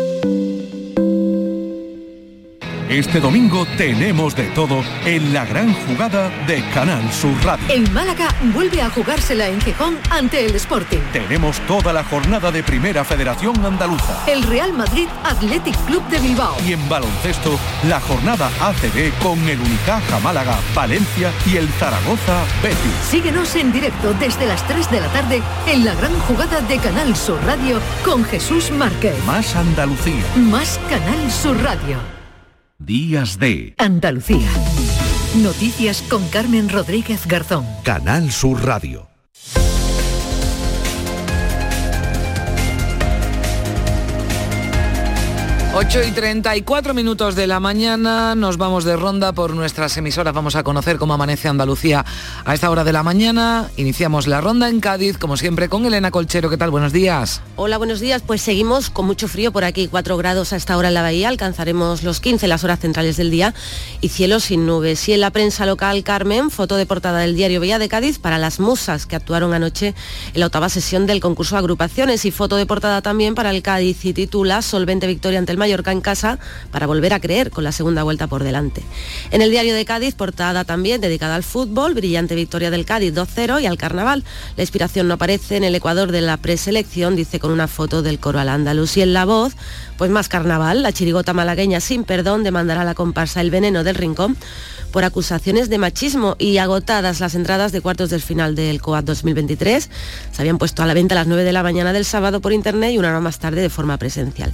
Este 2.91 3.21
domingo 3.21 3.65
tenemos 3.77 4.35
de 4.35 4.49
todo 4.49 4.83
en 5.05 5.33
la 5.33 5.45
gran 5.45 5.73
jugada 5.73 6.29
de 6.45 6.61
Canal 6.71 7.09
Sur 7.13 7.33
Radio. 7.41 7.65
El 7.69 7.89
Málaga 7.91 8.27
vuelve 8.53 8.81
a 8.81 8.89
jugársela 8.89 9.47
en 9.47 9.61
Gijón 9.61 9.97
ante 10.09 10.45
el 10.45 10.53
Sporting. 10.55 10.99
Tenemos 11.13 11.61
toda 11.67 11.93
la 11.93 12.03
jornada 12.03 12.51
de 12.51 12.63
Primera 12.63 13.05
Federación 13.05 13.65
Andaluza. 13.65 14.25
El 14.27 14.43
Real 14.43 14.73
Madrid 14.73 15.07
Athletic 15.23 15.77
Club 15.85 16.05
de 16.09 16.19
Bilbao. 16.19 16.57
Y 16.67 16.73
en 16.73 16.89
baloncesto, 16.89 17.57
la 17.87 18.01
jornada 18.01 18.51
ACB 18.59 19.17
con 19.23 19.39
el 19.47 19.61
Unicaja 19.61 20.19
Málaga, 20.19 20.59
Valencia 20.75 21.31
y 21.49 21.55
el 21.55 21.69
Zaragoza 21.69 22.43
Betis. 22.61 23.07
Síguenos 23.09 23.55
en 23.55 23.71
directo 23.71 24.13
desde 24.15 24.45
las 24.47 24.67
3 24.67 24.91
de 24.91 24.99
la 24.99 25.07
tarde 25.13 25.41
en 25.65 25.85
la 25.85 25.95
gran 25.95 26.19
jugada 26.27 26.59
de 26.59 26.77
Canal 26.77 27.15
Sur 27.15 27.41
Radio 27.45 27.79
con 28.03 28.25
Jesús 28.25 28.69
Márquez. 28.69 29.15
Más 29.25 29.55
Andalucía. 29.55 30.25
Más 30.35 30.77
Canal 30.89 31.31
Sur 31.31 31.57
Radio. 31.63 32.20
Días 32.85 33.37
de 33.37 33.75
Andalucía. 33.77 34.49
Noticias 35.43 36.01
con 36.09 36.27
Carmen 36.29 36.67
Rodríguez 36.67 37.27
Garzón. 37.27 37.63
Canal 37.83 38.31
Sur 38.31 38.65
Radio. 38.65 39.10
8 45.73 46.03
y 46.03 46.11
34 46.11 46.93
minutos 46.93 47.33
de 47.33 47.47
la 47.47 47.61
mañana, 47.61 48.35
nos 48.35 48.57
vamos 48.57 48.83
de 48.83 48.97
ronda 48.97 49.31
por 49.31 49.55
nuestras 49.55 49.95
emisoras, 49.95 50.33
vamos 50.33 50.57
a 50.57 50.63
conocer 50.63 50.97
cómo 50.97 51.13
amanece 51.13 51.47
Andalucía 51.47 52.03
a 52.43 52.53
esta 52.53 52.69
hora 52.69 52.83
de 52.83 52.91
la 52.91 53.03
mañana. 53.03 53.71
Iniciamos 53.77 54.27
la 54.27 54.41
ronda 54.41 54.67
en 54.67 54.81
Cádiz, 54.81 55.17
como 55.17 55.37
siempre, 55.37 55.69
con 55.69 55.85
Elena 55.85 56.11
Colchero. 56.11 56.49
¿Qué 56.49 56.57
tal? 56.57 56.71
Buenos 56.71 56.91
días. 56.91 57.41
Hola, 57.55 57.77
buenos 57.77 58.01
días. 58.01 58.21
Pues 58.21 58.41
seguimos 58.41 58.89
con 58.89 59.05
mucho 59.05 59.29
frío 59.29 59.53
por 59.53 59.63
aquí, 59.63 59.87
4 59.87 60.17
grados 60.17 60.51
a 60.51 60.57
esta 60.57 60.75
hora 60.75 60.89
en 60.89 60.93
la 60.93 61.03
bahía, 61.03 61.29
alcanzaremos 61.29 62.03
los 62.03 62.19
15 62.19 62.49
las 62.49 62.65
horas 62.65 62.81
centrales 62.81 63.15
del 63.15 63.31
día 63.31 63.53
y 64.01 64.09
cielo 64.09 64.41
sin 64.41 64.65
nubes. 64.65 65.07
Y 65.07 65.13
en 65.13 65.21
la 65.21 65.31
prensa 65.31 65.65
local, 65.65 66.03
Carmen, 66.03 66.51
foto 66.51 66.75
de 66.75 66.85
portada 66.85 67.19
del 67.19 67.37
diario 67.37 67.61
Villa 67.61 67.79
de 67.79 67.87
Cádiz 67.87 68.19
para 68.19 68.39
las 68.39 68.59
musas 68.59 69.05
que 69.05 69.15
actuaron 69.15 69.53
anoche 69.53 69.95
en 70.33 70.39
la 70.41 70.47
octava 70.47 70.67
sesión 70.67 71.07
del 71.07 71.21
concurso 71.21 71.55
de 71.55 71.59
agrupaciones 71.59 72.25
y 72.25 72.31
foto 72.31 72.57
de 72.57 72.65
portada 72.65 73.01
también 73.01 73.35
para 73.35 73.51
el 73.51 73.61
Cádiz 73.61 74.03
y 74.03 74.11
titula 74.11 74.61
Solvente 74.61 75.07
victoria 75.07 75.39
ante 75.39 75.53
el 75.53 75.60
Mallorca 75.61 75.91
en 75.91 76.01
casa 76.01 76.39
para 76.71 76.87
volver 76.87 77.13
a 77.13 77.19
creer 77.19 77.51
con 77.51 77.63
la 77.63 77.71
segunda 77.71 78.01
vuelta 78.03 78.27
por 78.27 78.43
delante. 78.43 78.81
En 79.29 79.41
el 79.41 79.51
diario 79.51 79.75
de 79.75 79.85
Cádiz, 79.85 80.15
portada 80.15 80.65
también 80.65 81.01
dedicada 81.01 81.35
al 81.35 81.43
fútbol, 81.43 81.93
brillante 81.93 82.35
victoria 82.35 82.71
del 82.71 82.83
Cádiz 82.83 83.13
2-0 83.13 83.61
y 83.61 83.67
al 83.67 83.77
carnaval. 83.77 84.23
La 84.57 84.63
inspiración 84.63 85.07
no 85.07 85.13
aparece 85.13 85.57
en 85.57 85.63
el 85.63 85.75
Ecuador 85.75 86.11
de 86.11 86.21
la 86.21 86.37
preselección, 86.37 87.15
dice 87.15 87.39
con 87.39 87.51
una 87.51 87.67
foto 87.67 88.01
del 88.01 88.19
coro 88.19 88.39
al 88.39 88.49
andaluz 88.49 88.97
y 88.97 89.01
en 89.01 89.13
la 89.13 89.25
voz, 89.25 89.53
pues 89.97 90.09
más 90.09 90.29
carnaval, 90.29 90.81
la 90.81 90.91
chirigota 90.91 91.33
malagueña 91.33 91.79
sin 91.79 92.03
perdón 92.03 92.43
demandará 92.43 92.81
a 92.81 92.85
la 92.85 92.95
comparsa 92.95 93.41
El 93.41 93.51
Veneno 93.51 93.83
del 93.83 93.95
Rincón 93.95 94.37
por 94.91 95.03
acusaciones 95.03 95.69
de 95.69 95.77
machismo 95.77 96.35
y 96.37 96.57
agotadas 96.57 97.19
las 97.19 97.35
entradas 97.35 97.71
de 97.71 97.81
cuartos 97.81 98.09
del 98.09 98.21
final 98.21 98.55
del 98.55 98.81
COAT 98.81 99.05
2023. 99.05 99.89
Se 100.31 100.41
habían 100.41 100.57
puesto 100.57 100.83
a 100.83 100.85
la 100.85 100.93
venta 100.93 101.15
a 101.15 101.19
las 101.19 101.27
9 101.27 101.43
de 101.43 101.53
la 101.53 101.63
mañana 101.63 101.93
del 101.93 102.05
sábado 102.05 102.41
por 102.41 102.53
internet 102.53 102.91
y 102.91 102.97
una 102.97 103.09
hora 103.09 103.19
más 103.19 103.39
tarde 103.39 103.61
de 103.61 103.69
forma 103.69 103.97
presencial. 103.97 104.53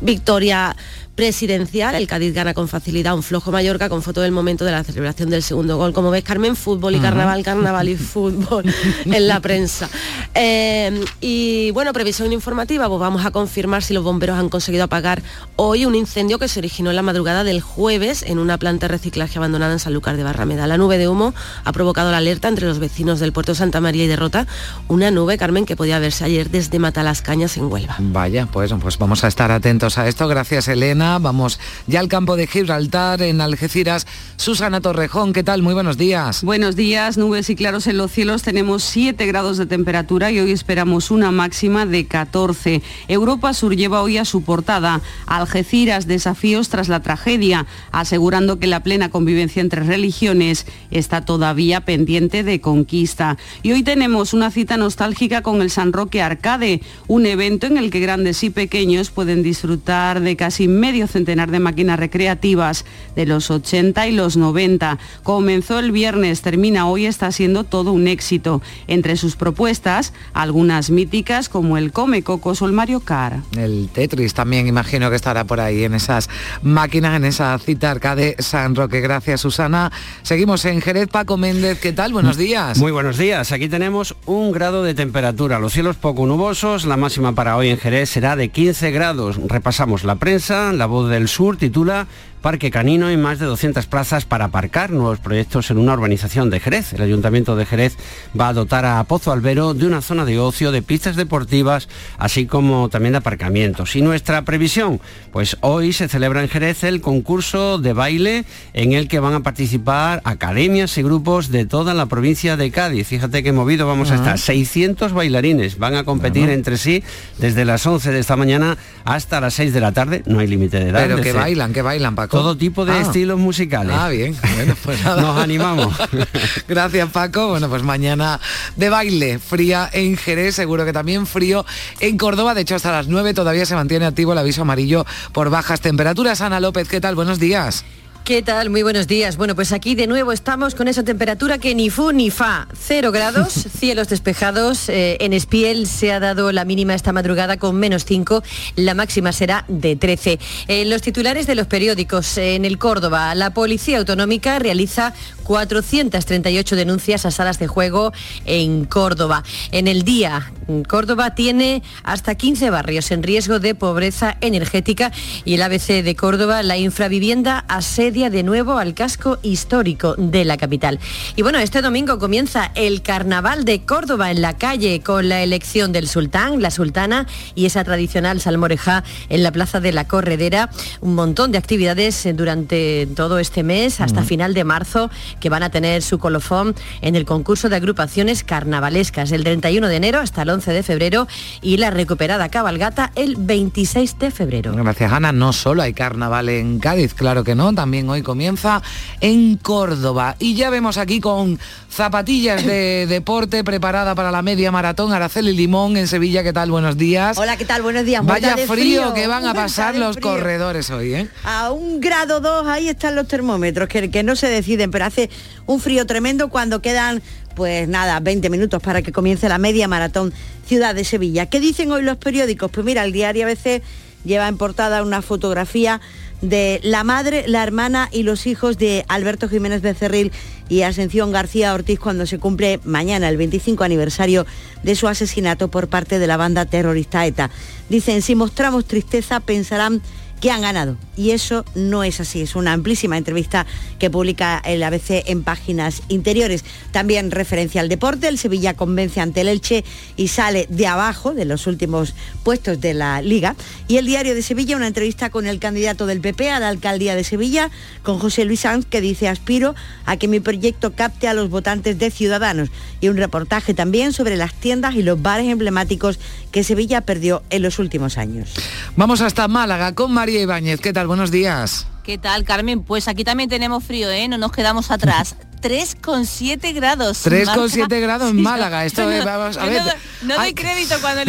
Victoria 0.00 0.76
presidencial. 1.18 1.96
El 1.96 2.06
Cádiz 2.06 2.32
gana 2.32 2.54
con 2.54 2.68
facilidad 2.68 3.12
un 3.12 3.24
flojo 3.24 3.50
Mallorca 3.50 3.88
con 3.88 4.02
foto 4.02 4.20
del 4.20 4.30
momento 4.30 4.64
de 4.64 4.70
la 4.70 4.84
celebración 4.84 5.30
del 5.30 5.42
segundo 5.42 5.76
gol. 5.76 5.92
Como 5.92 6.12
ves, 6.12 6.22
Carmen, 6.22 6.54
fútbol 6.54 6.94
y 6.94 7.00
carnaval, 7.00 7.42
carnaval 7.42 7.88
y 7.88 7.96
fútbol 7.96 8.72
en 9.04 9.26
la 9.26 9.40
prensa. 9.40 9.90
Eh, 10.32 11.04
y 11.20 11.72
bueno, 11.72 11.92
previsión 11.92 12.32
informativa, 12.32 12.86
pues 12.86 13.00
vamos 13.00 13.26
a 13.26 13.32
confirmar 13.32 13.82
si 13.82 13.94
los 13.94 14.04
bomberos 14.04 14.38
han 14.38 14.48
conseguido 14.48 14.84
apagar 14.84 15.20
hoy 15.56 15.86
un 15.86 15.96
incendio 15.96 16.38
que 16.38 16.46
se 16.46 16.60
originó 16.60 16.90
en 16.90 16.96
la 16.96 17.02
madrugada 17.02 17.42
del 17.42 17.62
jueves 17.62 18.22
en 18.22 18.38
una 18.38 18.56
planta 18.56 18.86
de 18.86 18.92
reciclaje 18.92 19.38
abandonada 19.38 19.72
en 19.72 19.80
Sanlúcar 19.80 20.16
de 20.16 20.22
Barrameda. 20.22 20.68
La 20.68 20.78
nube 20.78 20.98
de 20.98 21.08
humo 21.08 21.34
ha 21.64 21.72
provocado 21.72 22.12
la 22.12 22.18
alerta 22.18 22.46
entre 22.46 22.68
los 22.68 22.78
vecinos 22.78 23.18
del 23.18 23.32
puerto 23.32 23.56
Santa 23.56 23.80
María 23.80 24.04
y 24.04 24.06
Derrota, 24.06 24.46
una 24.86 25.10
nube, 25.10 25.36
Carmen, 25.36 25.66
que 25.66 25.74
podía 25.74 25.98
verse 25.98 26.22
ayer 26.22 26.48
desde 26.48 26.78
Matalascañas 26.78 27.56
en 27.56 27.64
Huelva. 27.64 27.96
Vaya, 27.98 28.46
pues, 28.46 28.72
pues 28.80 28.98
vamos 28.98 29.24
a 29.24 29.26
estar 29.26 29.50
atentos 29.50 29.98
a 29.98 30.06
esto. 30.06 30.28
Gracias, 30.28 30.68
Elena. 30.68 31.07
Vamos 31.16 31.58
ya 31.86 32.00
al 32.00 32.08
campo 32.08 32.36
de 32.36 32.46
Gibraltar, 32.46 33.22
en 33.22 33.40
Algeciras. 33.40 34.06
Susana 34.36 34.82
Torrejón, 34.82 35.32
¿qué 35.32 35.42
tal? 35.42 35.62
Muy 35.62 35.72
buenos 35.72 35.96
días. 35.96 36.44
Buenos 36.44 36.76
días, 36.76 37.16
nubes 37.16 37.48
y 37.48 37.56
claros 37.56 37.86
en 37.86 37.96
los 37.96 38.12
cielos. 38.12 38.42
Tenemos 38.42 38.82
7 38.84 39.24
grados 39.26 39.56
de 39.56 39.64
temperatura 39.64 40.30
y 40.30 40.38
hoy 40.38 40.52
esperamos 40.52 41.10
una 41.10 41.30
máxima 41.30 41.86
de 41.86 42.06
14. 42.06 42.82
Europa 43.08 43.54
Sur 43.54 43.74
lleva 43.74 44.02
hoy 44.02 44.18
a 44.18 44.26
su 44.26 44.42
portada 44.42 45.00
Algeciras, 45.26 46.06
desafíos 46.06 46.68
tras 46.68 46.88
la 46.88 47.00
tragedia, 47.00 47.66
asegurando 47.90 48.58
que 48.58 48.66
la 48.66 48.82
plena 48.82 49.08
convivencia 49.08 49.62
entre 49.62 49.82
religiones 49.84 50.66
está 50.90 51.24
todavía 51.24 51.80
pendiente 51.80 52.44
de 52.44 52.60
conquista. 52.60 53.38
Y 53.62 53.72
hoy 53.72 53.82
tenemos 53.82 54.34
una 54.34 54.50
cita 54.50 54.76
nostálgica 54.76 55.42
con 55.42 55.62
el 55.62 55.70
San 55.70 55.92
Roque 55.92 56.20
Arcade, 56.20 56.82
un 57.06 57.24
evento 57.24 57.66
en 57.66 57.78
el 57.78 57.90
que 57.90 58.00
grandes 58.00 58.44
y 58.44 58.50
pequeños 58.50 59.10
pueden 59.10 59.42
disfrutar 59.42 60.20
de 60.20 60.36
casi 60.36 60.68
medio 60.68 60.97
centenar 61.06 61.50
de 61.50 61.60
máquinas 61.60 61.98
recreativas 61.98 62.84
de 63.14 63.26
los 63.26 63.50
80 63.50 64.08
y 64.08 64.12
los 64.12 64.36
90. 64.36 64.98
Comenzó 65.22 65.78
el 65.78 65.92
viernes, 65.92 66.42
termina 66.42 66.88
hoy, 66.88 67.06
está 67.06 67.30
siendo 67.32 67.64
todo 67.64 67.92
un 67.92 68.08
éxito. 68.08 68.62
Entre 68.86 69.16
sus 69.16 69.36
propuestas, 69.36 70.12
algunas 70.32 70.90
míticas 70.90 71.48
como 71.48 71.76
el 71.76 71.92
Come 71.92 72.22
Cocos 72.22 72.62
o 72.62 72.66
el 72.66 72.72
Mario 72.72 73.00
Kart. 73.00 73.44
El 73.56 73.88
Tetris 73.92 74.34
también 74.34 74.66
imagino 74.66 75.10
que 75.10 75.16
estará 75.16 75.44
por 75.44 75.60
ahí 75.60 75.84
en 75.84 75.94
esas 75.94 76.28
máquinas, 76.62 77.16
en 77.16 77.24
esa 77.24 77.58
cita 77.58 77.90
arcade 77.90 78.36
San 78.38 78.74
Roque. 78.74 79.00
Gracias, 79.00 79.40
Susana. 79.40 79.92
Seguimos 80.22 80.64
en 80.64 80.80
Jerez. 80.80 81.08
Paco 81.08 81.36
Méndez, 81.36 81.80
¿qué 81.80 81.92
tal? 81.92 82.12
Buenos 82.12 82.36
días. 82.36 82.78
Muy 82.78 82.92
buenos 82.92 83.16
días. 83.18 83.52
Aquí 83.52 83.68
tenemos 83.68 84.16
un 84.26 84.52
grado 84.52 84.82
de 84.82 84.94
temperatura. 84.94 85.58
Los 85.58 85.72
cielos 85.72 85.96
poco 85.96 86.26
nubosos. 86.26 86.84
La 86.84 86.96
máxima 86.96 87.34
para 87.34 87.56
hoy 87.56 87.68
en 87.68 87.78
Jerez 87.78 88.10
será 88.10 88.36
de 88.36 88.48
15 88.48 88.90
grados. 88.90 89.38
Repasamos 89.46 90.04
la 90.04 90.16
prensa. 90.16 90.72
La 90.72 90.86
Voz 90.88 91.08
del 91.08 91.28
Sur 91.28 91.56
titula 91.56 92.06
parque 92.38 92.70
canino 92.70 93.10
y 93.10 93.16
más 93.16 93.38
de 93.38 93.46
200 93.46 93.86
plazas 93.86 94.24
para 94.24 94.46
aparcar, 94.46 94.90
nuevos 94.90 95.18
proyectos 95.18 95.70
en 95.70 95.78
una 95.78 95.94
urbanización 95.94 96.50
de 96.50 96.60
Jerez. 96.60 96.92
El 96.92 97.02
Ayuntamiento 97.02 97.56
de 97.56 97.66
Jerez 97.66 97.96
va 98.38 98.48
a 98.48 98.52
dotar 98.52 98.84
a 98.86 99.02
Pozo 99.04 99.32
Albero 99.32 99.74
de 99.74 99.86
una 99.86 100.00
zona 100.00 100.24
de 100.24 100.38
ocio, 100.38 100.72
de 100.72 100.82
pistas 100.82 101.16
deportivas, 101.16 101.88
así 102.18 102.46
como 102.46 102.88
también 102.88 103.12
de 103.12 103.18
aparcamientos. 103.18 103.96
Y 103.96 104.02
nuestra 104.02 104.42
previsión, 104.42 105.00
pues 105.32 105.56
hoy 105.60 105.92
se 105.92 106.08
celebra 106.08 106.42
en 106.42 106.48
Jerez 106.48 106.84
el 106.84 107.00
concurso 107.00 107.78
de 107.78 107.92
baile 107.92 108.44
en 108.72 108.92
el 108.92 109.08
que 109.08 109.20
van 109.20 109.34
a 109.34 109.40
participar 109.40 110.20
academias 110.24 110.96
y 110.98 111.02
grupos 111.02 111.50
de 111.50 111.66
toda 111.66 111.94
la 111.94 112.06
provincia 112.06 112.56
de 112.56 112.70
Cádiz. 112.70 113.06
Fíjate 113.06 113.42
qué 113.42 113.52
movido 113.52 113.86
vamos 113.86 114.10
a 114.10 114.14
estar. 114.14 114.38
600 114.38 115.12
bailarines 115.12 115.78
van 115.78 115.94
a 115.94 116.04
competir 116.04 116.50
entre 116.50 116.78
sí 116.78 117.02
desde 117.38 117.64
las 117.64 117.86
11 117.86 118.12
de 118.12 118.18
esta 118.18 118.36
mañana 118.36 118.76
hasta 119.04 119.40
las 119.40 119.54
6 119.54 119.72
de 119.72 119.80
la 119.80 119.92
tarde. 119.92 120.22
No 120.26 120.38
hay 120.38 120.46
límite 120.46 120.78
de 120.78 120.90
edad. 120.90 121.02
Pero 121.02 121.20
que 121.20 121.32
bailan, 121.32 121.72
que 121.72 121.82
bailan, 121.82 122.14
Paco. 122.14 122.37
Todo 122.38 122.56
tipo 122.56 122.84
de 122.84 122.92
Ah. 122.92 123.00
estilos 123.00 123.38
musicales. 123.38 123.94
Ah, 123.98 124.08
bien. 124.08 124.36
Bueno, 124.56 124.74
pues 124.84 125.04
nada. 125.04 125.20
Nos 125.22 125.36
animamos. 125.38 125.94
Gracias, 126.68 127.08
Paco. 127.10 127.48
Bueno, 127.48 127.68
pues 127.68 127.82
mañana 127.82 128.40
de 128.76 128.88
baile, 128.90 129.38
fría 129.38 129.88
en 129.92 130.16
Jerez, 130.16 130.54
seguro 130.54 130.84
que 130.84 130.92
también 130.92 131.26
frío 131.26 131.64
en 132.00 132.16
Córdoba. 132.18 132.54
De 132.54 132.60
hecho, 132.62 132.74
hasta 132.76 132.92
las 132.92 133.08
9 133.08 133.34
todavía 133.34 133.66
se 133.66 133.74
mantiene 133.74 134.06
activo 134.06 134.32
el 134.32 134.38
aviso 134.38 134.62
amarillo 134.62 135.04
por 135.32 135.50
bajas 135.50 135.80
temperaturas. 135.80 136.40
Ana 136.40 136.60
López, 136.60 136.88
¿qué 136.88 137.00
tal? 137.00 137.14
Buenos 137.14 137.38
días. 137.38 137.84
¿Qué 138.28 138.42
tal? 138.42 138.68
Muy 138.68 138.82
buenos 138.82 139.06
días. 139.06 139.38
Bueno, 139.38 139.54
pues 139.54 139.72
aquí 139.72 139.94
de 139.94 140.06
nuevo 140.06 140.32
estamos 140.32 140.74
con 140.74 140.86
esa 140.86 141.02
temperatura 141.02 141.56
que 141.56 141.74
ni 141.74 141.88
fu 141.88 142.12
ni 142.12 142.28
fa. 142.28 142.68
Cero 142.78 143.10
grados, 143.10 143.54
cielos 143.78 144.08
despejados. 144.10 144.90
eh, 144.90 145.16
en 145.20 145.32
Espiel 145.32 145.86
se 145.86 146.12
ha 146.12 146.20
dado 146.20 146.52
la 146.52 146.66
mínima 146.66 146.92
esta 146.92 147.14
madrugada 147.14 147.56
con 147.56 147.76
menos 147.76 148.04
5. 148.04 148.42
La 148.76 148.92
máxima 148.92 149.32
será 149.32 149.64
de 149.68 149.96
13. 149.96 150.38
En 150.66 150.90
los 150.90 151.00
titulares 151.00 151.46
de 151.46 151.54
los 151.54 151.68
periódicos, 151.68 152.36
en 152.36 152.66
el 152.66 152.76
Córdoba, 152.76 153.34
la 153.34 153.54
Policía 153.54 153.96
Autonómica 153.96 154.58
realiza 154.58 155.14
438 155.44 156.76
denuncias 156.76 157.24
a 157.24 157.30
salas 157.30 157.58
de 157.58 157.66
juego 157.66 158.12
en 158.44 158.84
Córdoba. 158.84 159.42
En 159.72 159.88
el 159.88 160.02
día, 160.02 160.52
Córdoba 160.86 161.34
tiene 161.34 161.82
hasta 162.02 162.34
15 162.34 162.68
barrios 162.68 163.10
en 163.10 163.22
riesgo 163.22 163.58
de 163.58 163.74
pobreza 163.74 164.36
energética 164.42 165.12
y 165.46 165.54
el 165.54 165.62
ABC 165.62 166.04
de 166.04 166.14
Córdoba, 166.14 166.62
la 166.62 166.76
infravivienda 166.76 167.64
asedia 167.68 168.17
de 168.18 168.42
nuevo 168.42 168.78
al 168.78 168.94
casco 168.94 169.38
histórico 169.42 170.16
de 170.18 170.44
la 170.44 170.56
capital. 170.56 170.98
Y 171.36 171.42
bueno, 171.42 171.60
este 171.60 171.82
domingo 171.82 172.18
comienza 172.18 172.72
el 172.74 173.00
Carnaval 173.00 173.64
de 173.64 173.82
Córdoba 173.82 174.32
en 174.32 174.42
la 174.42 174.56
calle 174.56 175.00
con 175.00 175.28
la 175.28 175.42
elección 175.42 175.92
del 175.92 176.08
sultán, 176.08 176.60
la 176.60 176.72
sultana 176.72 177.28
y 177.54 177.66
esa 177.66 177.84
tradicional 177.84 178.40
salmoreja 178.40 179.04
en 179.28 179.44
la 179.44 179.52
Plaza 179.52 179.78
de 179.78 179.92
la 179.92 180.08
Corredera. 180.08 180.68
Un 181.00 181.14
montón 181.14 181.52
de 181.52 181.58
actividades 181.58 182.28
durante 182.34 183.06
todo 183.14 183.38
este 183.38 183.62
mes 183.62 184.00
hasta 184.00 184.24
final 184.24 184.52
de 184.52 184.64
marzo 184.64 185.10
que 185.38 185.48
van 185.48 185.62
a 185.62 185.70
tener 185.70 186.02
su 186.02 186.18
colofón 186.18 186.74
en 187.02 187.14
el 187.14 187.24
concurso 187.24 187.68
de 187.68 187.76
agrupaciones 187.76 188.42
carnavalescas 188.42 189.30
del 189.30 189.44
31 189.44 189.86
de 189.86 189.96
enero 189.96 190.18
hasta 190.18 190.42
el 190.42 190.50
11 190.50 190.72
de 190.72 190.82
febrero 190.82 191.28
y 191.62 191.76
la 191.76 191.90
recuperada 191.90 192.48
cabalgata 192.48 193.12
el 193.14 193.36
26 193.36 194.18
de 194.18 194.30
febrero. 194.32 194.72
Gracias, 194.74 195.12
Ana. 195.12 195.30
No 195.30 195.52
solo 195.52 195.82
hay 195.82 195.92
carnaval 195.92 196.48
en 196.48 196.78
Cádiz, 196.80 197.14
claro 197.14 197.44
que 197.44 197.54
no, 197.54 197.74
también 197.74 198.07
hoy 198.08 198.22
comienza 198.22 198.82
en 199.20 199.56
Córdoba. 199.56 200.36
Y 200.38 200.54
ya 200.54 200.70
vemos 200.70 200.98
aquí 200.98 201.20
con 201.20 201.58
zapatillas 201.90 202.64
de 202.64 203.06
deporte 203.08 203.64
preparada 203.64 204.14
para 204.14 204.30
la 204.30 204.42
media 204.42 204.70
maratón, 204.70 205.12
Araceli 205.12 205.52
Limón 205.52 205.96
en 205.96 206.08
Sevilla. 206.08 206.42
¿Qué 206.42 206.52
tal? 206.52 206.70
Buenos 206.70 206.96
días. 206.96 207.38
Hola, 207.38 207.56
¿qué 207.56 207.64
tal? 207.64 207.82
Buenos 207.82 208.04
días. 208.04 208.24
Vaya 208.24 208.56
frío, 208.56 209.14
que 209.14 209.26
van 209.26 209.46
a 209.46 209.54
pasar 209.54 209.96
los 209.96 210.16
frío. 210.16 210.30
corredores 210.30 210.90
hoy, 210.90 211.14
¿eh? 211.14 211.28
A 211.44 211.70
un 211.70 212.00
grado 212.00 212.40
2, 212.40 212.66
ahí 212.66 212.88
están 212.88 213.14
los 213.14 213.28
termómetros, 213.28 213.88
que, 213.88 214.10
que 214.10 214.22
no 214.22 214.36
se 214.36 214.48
deciden, 214.48 214.90
pero 214.90 215.04
hace 215.04 215.30
un 215.66 215.80
frío 215.80 216.06
tremendo 216.06 216.48
cuando 216.48 216.80
quedan, 216.80 217.22
pues 217.54 217.88
nada, 217.88 218.20
20 218.20 218.50
minutos 218.50 218.82
para 218.82 219.02
que 219.02 219.12
comience 219.12 219.48
la 219.48 219.58
media 219.58 219.88
maratón 219.88 220.32
Ciudad 220.66 220.94
de 220.94 221.04
Sevilla. 221.04 221.46
¿Qué 221.46 221.60
dicen 221.60 221.90
hoy 221.90 222.02
los 222.02 222.18
periódicos? 222.18 222.70
Pues 222.70 222.84
mira, 222.84 223.04
el 223.04 223.12
diario 223.12 223.46
ABC 223.46 223.82
lleva 224.24 224.48
en 224.48 224.58
portada 224.58 225.02
una 225.02 225.22
fotografía 225.22 226.00
de 226.40 226.80
la 226.82 227.04
madre, 227.04 227.44
la 227.46 227.62
hermana 227.62 228.08
y 228.12 228.22
los 228.22 228.46
hijos 228.46 228.78
de 228.78 229.04
Alberto 229.08 229.48
Jiménez 229.48 229.82
Becerril 229.82 230.32
y 230.68 230.82
Ascensión 230.82 231.32
García 231.32 231.74
Ortiz 231.74 231.98
cuando 231.98 232.26
se 232.26 232.38
cumple 232.38 232.80
mañana 232.84 233.28
el 233.28 233.36
25 233.36 233.84
aniversario 233.84 234.46
de 234.82 234.94
su 234.94 235.08
asesinato 235.08 235.68
por 235.68 235.88
parte 235.88 236.18
de 236.18 236.26
la 236.26 236.36
banda 236.36 236.66
terrorista 236.66 237.26
ETA. 237.26 237.50
Dicen, 237.88 238.22
si 238.22 238.34
mostramos 238.34 238.84
tristeza 238.84 239.40
pensarán 239.40 240.02
que 240.40 240.50
han 240.50 240.62
ganado. 240.62 240.96
Y 241.16 241.32
eso 241.32 241.64
no 241.74 242.04
es 242.04 242.20
así. 242.20 242.42
Es 242.42 242.54
una 242.54 242.72
amplísima 242.72 243.16
entrevista 243.16 243.66
que 243.98 244.10
publica 244.10 244.62
el 244.64 244.82
ABC 244.82 245.24
en 245.26 245.42
páginas 245.42 246.02
interiores. 246.08 246.64
También 246.92 247.30
referencia 247.30 247.80
al 247.80 247.88
deporte. 247.88 248.28
El 248.28 248.38
Sevilla 248.38 248.74
convence 248.74 249.20
ante 249.20 249.40
el 249.40 249.48
Elche 249.48 249.84
y 250.16 250.28
sale 250.28 250.66
de 250.70 250.86
abajo 250.86 251.34
de 251.34 251.44
los 251.44 251.66
últimos 251.66 252.14
puestos 252.44 252.80
de 252.80 252.94
la 252.94 253.20
liga. 253.20 253.56
Y 253.88 253.96
el 253.96 254.06
diario 254.06 254.34
de 254.34 254.42
Sevilla, 254.42 254.76
una 254.76 254.86
entrevista 254.86 255.30
con 255.30 255.46
el 255.46 255.58
candidato 255.58 256.06
del 256.06 256.20
PP 256.20 256.50
a 256.50 256.60
la 256.60 256.68
alcaldía 256.68 257.16
de 257.16 257.24
Sevilla, 257.24 257.70
con 258.02 258.18
José 258.18 258.44
Luis 258.44 258.60
Sanz, 258.60 258.86
que 258.86 259.00
dice 259.00 259.28
aspiro 259.28 259.74
a 260.06 260.16
que 260.16 260.28
mi 260.28 260.40
proyecto 260.40 260.92
capte 260.92 261.26
a 261.26 261.34
los 261.34 261.50
votantes 261.50 261.98
de 261.98 262.10
Ciudadanos. 262.10 262.70
Y 263.00 263.08
un 263.08 263.16
reportaje 263.16 263.74
también 263.74 264.12
sobre 264.12 264.36
las 264.36 264.54
tiendas 264.54 264.94
y 264.94 265.02
los 265.02 265.20
bares 265.20 265.48
emblemáticos 265.48 266.20
que 266.52 266.62
Sevilla 266.62 267.00
perdió 267.00 267.42
en 267.50 267.62
los 267.62 267.78
últimos 267.78 268.18
años. 268.18 268.54
Vamos 268.96 269.20
hasta 269.20 269.48
Málaga 269.48 269.94
con 269.94 270.12
María 270.12 270.27
Ibáñez. 270.36 270.80
¿Qué 270.80 270.92
tal? 270.92 271.06
Buenos 271.06 271.30
días. 271.30 271.86
¿Qué 272.08 272.16
tal, 272.16 272.42
Carmen? 272.42 272.84
Pues 272.84 273.06
aquí 273.06 273.22
también 273.22 273.50
tenemos 273.50 273.84
frío, 273.84 274.10
¿eh? 274.10 274.28
No 274.28 274.38
nos 274.38 274.50
quedamos 274.50 274.90
atrás. 274.90 275.36
3,7 275.60 276.72
grados. 276.72 277.26
3,7 277.26 278.00
grados 278.00 278.30
en 278.30 278.40
Málaga. 278.40 278.84
Esto 278.84 279.04
no, 279.04 279.10
es, 279.10 279.24
vamos 279.24 279.56
a 279.56 279.66
ver. 279.66 279.82
No, 280.22 280.36
doy 280.36 280.54
crédito 280.54 280.94
cuando, 281.00 281.24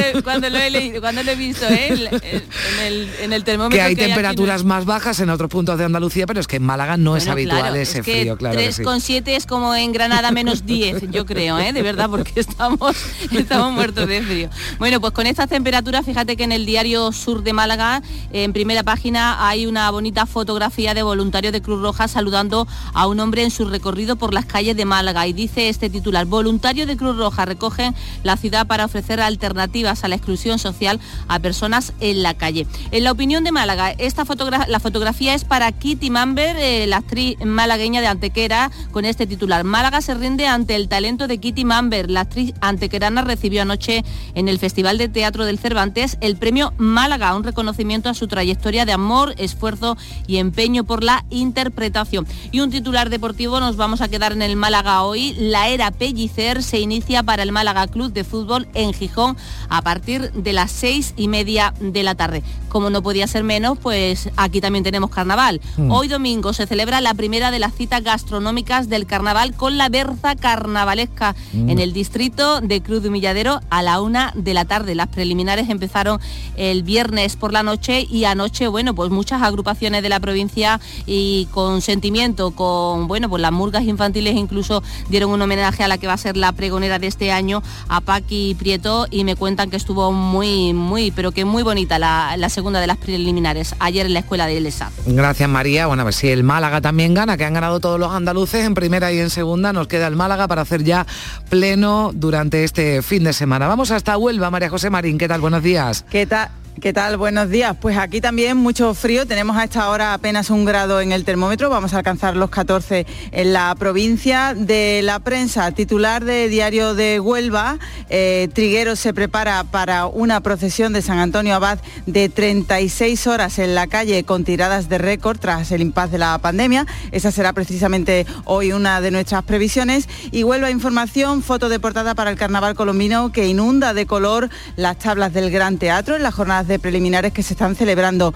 lo 0.50 0.58
he 0.58 0.70
leído, 0.70 1.02
cuando 1.02 1.24
lo 1.24 1.32
he 1.32 1.36
visto 1.36 1.66
¿eh? 1.68 1.88
en, 1.90 2.86
el, 2.86 3.10
en, 3.22 3.34
el, 3.34 3.44
termómetro. 3.44 3.78
Que 3.78 3.82
hay 3.82 3.96
que 3.96 4.06
temperaturas 4.06 4.62
hay 4.62 4.68
más 4.68 4.86
bajas 4.86 5.20
en 5.20 5.30
otros 5.30 5.50
puntos 5.50 5.78
de 5.78 5.86
Andalucía, 5.86 6.28
pero 6.28 6.40
es 6.40 6.48
que 6.48 6.58
en 6.58 6.64
Málaga 6.64 6.98
no 6.98 7.12
bueno, 7.12 7.24
es 7.24 7.28
habitual 7.28 7.62
claro, 7.62 7.76
ese 7.76 8.00
es 8.00 8.06
que 8.06 8.22
frío, 8.22 8.38
claro. 8.38 8.60
3,7 8.60 9.02
sí. 9.02 9.22
es 9.26 9.46
como 9.46 9.76
en 9.76 9.92
Granada 9.92 10.32
menos 10.32 10.66
10, 10.66 11.10
yo 11.12 11.26
creo, 11.26 11.58
¿eh? 11.60 11.74
de 11.74 11.82
verdad, 11.82 12.10
porque 12.10 12.40
estamos, 12.40 12.96
estamos 13.32 13.74
muertos 13.74 14.08
de 14.08 14.22
frío. 14.22 14.50
Bueno, 14.78 15.02
pues 15.02 15.14
con 15.14 15.28
estas 15.28 15.50
temperaturas, 15.50 16.06
fíjate 16.06 16.36
que 16.36 16.44
en 16.44 16.52
el 16.52 16.66
diario 16.66 17.12
Sur 17.12 17.44
de 17.44 17.54
Málaga, 17.54 18.02
en 18.32 18.54
primera 18.54 18.84
página, 18.84 19.48
hay 19.48 19.66
una 19.66 19.90
bonita 19.92 20.26
fotografía 20.26 20.69
de 20.70 21.04
voluntarios 21.04 21.52
de 21.52 21.62
Cruz 21.62 21.82
Roja 21.82 22.08
saludando 22.08 22.68
a 22.94 23.08
un 23.08 23.20
hombre 23.20 23.44
en 23.44 23.52
su 23.52 23.66
recorrido 23.66 24.16
por 24.16 24.34
las 24.34 24.46
calles 24.46 24.78
de 24.78 24.86
Málaga. 24.86 25.28
Y 25.28 25.34
dice 25.34 25.68
este 25.68 25.90
titular, 25.90 26.26
voluntarios 26.26 26.88
de 26.88 26.96
Cruz 26.96 27.18
Roja 27.18 27.44
recogen 27.46 27.94
la 28.24 28.38
ciudad 28.38 28.66
para 28.66 28.86
ofrecer 28.86 29.20
alternativas 29.20 30.04
a 30.04 30.08
la 30.08 30.16
exclusión 30.16 30.58
social 30.58 31.00
a 31.28 31.40
personas 31.40 31.92
en 32.00 32.24
la 32.24 32.34
calle. 32.36 32.66
En 32.92 33.04
la 33.04 33.12
opinión 33.12 33.44
de 33.44 33.52
Málaga, 33.52 33.92
esta 33.92 34.24
la 34.68 34.80
fotografía 34.80 35.34
es 35.34 35.44
para 35.44 35.72
Kitty 35.72 36.10
Mamber, 36.10 36.56
eh, 36.58 36.88
la 36.88 36.98
actriz 36.98 37.38
malagueña 37.44 38.00
de 38.00 38.08
Antequera, 38.08 38.72
con 38.92 39.06
este 39.06 39.28
titular. 39.28 39.64
Málaga 39.66 40.02
se 40.02 40.14
rinde 40.14 40.48
ante 40.48 40.76
el 40.76 40.88
talento 40.88 41.28
de 41.28 41.40
Kitty 41.40 41.66
Mamber. 41.66 42.10
La 42.10 42.22
actriz 42.22 42.54
antequerana 42.62 43.24
recibió 43.24 43.64
anoche 43.64 44.06
en 44.36 44.48
el 44.48 44.60
Festival 44.60 44.98
de 44.98 45.10
Teatro 45.10 45.46
del 45.46 45.60
Cervantes 45.60 46.18
el 46.22 46.38
premio 46.38 46.74
Málaga, 46.78 47.36
un 47.36 47.44
reconocimiento 47.44 48.08
a 48.08 48.14
su 48.14 48.28
trayectoria 48.28 48.86
de 48.86 48.94
amor, 48.94 49.34
esfuerzo 49.38 49.98
y 50.26 50.38
empeño 50.38 50.59
por 50.86 51.06
la 51.06 51.24
interpretación. 51.30 52.28
Y 52.52 52.60
un 52.60 52.70
titular 52.70 53.10
deportivo, 53.10 53.62
nos 53.62 53.78
vamos 53.78 54.02
a 54.02 54.10
quedar 54.10 54.34
en 54.34 54.42
el 54.42 54.58
Málaga 54.58 55.04
hoy. 55.04 55.34
La 55.40 55.70
era 55.70 55.90
Pellicer 55.90 56.64
se 56.64 56.80
inicia 56.80 57.24
para 57.24 57.44
el 57.44 57.54
Málaga 57.54 57.88
Club 57.88 58.12
de 58.12 58.26
Fútbol 58.26 58.68
en 58.74 58.94
Gijón 58.94 59.38
a 59.70 59.82
partir 59.82 60.34
de 60.34 60.52
las 60.52 60.70
seis 60.70 61.14
y 61.16 61.30
media 61.30 61.74
de 61.80 62.04
la 62.04 62.16
tarde. 62.16 62.44
Como 62.70 62.90
no 62.90 63.02
podía 63.02 63.28
ser 63.28 63.44
menos, 63.44 63.78
pues 63.78 64.30
aquí 64.38 64.62
también 64.62 64.84
tenemos 64.84 65.10
carnaval. 65.10 65.60
Mm. 65.78 65.92
Hoy 65.92 66.08
domingo 66.08 66.54
se 66.54 66.68
celebra 66.68 67.02
la 67.02 67.14
primera 67.14 67.52
de 67.52 67.60
las 67.60 67.74
citas 67.74 68.04
gastronómicas 68.04 68.90
del 68.90 69.06
carnaval 69.06 69.54
con 69.54 69.78
la 69.78 69.90
berza 69.90 70.36
carnavalesca 70.36 71.36
mm. 71.54 71.70
en 71.70 71.80
el 71.80 71.94
distrito 71.94 72.62
de 72.62 72.82
Cruz 72.82 73.02
de 73.02 73.10
Humilladero 73.10 73.60
a 73.70 73.82
la 73.82 74.02
una 74.02 74.32
de 74.36 74.54
la 74.54 74.66
tarde. 74.66 74.96
Las 74.96 75.08
preliminares 75.08 75.70
empezaron 75.70 76.20
el 76.56 76.84
viernes 76.84 77.36
por 77.36 77.54
la 77.54 77.64
noche 77.64 78.08
y 78.10 78.26
anoche, 78.26 78.68
bueno, 78.68 78.94
pues 78.94 79.10
muchas 79.10 79.42
agrupaciones 79.42 80.04
de 80.04 80.10
la 80.10 80.20
provincia 80.20 80.80
y 81.06 81.48
con 81.52 81.82
sentimiento, 81.82 82.52
con, 82.52 83.08
bueno, 83.08 83.30
pues 83.30 83.42
las 83.42 83.52
murgas 83.52 83.84
infantiles 83.84 84.36
incluso 84.36 84.84
dieron 85.10 85.32
un 85.32 85.42
homenaje 85.42 85.84
a 85.84 85.88
la 85.88 85.98
que 85.98 86.08
va 86.08 86.14
a 86.14 86.18
ser 86.18 86.38
la 86.38 86.52
pregonera 86.52 87.00
de 87.00 87.08
este 87.08 87.32
año, 87.32 87.62
a 87.88 88.02
Paqui 88.02 88.56
Prieto, 88.56 89.08
y 89.10 89.24
me 89.24 89.36
cuentan 89.36 89.70
que 89.70 89.78
estuvo 89.78 90.12
muy, 90.12 90.74
muy, 90.74 91.12
pero 91.12 91.32
que 91.32 91.46
muy 91.46 91.64
bonita 91.64 92.00
la, 92.00 92.36
la 92.38 92.50
segunda 92.60 92.82
de 92.82 92.88
las 92.88 92.98
preliminares, 92.98 93.74
ayer 93.80 94.06
en 94.06 94.14
la 94.14 94.20
escuela 94.20 94.46
de 94.46 94.58
Elesa. 94.58 94.92
Gracias 95.06 95.48
María. 95.48 95.88
Bueno, 95.88 96.02
a 96.02 96.06
ver 96.06 96.14
si 96.14 96.28
el 96.28 96.44
Málaga 96.44 96.82
también 96.82 97.14
gana, 97.14 97.38
que 97.38 97.46
han 97.46 97.54
ganado 97.54 97.80
todos 97.80 97.98
los 97.98 98.12
andaluces 98.12 98.66
en 98.66 98.74
primera 98.74 99.14
y 99.14 99.20
en 99.20 99.30
segunda, 99.30 99.72
nos 99.72 99.88
queda 99.88 100.08
el 100.08 100.18
Málaga 100.18 100.46
para 100.50 100.64
hacer 100.64 100.84
ya 100.84 101.08
pleno 101.50 102.12
durante 102.14 102.66
este 102.66 103.02
fin 103.02 103.24
de 103.24 103.32
semana. 103.32 103.70
Vamos 103.70 103.92
hasta 103.92 104.18
Huelva, 104.18 104.52
María 104.52 104.70
José 104.70 104.90
Marín, 104.90 105.18
¿qué 105.18 105.30
tal? 105.30 105.40
Buenos 105.40 105.64
días. 105.64 106.04
¿Qué 106.10 106.26
tal? 106.26 106.50
¿Qué 106.82 106.94
tal? 106.94 107.18
Buenos 107.18 107.50
días. 107.50 107.76
Pues 107.82 107.98
aquí 107.98 108.22
también 108.22 108.56
mucho 108.56 108.94
frío. 108.94 109.26
Tenemos 109.26 109.58
a 109.58 109.66
esta 109.66 109.90
hora 109.90 110.14
apenas 110.14 110.50
un 110.50 110.64
grado 110.64 111.02
en 111.02 111.12
el 111.12 111.26
termómetro. 111.26 111.70
Vamos 111.70 111.94
a 111.94 111.98
alcanzar 111.98 112.38
los 112.38 112.50
14 112.50 113.06
en 113.32 113.52
la 113.52 113.76
provincia. 113.78 114.54
De 114.56 115.02
la 115.04 115.20
prensa, 115.20 115.72
titular 115.74 116.24
de 116.24 116.48
Diario 116.48 116.94
de 116.94 117.20
Huelva, 117.20 117.80
eh, 118.10 118.48
Triguero 118.54 118.96
se 118.96 119.14
prepara 119.14 119.66
para 119.66 120.06
una 120.06 120.40
procesión 120.40 120.94
de 120.94 121.02
San 121.02 121.20
Antonio 121.20 121.54
Abad 121.54 121.80
de 122.06 122.30
36 122.30 123.28
horas 123.28 123.60
en 123.60 123.76
la 123.76 123.88
calle 123.88 124.24
con 124.24 124.46
tiradas 124.46 124.88
de 124.88 125.00
récord 125.00 125.38
tras 125.38 125.74
el 125.74 125.82
impas 125.82 126.12
de 126.12 126.20
la 126.20 126.38
pandemia. 126.38 126.86
Esa 127.12 127.32
será 127.32 127.52
precisamente 127.52 128.26
hoy 128.46 128.72
una 128.72 129.02
de 129.02 129.12
nuestras 129.12 129.44
previsiones. 129.44 130.08
Y 130.32 130.44
Huelva 130.44 130.72
Información, 130.72 131.44
foto 131.44 131.68
de 131.68 131.80
portada 131.82 132.16
para 132.16 132.30
el 132.30 132.38
carnaval 132.38 132.76
colombino 132.76 133.34
que 133.34 133.48
inunda 133.48 133.94
de 133.94 134.06
color 134.06 134.50
las 134.78 134.98
tablas 134.98 135.34
del 135.34 135.52
Gran 135.52 135.78
Teatro 135.78 136.16
en 136.16 136.24
las 136.24 136.34
jornadas 136.34 136.69
de 136.70 136.80
preliminares 136.80 137.34
que 137.34 137.44
se 137.44 137.54
están 137.54 137.76
celebrando. 137.76 138.34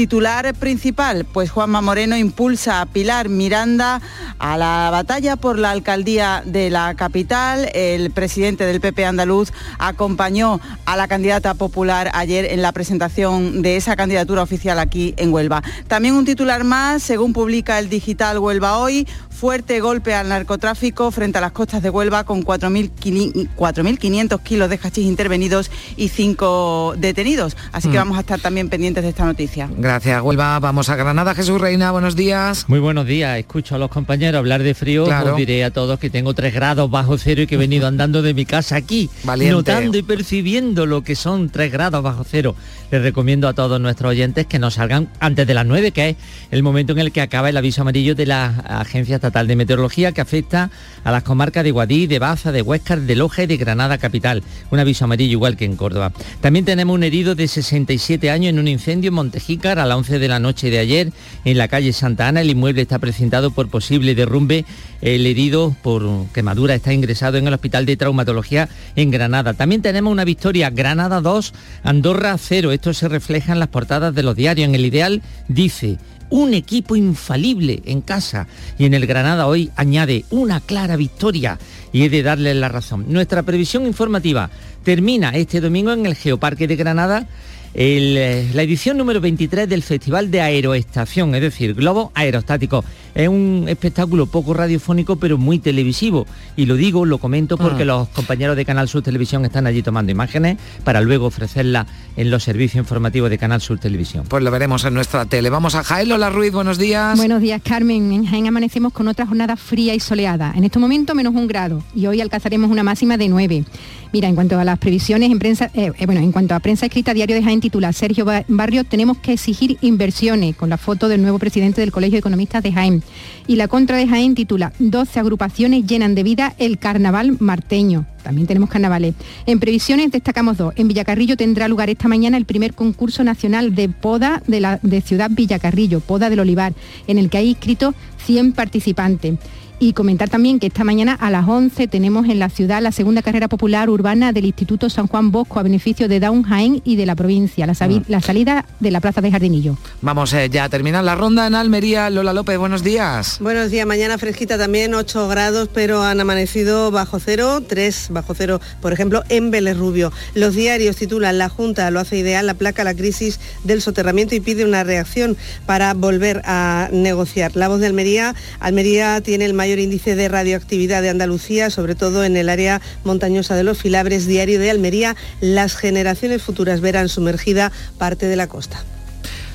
Titular 0.00 0.54
principal, 0.54 1.26
pues 1.30 1.50
Juanma 1.50 1.82
Moreno 1.82 2.16
impulsa 2.16 2.80
a 2.80 2.86
Pilar 2.86 3.28
Miranda 3.28 4.00
a 4.38 4.56
la 4.56 4.88
batalla 4.90 5.36
por 5.36 5.58
la 5.58 5.72
alcaldía 5.72 6.42
de 6.46 6.70
la 6.70 6.94
capital. 6.94 7.68
El 7.74 8.10
presidente 8.10 8.64
del 8.64 8.80
PP 8.80 9.04
andaluz 9.04 9.52
acompañó 9.78 10.58
a 10.86 10.96
la 10.96 11.06
candidata 11.06 11.52
popular 11.52 12.10
ayer 12.14 12.46
en 12.46 12.62
la 12.62 12.72
presentación 12.72 13.60
de 13.60 13.76
esa 13.76 13.94
candidatura 13.94 14.42
oficial 14.42 14.78
aquí 14.78 15.12
en 15.18 15.34
Huelva. 15.34 15.62
También 15.86 16.14
un 16.14 16.24
titular 16.24 16.64
más, 16.64 17.02
según 17.02 17.34
publica 17.34 17.78
el 17.78 17.90
digital 17.90 18.38
Huelva 18.38 18.78
hoy, 18.78 19.06
fuerte 19.28 19.80
golpe 19.80 20.14
al 20.14 20.28
narcotráfico 20.30 21.10
frente 21.10 21.36
a 21.38 21.40
las 21.42 21.52
costas 21.52 21.82
de 21.82 21.90
Huelva 21.90 22.24
con 22.24 22.42
4.500 22.42 24.40
kilos 24.42 24.70
de 24.70 24.78
hachís 24.82 25.04
intervenidos 25.06 25.70
y 25.96 26.08
5 26.08 26.94
detenidos. 26.96 27.54
Así 27.72 27.88
que 27.88 27.96
Mm. 27.96 28.00
vamos 28.00 28.16
a 28.18 28.20
estar 28.20 28.40
también 28.40 28.68
pendientes 28.70 29.02
de 29.02 29.10
esta 29.10 29.24
noticia. 29.26 29.68
Gracias, 29.70 29.89
Huelva. 29.98 30.60
Vamos 30.60 30.88
a 30.88 30.94
Granada. 30.94 31.34
Jesús 31.34 31.60
Reina, 31.60 31.90
buenos 31.90 32.14
días. 32.14 32.66
Muy 32.68 32.78
buenos 32.78 33.06
días. 33.06 33.36
Escucho 33.40 33.74
a 33.74 33.78
los 33.78 33.90
compañeros 33.90 34.38
hablar 34.38 34.62
de 34.62 34.74
frío. 34.74 35.04
Claro. 35.04 35.32
Os 35.32 35.36
diré 35.36 35.64
a 35.64 35.72
todos 35.72 35.98
que 35.98 36.08
tengo 36.08 36.32
3 36.32 36.54
grados 36.54 36.88
bajo 36.88 37.18
cero 37.18 37.42
y 37.42 37.48
que 37.48 37.56
he 37.56 37.58
venido 37.58 37.88
andando 37.88 38.22
de 38.22 38.32
mi 38.32 38.44
casa 38.44 38.76
aquí, 38.76 39.10
Valiente. 39.24 39.52
notando 39.52 39.98
y 39.98 40.02
percibiendo 40.02 40.86
lo 40.86 41.02
que 41.02 41.16
son 41.16 41.50
3 41.50 41.72
grados 41.72 42.04
bajo 42.04 42.22
cero. 42.22 42.54
Les 42.90 43.02
recomiendo 43.02 43.46
a 43.46 43.54
todos 43.54 43.80
nuestros 43.80 44.10
oyentes 44.10 44.46
que 44.46 44.58
nos 44.58 44.74
salgan 44.74 45.08
antes 45.20 45.46
de 45.46 45.54
las 45.54 45.64
9, 45.64 45.92
que 45.92 46.10
es 46.10 46.16
el 46.50 46.64
momento 46.64 46.92
en 46.92 46.98
el 46.98 47.12
que 47.12 47.20
acaba 47.20 47.48
el 47.48 47.56
aviso 47.56 47.82
amarillo 47.82 48.16
de 48.16 48.26
la 48.26 48.46
Agencia 48.66 49.14
Estatal 49.14 49.46
de 49.46 49.54
Meteorología 49.54 50.10
que 50.10 50.20
afecta 50.20 50.70
a 51.04 51.12
las 51.12 51.22
comarcas 51.22 51.62
de 51.62 51.70
Guadí, 51.70 52.08
de 52.08 52.18
Baza, 52.18 52.50
de 52.50 52.62
Huéscar, 52.62 53.02
de 53.02 53.14
Loja 53.14 53.44
y 53.44 53.46
de 53.46 53.56
Granada 53.58 53.98
capital. 53.98 54.42
Un 54.72 54.80
aviso 54.80 55.04
amarillo 55.04 55.30
igual 55.30 55.56
que 55.56 55.66
en 55.66 55.76
Córdoba. 55.76 56.12
También 56.40 56.64
tenemos 56.64 56.92
un 56.92 57.04
herido 57.04 57.36
de 57.36 57.46
67 57.46 58.28
años 58.28 58.50
en 58.50 58.58
un 58.58 58.66
incendio 58.66 59.08
en 59.08 59.14
Montejícar 59.14 59.78
a 59.78 59.86
las 59.86 59.96
11 59.96 60.18
de 60.18 60.28
la 60.28 60.40
noche 60.40 60.68
de 60.70 60.80
ayer 60.80 61.12
en 61.44 61.58
la 61.58 61.68
calle 61.68 61.92
Santa 61.92 62.26
Ana. 62.26 62.40
El 62.40 62.50
inmueble 62.50 62.82
está 62.82 62.98
precintado 62.98 63.52
por 63.52 63.68
posible 63.68 64.16
derrumbe. 64.16 64.64
El 65.00 65.26
herido 65.26 65.76
por 65.82 66.26
quemadura 66.34 66.74
está 66.74 66.92
ingresado 66.92 67.38
en 67.38 67.46
el 67.46 67.54
Hospital 67.54 67.86
de 67.86 67.96
Traumatología 67.96 68.68
en 68.96 69.10
Granada. 69.10 69.54
También 69.54 69.80
tenemos 69.80 70.12
una 70.12 70.24
victoria, 70.24 70.70
Granada 70.70 71.20
2, 71.20 71.54
Andorra 71.84 72.36
0. 72.36 72.72
Esto 72.80 72.94
se 72.94 73.08
refleja 73.10 73.52
en 73.52 73.58
las 73.58 73.68
portadas 73.68 74.14
de 74.14 74.22
los 74.22 74.34
diarios. 74.34 74.66
En 74.66 74.74
el 74.74 74.86
ideal 74.86 75.20
dice, 75.48 75.98
un 76.30 76.54
equipo 76.54 76.96
infalible 76.96 77.82
en 77.84 78.00
casa 78.00 78.46
y 78.78 78.86
en 78.86 78.94
el 78.94 79.06
Granada 79.06 79.46
hoy 79.48 79.70
añade 79.76 80.24
una 80.30 80.60
clara 80.60 80.96
victoria 80.96 81.58
y 81.92 82.04
he 82.04 82.08
de 82.08 82.22
darle 82.22 82.54
la 82.54 82.70
razón. 82.70 83.04
Nuestra 83.08 83.42
previsión 83.42 83.84
informativa 83.84 84.48
termina 84.82 85.28
este 85.36 85.60
domingo 85.60 85.92
en 85.92 86.06
el 86.06 86.14
Geoparque 86.14 86.66
de 86.66 86.76
Granada 86.76 87.26
el, 87.74 88.16
eh, 88.16 88.48
la 88.52 88.62
edición 88.62 88.96
número 88.96 89.20
23 89.20 89.68
del 89.68 89.82
Festival 89.82 90.30
de 90.30 90.40
Aeroestación, 90.40 91.34
es 91.34 91.40
decir, 91.40 91.74
globo 91.74 92.10
aerostático. 92.14 92.84
Es 93.14 93.28
un 93.28 93.66
espectáculo 93.68 94.26
poco 94.26 94.54
radiofónico 94.54 95.16
pero 95.16 95.36
muy 95.36 95.58
televisivo. 95.58 96.26
Y 96.56 96.66
lo 96.66 96.76
digo, 96.76 97.04
lo 97.04 97.18
comento 97.18 97.56
porque 97.58 97.82
Ah. 97.82 97.86
los 97.86 98.08
compañeros 98.08 98.56
de 98.56 98.64
Canal 98.64 98.88
Sur 98.88 99.02
Televisión 99.02 99.44
están 99.44 99.66
allí 99.66 99.82
tomando 99.82 100.12
imágenes 100.12 100.58
para 100.84 101.00
luego 101.00 101.26
ofrecerlas 101.26 101.86
en 102.16 102.30
los 102.30 102.42
servicios 102.44 102.76
informativos 102.82 103.28
de 103.30 103.38
Canal 103.38 103.60
Sur 103.60 103.78
Televisión. 103.78 104.24
Pues 104.28 104.42
lo 104.44 104.50
veremos 104.50 104.84
en 104.84 104.94
nuestra 104.94 105.24
tele. 105.26 105.50
Vamos 105.50 105.74
a 105.74 105.82
Jaén, 105.82 106.08
Lola 106.08 106.30
Ruiz, 106.30 106.52
buenos 106.52 106.78
días. 106.78 107.16
Buenos 107.16 107.40
días, 107.40 107.60
Carmen. 107.64 108.12
En 108.12 108.26
Jaén 108.26 108.46
amanecemos 108.46 108.92
con 108.92 109.08
otra 109.08 109.26
jornada 109.26 109.56
fría 109.56 109.94
y 109.94 110.00
soleada. 110.00 110.52
En 110.56 110.64
este 110.64 110.78
momento 110.78 111.14
menos 111.14 111.34
un 111.34 111.46
grado 111.48 111.82
y 111.94 112.06
hoy 112.06 112.20
alcanzaremos 112.20 112.70
una 112.70 112.82
máxima 112.84 113.16
de 113.16 113.28
9. 113.28 113.64
Mira, 114.12 114.28
en 114.28 114.34
cuanto 114.34 114.58
a 114.58 114.64
las 114.64 114.78
previsiones 114.78 115.30
en 115.30 115.38
prensa, 115.38 115.70
eh, 115.72 115.92
eh, 115.96 116.06
bueno, 116.06 116.20
en 116.20 116.32
cuanto 116.32 116.54
a 116.54 116.60
prensa 116.60 116.86
escrita, 116.86 117.14
Diario 117.14 117.36
de 117.36 117.42
Jaén 117.44 117.59
Titula 117.60 117.92
Sergio 117.92 118.26
Barrio, 118.48 118.84
tenemos 118.84 119.18
que 119.18 119.32
exigir 119.32 119.78
inversiones, 119.80 120.56
con 120.56 120.68
la 120.68 120.76
foto 120.76 121.08
del 121.08 121.22
nuevo 121.22 121.38
presidente 121.38 121.80
del 121.80 121.92
Colegio 121.92 122.16
de 122.16 122.20
Economistas 122.20 122.62
de 122.62 122.72
Jaén. 122.72 123.02
Y 123.46 123.56
la 123.56 123.68
contra 123.68 123.96
de 123.96 124.06
Jaén 124.06 124.34
titula 124.34 124.72
12 124.78 125.20
agrupaciones 125.20 125.86
llenan 125.86 126.14
de 126.14 126.22
vida 126.22 126.54
el 126.58 126.78
carnaval 126.78 127.36
marteño. 127.40 128.06
También 128.22 128.46
tenemos 128.46 128.68
carnavales. 128.68 129.14
En 129.46 129.60
previsiones 129.60 130.10
destacamos 130.10 130.56
dos. 130.56 130.74
En 130.76 130.88
Villacarrillo 130.88 131.36
tendrá 131.36 131.68
lugar 131.68 131.90
esta 131.90 132.08
mañana 132.08 132.36
el 132.36 132.44
primer 132.44 132.74
concurso 132.74 133.24
nacional 133.24 133.74
de 133.74 133.88
poda 133.88 134.42
de, 134.46 134.60
la, 134.60 134.78
de 134.82 135.00
Ciudad 135.00 135.30
Villacarrillo, 135.30 136.00
poda 136.00 136.30
del 136.30 136.40
Olivar, 136.40 136.72
en 137.06 137.18
el 137.18 137.30
que 137.30 137.38
hay 137.38 137.48
inscritos 137.50 137.94
100 138.26 138.52
participantes. 138.52 139.38
Y 139.82 139.94
comentar 139.94 140.28
también 140.28 140.60
que 140.60 140.66
esta 140.66 140.84
mañana 140.84 141.14
a 141.14 141.30
las 141.30 141.48
11 141.48 141.88
tenemos 141.88 142.28
en 142.28 142.38
la 142.38 142.50
ciudad 142.50 142.82
la 142.82 142.92
segunda 142.92 143.22
carrera 143.22 143.48
popular 143.48 143.88
urbana 143.88 144.30
del 144.30 144.44
Instituto 144.44 144.90
San 144.90 145.06
Juan 145.06 145.30
Bosco 145.32 145.58
a 145.58 145.62
beneficio 145.62 146.06
de 146.06 146.20
Down 146.20 146.42
Jaén 146.42 146.82
y 146.84 146.96
de 146.96 147.06
la 147.06 147.16
provincia, 147.16 147.66
la, 147.66 147.74
la 148.06 148.20
salida 148.20 148.66
de 148.78 148.90
la 148.90 149.00
Plaza 149.00 149.22
de 149.22 149.30
Jardinillo. 149.30 149.78
Vamos 150.02 150.34
eh, 150.34 150.50
ya 150.50 150.64
a 150.64 150.68
terminar 150.68 151.02
la 151.02 151.14
ronda 151.14 151.46
en 151.46 151.54
Almería. 151.54 152.10
Lola 152.10 152.34
López, 152.34 152.58
buenos 152.58 152.84
días. 152.84 153.38
Buenos 153.40 153.70
días, 153.70 153.86
mañana 153.86 154.18
fresquita 154.18 154.58
también, 154.58 154.92
8 154.92 155.28
grados, 155.28 155.70
pero 155.72 156.02
han 156.02 156.20
amanecido 156.20 156.90
bajo 156.90 157.18
cero, 157.18 157.62
3 157.66 158.08
bajo 158.10 158.34
cero, 158.34 158.60
por 158.82 158.92
ejemplo, 158.92 159.22
en 159.30 159.50
Vélez 159.50 159.78
Rubio. 159.78 160.12
Los 160.34 160.54
diarios 160.56 160.96
titulan 160.96 161.38
La 161.38 161.48
Junta 161.48 161.90
lo 161.90 162.00
hace 162.00 162.18
ideal, 162.18 162.46
la 162.46 162.52
placa 162.52 162.84
la 162.84 162.92
crisis 162.92 163.40
del 163.64 163.80
soterramiento 163.80 164.34
y 164.34 164.40
pide 164.40 164.66
una 164.66 164.84
reacción 164.84 165.38
para 165.64 165.94
volver 165.94 166.42
a 166.44 166.90
negociar. 166.92 167.56
La 167.56 167.68
voz 167.68 167.80
de 167.80 167.86
Almería, 167.86 168.34
Almería 168.58 169.22
tiene 169.22 169.46
el 169.46 169.54
mayor 169.54 169.69
índice 169.78 170.16
de 170.16 170.28
radioactividad 170.28 171.02
de 171.02 171.10
Andalucía, 171.10 171.70
sobre 171.70 171.94
todo 171.94 172.24
en 172.24 172.36
el 172.36 172.48
área 172.48 172.80
montañosa 173.04 173.54
de 173.54 173.64
los 173.64 173.78
Filabres, 173.78 174.26
diario 174.26 174.58
de 174.58 174.70
Almería, 174.70 175.16
las 175.40 175.76
generaciones 175.76 176.42
futuras 176.42 176.80
verán 176.80 177.08
sumergida 177.08 177.72
parte 177.98 178.26
de 178.26 178.36
la 178.36 178.48
costa. 178.48 178.84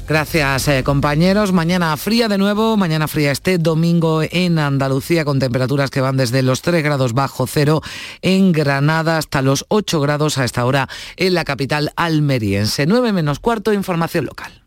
Gracias 0.07 0.67
eh, 0.67 0.83
compañeros. 0.83 1.51
Mañana 1.51 1.97
fría 1.97 2.27
de 2.27 2.37
nuevo, 2.37 2.77
mañana 2.77 3.07
fría 3.07 3.31
este 3.31 3.57
domingo 3.57 4.21
en 4.21 4.59
Andalucía 4.59 5.25
con 5.25 5.39
temperaturas 5.39 5.89
que 5.89 6.01
van 6.01 6.15
desde 6.15 6.43
los 6.43 6.61
3 6.61 6.83
grados 6.83 7.13
bajo 7.13 7.47
cero 7.47 7.81
en 8.21 8.51
Granada 8.51 9.17
hasta 9.17 9.41
los 9.41 9.65
8 9.69 9.99
grados 10.01 10.37
a 10.37 10.45
esta 10.45 10.63
hora 10.65 10.87
en 11.17 11.33
la 11.33 11.43
capital 11.43 11.91
almeriense. 11.95 12.85
9 12.85 13.13
menos 13.13 13.39
cuarto, 13.39 13.73
información 13.73 14.25
local. 14.25 14.61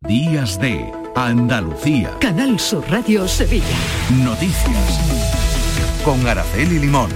Días 0.00 0.58
de 0.58 1.01
Andalucía. 1.14 2.10
Canal 2.20 2.58
Sur 2.58 2.90
Radio 2.90 3.28
Sevilla. 3.28 3.66
Noticias. 4.24 4.98
Con 6.04 6.26
Araceli 6.26 6.78
Limón. 6.78 7.10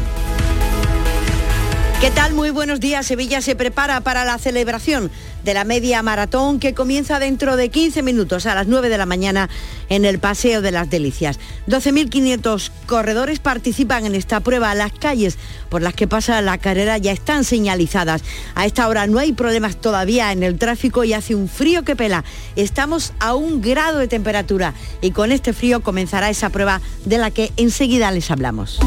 ¿Qué 2.01 2.11
tal? 2.11 2.35
Muy 2.35 2.51
buenos 2.51 2.79
días. 2.79 3.07
Sevilla 3.07 3.41
se 3.41 3.57
prepara 3.57 4.03
para 4.03 4.27
la 4.27 4.37
celebración 4.37 5.11
de 5.47 5.55
la 5.55 5.63
media 5.63 6.03
maratón 6.03 6.59
que 6.59 6.75
comienza 6.75 7.21
dentro 7.21 7.57
de 7.57 7.69
15 7.69 8.03
minutos 8.03 8.47
a 8.47 8.55
las 8.57 8.67
9 8.67 8.89
de 8.89 8.99
la 8.99 9.07
mañana 9.07 9.49
en 9.89 10.05
el 10.05 10.19
Paseo 10.19 10.61
de 10.61 10.73
las 10.73 10.91
Delicias. 10.91 11.39
12.500 11.69 12.73
corredores 12.87 13.39
participan 13.39 14.07
en 14.07 14.17
esta 14.17 14.41
prueba. 14.41 14.75
Las 14.75 14.91
calles 14.93 15.39
por 15.69 15.83
las 15.83 15.95
que 15.95 16.09
pasa 16.09 16.43
la 16.43 16.59
carrera 16.59 16.99
ya 16.99 17.13
están 17.13 17.45
señalizadas. 17.45 18.23
A 18.57 18.67
esta 18.67 18.89
hora 18.89 19.07
no 19.07 19.21
hay 19.21 19.33
problemas 19.33 19.77
todavía 19.77 20.33
en 20.33 20.43
el 20.43 20.59
tráfico 20.59 21.05
y 21.05 21.13
hace 21.13 21.37
un 21.37 21.49
frío 21.49 21.85
que 21.85 21.95
pela. 21.95 22.25
Estamos 22.57 23.13
a 23.21 23.37
un 23.37 23.63
grado 23.63 24.01
de 24.01 24.09
temperatura 24.09 24.75
y 25.01 25.13
con 25.13 25.31
este 25.31 25.53
frío 25.53 25.81
comenzará 25.81 26.29
esa 26.29 26.51
prueba 26.51 26.81
de 27.05 27.19
la 27.19 27.31
que 27.31 27.53
enseguida 27.57 28.11
les 28.11 28.33
hablamos. 28.33 28.81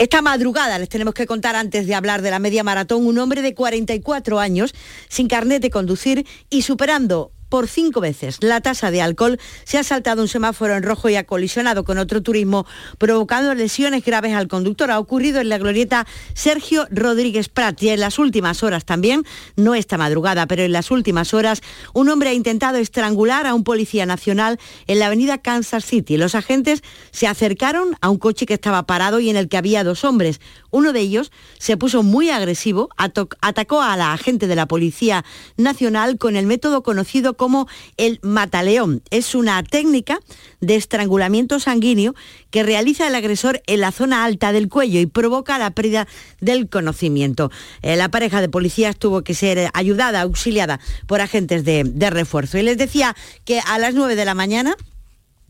Esta 0.00 0.22
madrugada 0.22 0.78
les 0.78 0.88
tenemos 0.88 1.12
que 1.12 1.26
contar 1.26 1.56
antes 1.56 1.88
de 1.88 1.94
hablar 1.96 2.22
de 2.22 2.30
la 2.30 2.38
media 2.38 2.62
maratón. 2.62 3.04
Un 3.04 3.18
hombre 3.18 3.42
de 3.42 3.52
44 3.52 4.38
años 4.38 4.72
sin 5.08 5.26
carnet 5.26 5.60
de 5.60 5.70
conducir 5.70 6.24
y 6.50 6.62
superando 6.62 7.32
por 7.48 7.68
cinco 7.68 8.00
veces. 8.00 8.38
La 8.40 8.60
tasa 8.60 8.90
de 8.90 9.02
alcohol 9.02 9.38
se 9.64 9.78
ha 9.78 9.82
saltado 9.82 10.22
un 10.22 10.28
semáforo 10.28 10.74
en 10.76 10.82
rojo 10.82 11.08
y 11.08 11.16
ha 11.16 11.24
colisionado 11.24 11.84
con 11.84 11.98
otro 11.98 12.22
turismo, 12.22 12.66
provocando 12.98 13.54
lesiones 13.54 14.04
graves 14.04 14.34
al 14.34 14.48
conductor. 14.48 14.90
Ha 14.90 14.98
ocurrido 14.98 15.40
en 15.40 15.48
la 15.48 15.58
glorieta 15.58 16.06
Sergio 16.34 16.86
Rodríguez 16.90 17.48
Prat 17.48 17.82
y 17.82 17.90
en 17.90 18.00
las 18.00 18.18
últimas 18.18 18.62
horas 18.62 18.84
también, 18.84 19.24
no 19.56 19.74
esta 19.74 19.98
madrugada, 19.98 20.46
pero 20.46 20.62
en 20.62 20.72
las 20.72 20.90
últimas 20.90 21.34
horas, 21.34 21.62
un 21.94 22.08
hombre 22.08 22.30
ha 22.30 22.34
intentado 22.34 22.78
estrangular 22.78 23.46
a 23.46 23.54
un 23.54 23.64
policía 23.64 24.06
nacional 24.06 24.58
en 24.86 24.98
la 24.98 25.06
avenida 25.06 25.38
Kansas 25.38 25.84
City. 25.84 26.16
Los 26.16 26.34
agentes 26.34 26.82
se 27.10 27.26
acercaron 27.26 27.96
a 28.00 28.10
un 28.10 28.18
coche 28.18 28.46
que 28.46 28.54
estaba 28.54 28.86
parado 28.86 29.20
y 29.20 29.30
en 29.30 29.36
el 29.36 29.48
que 29.48 29.56
había 29.56 29.84
dos 29.84 30.04
hombres. 30.04 30.40
Uno 30.70 30.92
de 30.92 31.00
ellos 31.00 31.32
se 31.58 31.76
puso 31.76 32.02
muy 32.02 32.30
agresivo, 32.30 32.90
atacó 32.96 33.80
a 33.82 33.96
la 33.96 34.12
agente 34.12 34.46
de 34.46 34.56
la 34.56 34.66
Policía 34.66 35.24
Nacional 35.56 36.18
con 36.18 36.36
el 36.36 36.46
método 36.46 36.82
conocido 36.82 37.37
como 37.38 37.66
el 37.96 38.20
mataleón. 38.22 39.02
Es 39.10 39.34
una 39.34 39.62
técnica 39.62 40.20
de 40.60 40.76
estrangulamiento 40.76 41.58
sanguíneo 41.58 42.14
que 42.50 42.62
realiza 42.62 43.06
el 43.06 43.14
agresor 43.14 43.62
en 43.66 43.80
la 43.80 43.92
zona 43.92 44.24
alta 44.24 44.52
del 44.52 44.68
cuello 44.68 45.00
y 45.00 45.06
provoca 45.06 45.56
la 45.58 45.70
pérdida 45.70 46.06
del 46.42 46.68
conocimiento. 46.68 47.50
Eh, 47.80 47.96
la 47.96 48.10
pareja 48.10 48.42
de 48.42 48.50
policías 48.50 48.98
tuvo 48.98 49.22
que 49.22 49.32
ser 49.32 49.70
ayudada, 49.72 50.20
auxiliada 50.20 50.80
por 51.06 51.22
agentes 51.22 51.64
de, 51.64 51.84
de 51.84 52.10
refuerzo. 52.10 52.58
Y 52.58 52.62
les 52.62 52.76
decía 52.76 53.16
que 53.46 53.60
a 53.60 53.78
las 53.78 53.94
9 53.94 54.16
de 54.16 54.24
la 54.26 54.34
mañana 54.34 54.76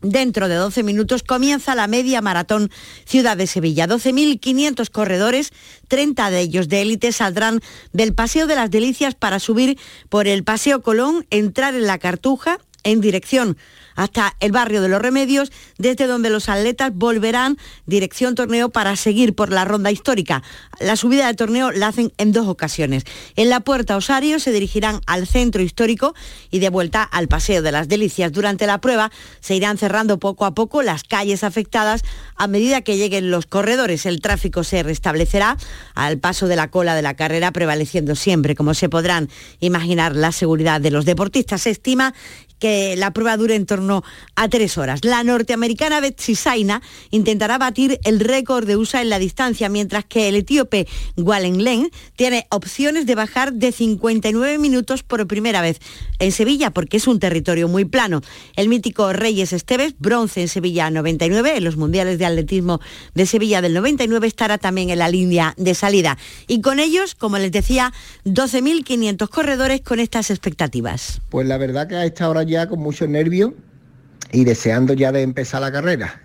Dentro 0.01 0.47
de 0.47 0.55
12 0.55 0.81
minutos 0.83 1.23
comienza 1.23 1.75
la 1.75 1.87
media 1.87 2.21
maratón 2.21 2.71
Ciudad 3.05 3.35
de 3.35 3.47
Sevilla. 3.47 3.85
12.500 3.85 4.89
corredores, 4.89 5.51
30 5.89 6.29
de 6.29 6.39
ellos 6.39 6.69
de 6.69 6.81
élite, 6.81 7.11
saldrán 7.11 7.59
del 7.91 8.13
Paseo 8.13 8.47
de 8.47 8.55
las 8.55 8.71
Delicias 8.71 9.15
para 9.15 9.39
subir 9.39 9.77
por 10.07 10.27
el 10.27 10.45
Paseo 10.45 10.81
Colón, 10.81 11.25
entrar 11.31 11.75
en 11.75 11.85
la 11.85 11.97
Cartuja 11.97 12.59
en 12.83 13.01
dirección 13.01 13.57
hasta 13.99 14.37
el 14.39 14.53
barrio 14.53 14.81
de 14.81 14.87
los 14.87 15.01
Remedios, 15.01 15.51
desde 15.77 16.07
donde 16.07 16.29
los 16.29 16.47
atletas 16.47 16.91
volverán 16.93 17.57
dirección 17.85 18.33
torneo 18.33 18.69
para 18.69 18.95
seguir 18.95 19.35
por 19.35 19.51
la 19.51 19.65
ronda 19.65 19.91
histórica. 19.91 20.41
La 20.79 20.95
subida 20.95 21.27
del 21.27 21.35
torneo 21.35 21.71
la 21.71 21.89
hacen 21.89 22.13
en 22.17 22.31
dos 22.31 22.47
ocasiones. 22.47 23.03
En 23.35 23.49
la 23.49 23.59
puerta 23.59 23.97
Osario 23.97 24.39
se 24.39 24.53
dirigirán 24.53 25.01
al 25.05 25.27
centro 25.27 25.61
histórico 25.61 26.15
y 26.49 26.59
de 26.59 26.69
vuelta 26.69 27.03
al 27.03 27.27
Paseo 27.27 27.61
de 27.61 27.73
las 27.73 27.89
Delicias. 27.89 28.31
Durante 28.31 28.67
la 28.67 28.79
prueba 28.79 29.11
se 29.41 29.55
irán 29.55 29.77
cerrando 29.77 30.17
poco 30.17 30.45
a 30.45 30.53
poco 30.53 30.81
las 30.81 31.03
calles 31.03 31.43
afectadas 31.43 32.03
a 32.37 32.47
medida 32.47 32.81
que 32.81 32.95
lleguen 32.95 33.31
los 33.31 33.47
corredores. 33.47 34.05
El 34.05 34.21
tráfico 34.21 34.63
se 34.63 34.81
restablecerá 34.81 35.57
al 35.93 36.19
paso 36.19 36.47
de 36.47 36.55
la 36.55 36.71
cola 36.71 36.95
de 36.95 37.01
la 37.01 37.15
carrera, 37.15 37.51
prevaleciendo 37.51 38.15
siempre, 38.15 38.55
como 38.55 38.73
se 38.73 38.87
podrán 38.87 39.27
imaginar, 39.59 40.15
la 40.15 40.31
seguridad 40.31 40.79
de 40.79 40.91
los 40.91 41.03
deportistas. 41.03 41.63
Se 41.63 41.71
estima 41.71 42.13
que 42.59 42.95
la 42.95 43.11
prueba 43.11 43.37
dure 43.37 43.55
en 43.55 43.65
torno 43.65 44.03
a 44.35 44.49
tres 44.49 44.77
horas. 44.77 45.03
La 45.03 45.23
norteamericana 45.23 45.99
Betsy 45.99 46.35
Saina 46.35 46.81
intentará 47.09 47.57
batir 47.57 47.99
el 48.03 48.19
récord 48.19 48.67
de 48.67 48.75
USA 48.75 49.01
en 49.01 49.09
la 49.09 49.19
distancia, 49.19 49.69
mientras 49.69 50.05
que 50.05 50.27
el 50.27 50.35
etíope 50.35 50.87
Wallen 51.17 51.63
Len 51.63 51.89
tiene 52.15 52.47
opciones 52.49 53.05
de 53.05 53.15
bajar 53.15 53.53
de 53.53 53.71
59 53.71 54.57
minutos 54.57 55.03
por 55.03 55.25
primera 55.27 55.61
vez 55.61 55.79
en 56.19 56.31
Sevilla, 56.31 56.71
porque 56.71 56.97
es 56.97 57.07
un 57.07 57.19
territorio 57.19 57.67
muy 57.67 57.85
plano. 57.85 58.21
El 58.55 58.69
mítico 58.69 59.13
Reyes 59.13 59.53
Esteves, 59.53 59.95
bronce 59.99 60.41
en 60.41 60.47
Sevilla 60.47 60.89
99, 60.89 61.57
en 61.57 61.63
los 61.63 61.77
Mundiales 61.77 62.19
de 62.19 62.25
Atletismo 62.25 62.79
de 63.13 63.25
Sevilla 63.25 63.61
del 63.61 63.73
99, 63.73 64.27
estará 64.27 64.57
también 64.57 64.89
en 64.89 64.99
la 64.99 65.09
línea 65.09 65.53
de 65.57 65.73
salida. 65.73 66.17
Y 66.47 66.61
con 66.61 66.79
ellos, 66.79 67.15
como 67.15 67.37
les 67.37 67.51
decía, 67.51 67.93
12.500 68.25 69.29
corredores 69.29 69.81
con 69.81 69.99
estas 69.99 70.29
expectativas. 70.29 71.21
Pues 71.29 71.47
la 71.47 71.57
verdad 71.57 71.87
que 71.87 71.95
a 71.95 72.05
esta 72.05 72.29
hora 72.29 72.43
ya 72.49 72.67
con 72.67 72.79
mucho 72.79 73.07
nervio 73.07 73.53
y 74.31 74.43
deseando 74.43 74.93
ya 74.93 75.11
de 75.11 75.21
empezar 75.21 75.61
la 75.61 75.71
carrera 75.71 76.21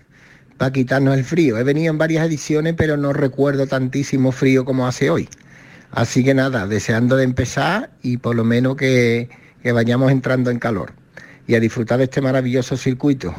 para 0.57 0.71
quitarnos 0.71 1.17
el 1.17 1.23
frío. 1.23 1.57
He 1.57 1.63
venido 1.63 1.91
en 1.91 1.97
varias 1.97 2.25
ediciones, 2.25 2.73
pero 2.77 2.97
no 2.97 3.13
recuerdo 3.13 3.67
tantísimo 3.67 4.31
frío 4.31 4.65
como 4.65 4.87
hace 4.87 5.09
hoy. 5.09 5.29
Así 5.91 6.23
que 6.23 6.33
nada, 6.33 6.67
deseando 6.67 7.15
de 7.15 7.23
empezar 7.23 7.91
y 8.01 8.17
por 8.17 8.35
lo 8.35 8.43
menos 8.43 8.75
que, 8.75 9.29
que 9.63 9.71
vayamos 9.71 10.11
entrando 10.11 10.51
en 10.51 10.59
calor 10.59 10.91
y 11.47 11.55
a 11.55 11.59
disfrutar 11.59 11.99
de 11.99 12.05
este 12.05 12.21
maravilloso 12.21 12.75
circuito 12.75 13.33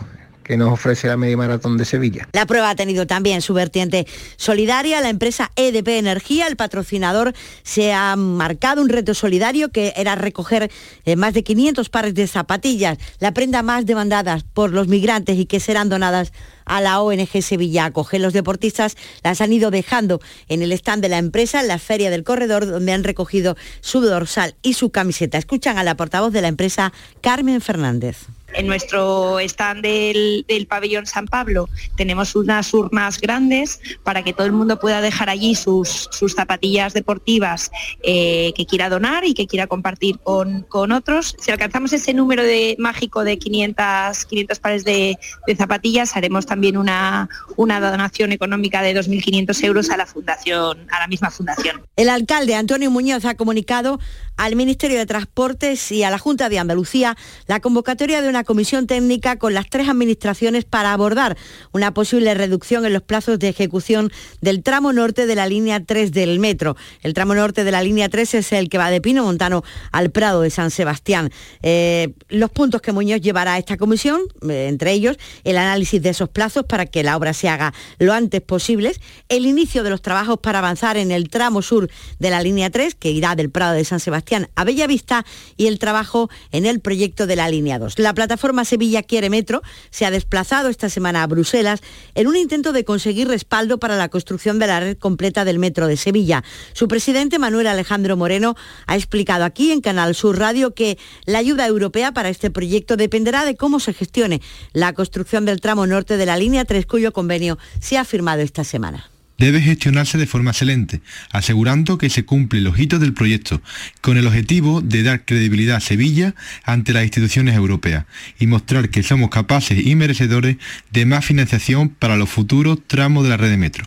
que 0.46 0.56
nos 0.56 0.72
ofrece 0.72 1.08
la 1.08 1.16
media 1.16 1.36
maratón 1.36 1.76
de 1.76 1.84
Sevilla. 1.84 2.28
La 2.32 2.46
prueba 2.46 2.70
ha 2.70 2.76
tenido 2.76 3.06
también 3.06 3.42
su 3.42 3.52
vertiente 3.52 4.06
solidaria. 4.36 5.00
La 5.00 5.08
empresa 5.08 5.50
EDP 5.56 5.88
Energía, 5.88 6.46
el 6.46 6.56
patrocinador, 6.56 7.34
se 7.64 7.92
ha 7.92 8.14
marcado 8.16 8.80
un 8.80 8.88
reto 8.88 9.12
solidario 9.14 9.70
que 9.70 9.92
era 9.96 10.14
recoger 10.14 10.70
eh, 11.04 11.16
más 11.16 11.34
de 11.34 11.42
500 11.42 11.88
pares 11.88 12.14
de 12.14 12.26
zapatillas, 12.28 12.98
la 13.18 13.32
prenda 13.32 13.62
más 13.62 13.86
demandada 13.86 14.38
por 14.54 14.70
los 14.70 14.86
migrantes 14.86 15.36
y 15.36 15.46
que 15.46 15.58
serán 15.58 15.88
donadas 15.88 16.32
a 16.64 16.80
la 16.80 17.00
ONG 17.00 17.42
Sevilla 17.42 17.86
Acoge. 17.86 18.18
Los 18.18 18.32
deportistas 18.32 18.96
las 19.22 19.40
han 19.40 19.52
ido 19.52 19.70
dejando 19.70 20.20
en 20.48 20.62
el 20.62 20.72
stand 20.72 21.02
de 21.02 21.08
la 21.08 21.18
empresa 21.18 21.60
en 21.60 21.68
la 21.68 21.78
Feria 21.78 22.10
del 22.10 22.24
Corredor, 22.24 22.66
donde 22.66 22.92
han 22.92 23.04
recogido 23.04 23.56
su 23.80 24.00
dorsal 24.00 24.54
y 24.62 24.74
su 24.74 24.90
camiseta. 24.90 25.38
Escuchan 25.38 25.78
a 25.78 25.84
la 25.84 25.96
portavoz 25.96 26.32
de 26.32 26.42
la 26.42 26.48
empresa, 26.48 26.92
Carmen 27.20 27.60
Fernández. 27.60 28.26
En 28.54 28.66
nuestro 28.66 29.38
stand 29.40 29.82
del, 29.82 30.66
pabellón 30.68 31.06
San 31.06 31.26
Pablo 31.26 31.68
tenemos 31.96 32.34
unas 32.36 32.72
urnas 32.72 33.20
grandes 33.20 33.80
para 34.02 34.22
que 34.22 34.32
todo 34.32 34.46
el 34.46 34.52
mundo 34.52 34.78
pueda 34.78 35.00
dejar 35.00 35.28
allí 35.28 35.54
sus, 35.54 36.08
zapatillas 36.34 36.92
deportivas 36.94 37.70
eh, 38.02 38.52
que 38.56 38.66
quiera 38.66 38.88
donar 38.88 39.24
y 39.24 39.34
que 39.34 39.46
quiera 39.46 39.66
compartir 39.66 40.18
con, 40.20 40.66
otros. 40.92 41.36
Si 41.40 41.50
alcanzamos 41.50 41.92
ese 41.92 42.14
número 42.14 42.42
mágico 42.78 43.24
de 43.24 43.38
500, 43.38 44.24
500 44.26 44.58
pares 44.58 44.84
de, 44.84 45.18
zapatillas, 45.56 46.16
haremos 46.16 46.46
también 46.46 46.76
una, 46.76 47.28
una 47.56 47.80
donación 47.80 48.32
económica 48.32 48.82
de 48.82 48.94
2.500 48.94 49.64
euros 49.64 49.90
a 49.90 49.96
la 49.96 50.06
fundación, 50.06 50.86
a 50.90 51.00
la 51.00 51.08
misma 51.08 51.30
fundación. 51.30 51.82
El 51.96 52.08
alcalde 52.08 52.54
Antonio 52.54 52.90
Muñoz 52.90 53.24
ha 53.24 53.34
comunicado 53.34 53.98
al 54.36 54.54
Ministerio 54.54 54.98
de 54.98 55.06
Transportes 55.06 55.90
y 55.92 56.02
a 56.02 56.10
la 56.10 56.18
Junta 56.18 56.48
de 56.48 56.58
Andalucía 56.58 57.16
la 57.46 57.60
convocatoria 57.60 58.20
de 58.20 58.28
una 58.28 58.35
comisión 58.44 58.86
técnica 58.86 59.36
con 59.38 59.54
las 59.54 59.68
tres 59.68 59.88
administraciones 59.88 60.64
para 60.64 60.92
abordar 60.92 61.36
una 61.72 61.92
posible 61.94 62.34
reducción 62.34 62.84
en 62.86 62.92
los 62.92 63.02
plazos 63.02 63.38
de 63.38 63.48
ejecución 63.48 64.10
del 64.40 64.62
tramo 64.62 64.92
norte 64.92 65.26
de 65.26 65.34
la 65.34 65.46
línea 65.46 65.84
3 65.84 66.12
del 66.12 66.38
metro. 66.38 66.76
El 67.02 67.14
tramo 67.14 67.34
norte 67.34 67.64
de 67.64 67.70
la 67.70 67.82
línea 67.82 68.08
3 68.08 68.34
es 68.34 68.52
el 68.52 68.68
que 68.68 68.78
va 68.78 68.90
de 68.90 69.00
Pino 69.00 69.24
Montano 69.24 69.62
al 69.92 70.10
Prado 70.10 70.40
de 70.42 70.50
San 70.50 70.70
Sebastián. 70.70 71.30
Eh, 71.62 72.14
los 72.28 72.50
puntos 72.50 72.80
que 72.80 72.92
Muñoz 72.92 73.20
llevará 73.20 73.54
a 73.54 73.58
esta 73.58 73.76
comisión, 73.76 74.20
eh, 74.48 74.66
entre 74.68 74.92
ellos 74.92 75.16
el 75.44 75.58
análisis 75.58 76.02
de 76.02 76.10
esos 76.10 76.28
plazos 76.28 76.64
para 76.64 76.86
que 76.86 77.02
la 77.02 77.16
obra 77.16 77.32
se 77.32 77.48
haga 77.48 77.72
lo 77.98 78.12
antes 78.12 78.40
posible, 78.42 78.92
el 79.28 79.46
inicio 79.46 79.82
de 79.82 79.90
los 79.90 80.02
trabajos 80.02 80.38
para 80.38 80.58
avanzar 80.58 80.96
en 80.96 81.10
el 81.10 81.28
tramo 81.28 81.62
sur 81.62 81.88
de 82.18 82.30
la 82.30 82.42
línea 82.42 82.70
3, 82.70 82.94
que 82.94 83.10
irá 83.10 83.34
del 83.34 83.50
Prado 83.50 83.74
de 83.74 83.84
San 83.84 84.00
Sebastián 84.00 84.48
a 84.54 84.64
Bellavista 84.64 85.24
y 85.56 85.66
el 85.66 85.78
trabajo 85.78 86.28
en 86.52 86.66
el 86.66 86.80
proyecto 86.80 87.26
de 87.26 87.36
la 87.36 87.48
línea 87.48 87.78
2. 87.78 87.98
La 87.98 88.14
plataforma 88.26 88.64
Sevilla 88.64 89.04
Quiere 89.04 89.30
Metro 89.30 89.62
se 89.90 90.04
ha 90.04 90.10
desplazado 90.10 90.68
esta 90.68 90.90
semana 90.90 91.22
a 91.22 91.28
Bruselas 91.28 91.80
en 92.16 92.26
un 92.26 92.34
intento 92.34 92.72
de 92.72 92.84
conseguir 92.84 93.28
respaldo 93.28 93.78
para 93.78 93.96
la 93.96 94.08
construcción 94.08 94.58
de 94.58 94.66
la 94.66 94.80
red 94.80 94.98
completa 94.98 95.44
del 95.44 95.60
metro 95.60 95.86
de 95.86 95.96
Sevilla. 95.96 96.42
Su 96.72 96.88
presidente 96.88 97.38
Manuel 97.38 97.68
Alejandro 97.68 98.16
Moreno 98.16 98.56
ha 98.88 98.96
explicado 98.96 99.44
aquí 99.44 99.70
en 99.70 99.80
Canal 99.80 100.16
Sur 100.16 100.40
Radio 100.40 100.74
que 100.74 100.98
la 101.24 101.38
ayuda 101.38 101.68
europea 101.68 102.10
para 102.10 102.28
este 102.28 102.50
proyecto 102.50 102.96
dependerá 102.96 103.44
de 103.44 103.54
cómo 103.54 103.78
se 103.78 103.94
gestione 103.94 104.42
la 104.72 104.92
construcción 104.92 105.44
del 105.44 105.60
tramo 105.60 105.86
norte 105.86 106.16
de 106.16 106.26
la 106.26 106.36
línea 106.36 106.64
3 106.64 106.84
cuyo 106.84 107.12
convenio 107.12 107.58
se 107.80 107.96
ha 107.96 108.04
firmado 108.04 108.42
esta 108.42 108.64
semana 108.64 109.08
debe 109.38 109.60
gestionarse 109.60 110.18
de 110.18 110.26
forma 110.26 110.50
excelente, 110.50 111.00
asegurando 111.30 111.98
que 111.98 112.10
se 112.10 112.24
cumple 112.24 112.60
los 112.60 112.78
hitos 112.78 113.00
del 113.00 113.12
proyecto, 113.12 113.60
con 114.00 114.16
el 114.16 114.26
objetivo 114.26 114.80
de 114.80 115.02
dar 115.02 115.24
credibilidad 115.24 115.76
a 115.76 115.80
Sevilla 115.80 116.34
ante 116.64 116.92
las 116.92 117.04
instituciones 117.04 117.54
europeas 117.54 118.06
y 118.38 118.46
mostrar 118.46 118.88
que 118.88 119.02
somos 119.02 119.30
capaces 119.30 119.84
y 119.84 119.94
merecedores 119.94 120.56
de 120.90 121.06
más 121.06 121.24
financiación 121.24 121.88
para 121.88 122.16
los 122.16 122.30
futuros 122.30 122.78
tramos 122.86 123.24
de 123.24 123.30
la 123.30 123.36
red 123.36 123.50
de 123.50 123.56
metro. 123.56 123.84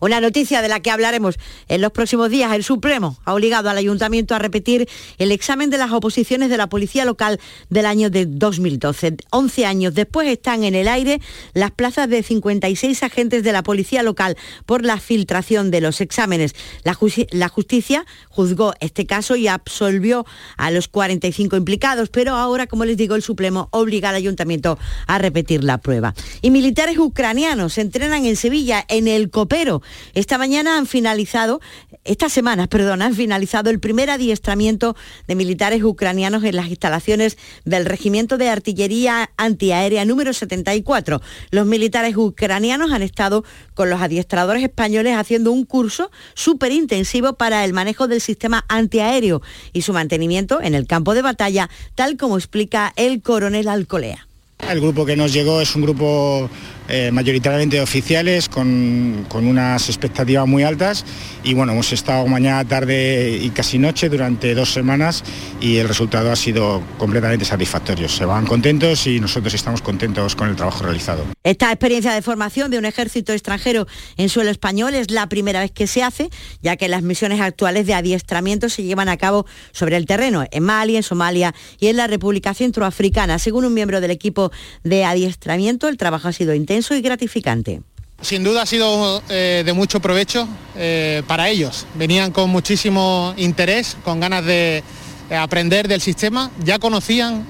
Una 0.00 0.20
noticia 0.20 0.62
de 0.62 0.68
la 0.68 0.80
que 0.80 0.90
hablaremos 0.90 1.38
en 1.68 1.80
los 1.80 1.92
próximos 1.92 2.30
días. 2.30 2.52
El 2.52 2.64
Supremo 2.64 3.16
ha 3.24 3.34
obligado 3.34 3.70
al 3.70 3.78
Ayuntamiento 3.78 4.34
a 4.34 4.38
repetir 4.38 4.88
el 5.18 5.32
examen 5.32 5.70
de 5.70 5.78
las 5.78 5.92
oposiciones 5.92 6.50
de 6.50 6.56
la 6.56 6.68
Policía 6.68 7.04
Local 7.04 7.40
del 7.70 7.86
año 7.86 8.10
de 8.10 8.26
2012. 8.26 9.16
11 9.30 9.66
años 9.66 9.94
después 9.94 10.28
están 10.28 10.64
en 10.64 10.74
el 10.74 10.88
aire 10.88 11.20
las 11.52 11.70
plazas 11.70 12.08
de 12.08 12.22
56 12.22 13.02
agentes 13.02 13.42
de 13.42 13.52
la 13.52 13.62
Policía 13.62 14.02
Local 14.02 14.36
por 14.66 14.84
la 14.84 14.98
filtración 14.98 15.70
de 15.70 15.80
los 15.80 16.00
exámenes. 16.00 16.54
La, 16.82 16.96
la 17.30 17.48
justicia 17.48 18.06
juzgó 18.28 18.74
este 18.80 19.06
caso 19.06 19.36
y 19.36 19.48
absolvió 19.48 20.26
a 20.56 20.70
los 20.70 20.88
45 20.88 21.56
implicados, 21.56 22.10
pero 22.10 22.34
ahora, 22.34 22.66
como 22.66 22.84
les 22.84 22.96
digo, 22.96 23.14
el 23.14 23.22
Supremo 23.22 23.68
obliga 23.70 24.10
al 24.10 24.16
Ayuntamiento 24.16 24.78
a 25.06 25.18
repetir 25.18 25.64
la 25.64 25.78
prueba. 25.78 26.14
Y 26.42 26.50
militares 26.50 26.98
ucranianos 26.98 27.78
entrenan 27.78 28.24
en 28.24 28.36
Sevilla 28.36 28.84
en 28.88 29.08
el 29.08 29.30
Copero 29.30 29.73
esta 30.14 30.38
mañana 30.38 30.76
han 30.76 30.86
finalizado, 30.86 31.60
esta 32.04 32.28
semana, 32.28 32.66
perdón, 32.66 33.02
han 33.02 33.14
finalizado 33.14 33.70
el 33.70 33.80
primer 33.80 34.10
adiestramiento 34.10 34.96
de 35.26 35.34
militares 35.34 35.82
ucranianos 35.82 36.44
en 36.44 36.56
las 36.56 36.68
instalaciones 36.68 37.38
del 37.64 37.86
Regimiento 37.86 38.38
de 38.38 38.48
Artillería 38.48 39.30
Antiaérea 39.36 40.04
número 40.04 40.32
74. 40.32 41.20
Los 41.50 41.66
militares 41.66 42.16
ucranianos 42.16 42.92
han 42.92 43.02
estado 43.02 43.44
con 43.74 43.90
los 43.90 44.00
adiestradores 44.00 44.62
españoles 44.62 45.16
haciendo 45.16 45.52
un 45.52 45.64
curso 45.64 46.10
súper 46.34 46.72
intensivo 46.72 47.34
para 47.34 47.64
el 47.64 47.72
manejo 47.72 48.08
del 48.08 48.20
sistema 48.20 48.64
antiaéreo 48.68 49.42
y 49.72 49.82
su 49.82 49.92
mantenimiento 49.92 50.60
en 50.60 50.74
el 50.74 50.86
campo 50.86 51.14
de 51.14 51.22
batalla, 51.22 51.70
tal 51.94 52.16
como 52.16 52.36
explica 52.36 52.92
el 52.96 53.22
coronel 53.22 53.68
Alcolea. 53.68 54.26
El 54.58 54.80
grupo 54.80 55.04
que 55.04 55.16
nos 55.16 55.32
llegó 55.32 55.60
es 55.60 55.74
un 55.76 55.82
grupo 55.82 56.48
eh, 56.86 57.10
mayoritariamente 57.10 57.80
oficiales 57.80 58.50
con, 58.50 59.26
unas 59.32 59.88
expectativas 59.88 60.46
muy 60.46 60.62
altas 60.62 61.04
y 61.42 61.54
bueno, 61.54 61.72
hemos 61.72 61.92
estado 61.92 62.26
mañana, 62.26 62.62
tarde 62.66 63.38
y 63.40 63.50
casi 63.50 63.78
noche 63.78 64.10
durante 64.10 64.54
dos 64.54 64.72
semanas 64.72 65.24
y 65.62 65.76
el 65.76 65.88
resultado 65.88 66.30
ha 66.30 66.36
sido 66.36 66.82
completamente 66.98 67.44
satisfactorio. 67.46 68.08
Se 68.08 68.26
van 68.26 68.46
contentos 68.46 69.06
y 69.06 69.18
nosotros 69.18 69.54
estamos 69.54 69.80
contentos 69.80 70.36
con 70.36 70.48
el 70.48 70.56
trabajo 70.56 70.84
realizado. 70.84 71.24
Esta 71.42 71.70
experiencia 71.70 72.12
de 72.12 72.20
formación 72.22 72.70
de 72.70 72.78
un 72.78 72.84
ejército 72.84 73.32
extranjero 73.32 73.86
en 74.16 74.28
suelo 74.28 74.50
español 74.50 74.94
es 74.94 75.10
la 75.10 75.28
primera 75.28 75.60
vez 75.60 75.72
que 75.72 75.86
se 75.86 76.02
hace, 76.02 76.30
ya 76.62 76.76
que 76.76 76.88
las 76.88 77.02
misiones 77.02 77.40
actuales 77.40 77.86
de 77.86 77.94
adiestramiento 77.94 78.68
se 78.68 78.82
llevan 78.82 79.08
a 79.08 79.16
cabo 79.16 79.46
sobre 79.72 79.96
el 79.96 80.06
terreno, 80.06 80.44
en 80.50 80.62
Mali, 80.62 80.96
en 80.96 81.02
Somalia 81.02 81.54
y 81.78 81.88
en 81.88 81.96
la 81.96 82.06
República 82.06 82.52
Centroafricana. 82.54 83.38
Según 83.38 83.64
un 83.64 83.74
miembro 83.74 84.00
del 84.00 84.10
equipo 84.10 84.43
de 84.82 85.04
adiestramiento, 85.04 85.88
el 85.88 85.96
trabajo 85.96 86.28
ha 86.28 86.32
sido 86.32 86.54
intenso 86.54 86.94
y 86.94 87.02
gratificante. 87.02 87.82
Sin 88.24 88.42
duda 88.42 88.62
ha 88.62 88.66
sido 88.66 89.22
eh, 89.28 89.64
de 89.66 89.72
mucho 89.74 90.00
provecho 90.00 90.48
eh, 90.76 91.22
para 91.26 91.50
ellos. 91.50 91.86
Venían 91.94 92.32
con 92.32 92.48
muchísimo 92.48 93.34
interés, 93.36 93.98
con 94.02 94.18
ganas 94.18 94.46
de 94.46 94.82
eh, 95.28 95.36
aprender 95.36 95.88
del 95.88 96.00
sistema. 96.00 96.50
Ya 96.64 96.78
conocían, 96.78 97.46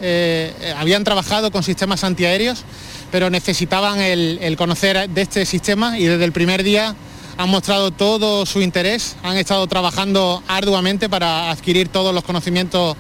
habían 0.77 1.05
trabajado 1.05 1.53
con 1.53 1.63
sistemas 1.63 2.03
antiaéreos, 2.03 2.65
pero 3.13 3.31
necesitaban 3.31 4.01
el, 4.01 4.57
conocer 4.57 5.09
de 5.09 5.23
este 5.23 5.47
sistema 5.47 5.97
y 5.97 6.07
desde 6.07 6.25
el 6.25 6.33
primer 6.33 6.65
día 6.65 6.97
han 7.37 7.49
mostrado 7.49 7.91
todo 7.93 8.45
su 8.45 8.61
interés, 8.61 9.17
han 9.23 9.37
estado 9.37 9.67
trabajando 9.67 10.43
arduamente 10.49 11.09
para 11.09 11.51
adquirir 11.51 11.89
todos 11.89 12.13
los 12.13 12.25
conocimientos 12.25 12.97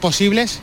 posibles. 0.00 0.60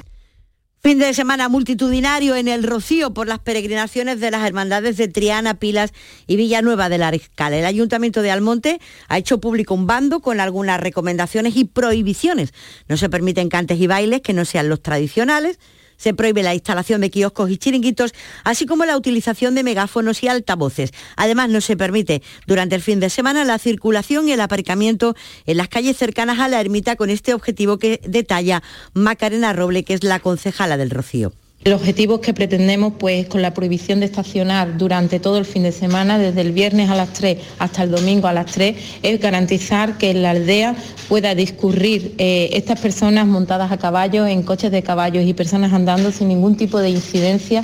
Fin 0.84 0.98
de 0.98 1.14
semana 1.14 1.48
multitudinario 1.48 2.36
en 2.36 2.48
el 2.48 2.64
Rocío 2.64 3.14
por 3.14 3.28
las 3.28 3.38
peregrinaciones 3.38 4.20
de 4.20 4.32
las 4.32 4.44
hermandades 4.48 4.98
de 4.98 5.08
Triana, 5.08 5.60
Pilas 5.60 5.94
y 6.26 6.38
Villanueva 6.38 6.90
de 6.90 6.98
la 6.98 7.10
Ariscal. 7.10 7.54
El 7.54 7.68
Ayuntamiento 7.68 8.24
de 8.24 8.32
Almonte 8.32 8.82
ha 9.08 9.20
hecho 9.20 9.40
público 9.40 9.76
un 9.76 9.86
bando 9.86 10.22
con 10.22 10.40
algunas 10.40 10.80
recomendaciones 10.80 11.56
y 11.56 11.66
prohibiciones. 11.66 12.52
No 12.88 12.98
se 12.98 13.10
permiten 13.10 13.48
cantes 13.48 13.80
y 13.80 13.86
bailes 13.86 14.22
que 14.22 14.34
no 14.34 14.44
sean 14.44 14.70
los 14.70 14.82
tradicionales 14.82 15.60
se 16.02 16.16
prohíbe 16.16 16.41
la 16.41 16.56
instalación 16.56 16.99
de 17.02 17.12
kioscos 17.12 17.52
y 17.52 17.58
chiringuitos, 17.58 18.16
así 18.43 18.66
como 18.66 18.86
la 18.86 18.97
utilización 18.97 19.54
de 19.54 19.62
megáfonos 19.62 20.24
y 20.24 20.28
altavoces. 20.28 20.93
Además, 21.16 21.49
no 21.49 21.62
se 21.62 21.78
permite 21.78 22.24
durante 22.47 22.74
el 22.76 22.82
fin 22.82 22.99
de 22.99 23.12
semana 23.12 23.45
la 23.45 23.60
circulación 23.60 24.28
y 24.28 24.32
el 24.32 24.41
aparcamiento 24.41 25.16
en 25.45 25.58
las 25.58 25.68
calles 25.68 25.97
cercanas 25.97 26.39
a 26.39 26.47
la 26.47 26.60
ermita 26.60 26.95
con 26.95 27.12
este 27.12 27.36
objetivo 27.36 27.78
que 27.78 28.02
detalla 28.04 28.64
Macarena 28.93 29.54
Roble, 29.54 29.84
que 29.84 29.93
es 29.93 30.04
la 30.04 30.20
concejala 30.20 30.76
del 30.76 30.89
Rocío. 30.89 31.34
El 31.64 31.74
objetivo 31.74 32.22
que 32.22 32.34
pretendemos, 32.34 32.93
pues, 32.97 33.28
con 33.28 33.43
la 33.43 33.53
prohibición 33.53 33.99
de 33.99 34.07
estacionar 34.07 34.80
durante 34.80 35.20
todo 35.20 35.38
el 35.38 35.45
fin 35.45 35.62
de 35.62 35.72
semana, 35.72 36.18
desde 36.18 36.41
el 36.41 36.53
viernes 36.53 36.89
a 36.89 36.95
las 36.95 37.14
3 37.14 37.38
hasta 37.59 37.84
el 37.84 37.91
domingo 37.91 38.28
a 38.28 38.34
las 38.34 38.47
3, 38.47 38.76
es 39.03 39.20
garantizar 39.20 39.99
que 39.99 40.09
en 40.09 40.24
la 40.24 40.32
aldea 40.32 40.76
pueda 41.07 41.36
discurrir 41.36 42.16
eh, 42.18 42.49
estas 42.53 42.80
personas 42.80 43.28
montadas 43.28 43.72
a 43.72 43.78
caballo, 43.78 44.26
en 44.26 44.41
coches 44.41 44.72
de 44.72 44.82
caballos 44.82 45.24
y 45.24 45.36
personas 45.36 45.72
andando 45.72 46.12
sin 46.12 46.30
ningún 46.30 46.57
tipo 46.57 46.80
de 46.80 46.89
incidencia. 46.89 47.64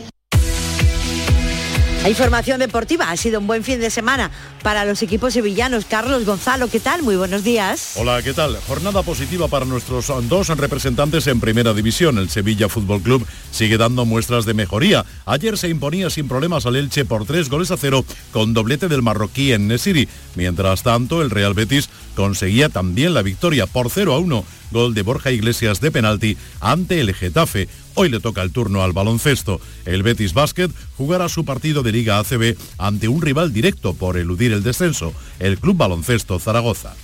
Información 2.06 2.60
deportiva, 2.60 3.12
ha 3.12 3.18
sido 3.18 3.40
un 3.40 3.48
buen 3.48 3.66
fin 3.66 3.82
de 3.82 3.90
semana 3.90 4.32
para 4.64 4.86
los 4.86 5.02
equipos 5.02 5.34
sevillanos. 5.34 5.84
Carlos 5.86 6.26
Gonzalo, 6.26 6.70
¿qué 6.70 6.80
tal? 6.80 7.04
Muy 7.04 7.18
buenos 7.18 7.44
días. 7.44 7.94
Hola, 7.96 8.22
¿qué 8.24 8.34
tal? 8.34 8.58
Jornada 8.66 9.04
positiva 9.04 9.50
para 9.50 9.66
nuestros 9.66 10.08
dos 10.30 10.48
representantes 10.50 11.28
en 11.28 11.42
Primera 11.42 11.74
División. 11.74 12.18
El 12.18 12.30
Sevilla 12.30 12.70
Fútbol 12.70 13.02
Club 13.02 13.28
sigue 13.52 13.78
dando 13.78 14.06
muestras 14.06 14.46
de 14.46 14.54
mejoría. 14.54 15.06
Ayer 15.26 15.58
se 15.58 15.68
imponía 15.68 16.10
sin 16.10 16.30
problemas 16.30 16.66
al 16.66 16.78
Elche 16.78 17.04
por 17.04 17.26
tres 17.26 17.50
goles 17.50 17.72
a 17.72 17.78
cero 17.78 18.06
con 18.32 18.54
doblete 18.54 18.88
del 18.88 19.02
marroquí 19.02 19.52
en 19.52 19.68
Nesiri. 19.68 20.08
Mientras 20.36 20.84
tanto, 20.84 21.22
el 21.22 21.30
Real 21.30 21.54
Betis 21.54 21.90
conseguía 22.16 22.70
también 22.70 23.14
la 23.14 23.22
victoria 23.22 23.68
por 23.68 23.90
0 23.90 24.14
a 24.14 24.20
1 24.20 24.46
gol 24.72 24.94
de 24.94 25.02
Borja 25.02 25.32
Iglesias 25.32 25.82
de 25.82 25.92
penalti 25.92 26.38
ante 26.60 27.00
el 27.02 27.14
Getafe. 27.14 27.68
Hoy 27.96 28.10
le 28.10 28.20
toca 28.20 28.42
el 28.42 28.52
turno 28.52 28.84
al 28.84 28.94
baloncesto. 28.94 29.60
El 29.86 30.04
Betis 30.04 30.34
Basket 30.34 30.70
jugará 30.98 31.30
su 31.30 31.46
partido 31.46 31.84
de 31.84 31.92
Liga 31.92 32.20
ACB 32.20 32.58
ante 32.78 33.08
un 33.08 33.22
rival 33.22 33.54
directo 33.54 33.94
por 33.94 34.18
eludir 34.18 34.54
el 34.54 34.64
descenso, 34.64 35.14
el 35.40 35.60
Club 35.60 35.78
Baloncesto 35.78 36.40
Zaragoza. 36.40 36.96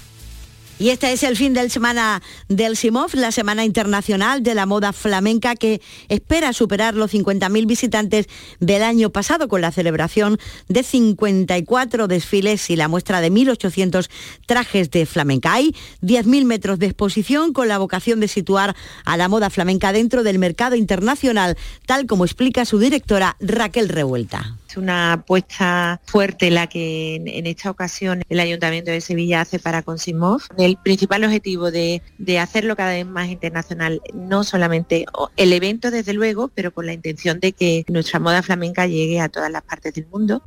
Y 0.84 0.90
este 0.90 1.14
es 1.14 1.24
el 1.24 1.38
fin 1.38 1.54
de 1.54 1.70
semana 1.70 2.22
del 2.50 2.76
SIMOF, 2.76 3.14
la 3.14 3.32
Semana 3.32 3.64
Internacional 3.64 4.44
de 4.44 4.54
la 4.54 4.66
Moda 4.66 4.92
Flamenca, 4.92 5.56
que 5.56 5.82
espera 6.10 6.52
superar 6.52 6.94
los 6.94 7.14
50.000 7.14 7.66
visitantes 7.66 8.28
del 8.60 8.84
año 8.84 9.10
pasado 9.10 9.48
con 9.48 9.62
la 9.62 9.72
celebración 9.72 10.40
de 10.68 10.84
54 10.84 12.10
desfiles 12.10 12.70
y 12.70 12.76
la 12.76 12.90
muestra 12.90 13.22
de 13.22 13.32
1.800 13.32 14.10
trajes 14.46 14.92
de 14.92 15.06
flamenca. 15.06 15.54
Hay 15.54 15.74
10.000 16.02 16.44
metros 16.44 16.80
de 16.80 16.88
exposición 16.88 17.54
con 17.54 17.70
la 17.70 17.78
vocación 17.78 18.20
de 18.20 18.28
situar 18.28 18.76
a 19.06 19.16
la 19.16 19.30
moda 19.30 19.50
flamenca 19.50 19.94
dentro 19.94 20.22
del 20.22 20.38
mercado 20.38 20.76
internacional, 20.76 21.58
tal 21.86 22.08
como 22.08 22.26
explica 22.26 22.66
su 22.66 22.78
directora 22.78 23.38
Raquel 23.40 23.88
Revuelta 23.88 24.58
una 24.78 25.14
apuesta 25.14 26.02
fuerte 26.06 26.52
la 26.52 26.68
que 26.68 27.16
en, 27.16 27.48
esta 27.48 27.70
ocasión 27.70 28.24
el 28.30 28.40
Ayuntamiento 28.40 28.92
de 28.92 29.02
Sevilla 29.02 29.42
hace 29.42 29.60
para 29.60 29.82
Consimov. 29.82 30.42
El 30.58 30.78
principal 30.78 31.24
objetivo 31.24 31.72
de, 31.72 32.02
de 32.18 32.40
hacerlo 32.40 32.76
cada 32.76 32.92
vez 32.92 33.06
más 33.06 33.30
internacional, 33.30 34.02
no 34.14 34.44
solamente 34.44 35.06
el 35.38 35.54
evento 35.54 35.92
desde 35.92 36.14
luego, 36.14 36.50
pero 36.50 36.74
con 36.74 36.86
la 36.86 36.94
intención 36.94 37.40
de 37.40 37.52
que 37.54 37.86
nuestra 37.88 38.20
moda 38.20 38.42
flamenca 38.42 38.88
llegue 38.88 39.20
a 39.20 39.30
todas 39.30 39.52
las 39.52 39.64
partes 39.64 39.94
del 39.94 40.08
mundo. 40.08 40.44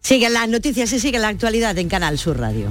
Siguen 0.00 0.32
las 0.32 0.48
noticias 0.48 0.92
y 0.92 1.00
sigue 1.00 1.18
la 1.18 1.28
actualidad 1.28 1.76
en 1.78 1.88
Canal 1.88 2.18
Sur 2.18 2.38
Radio. 2.38 2.70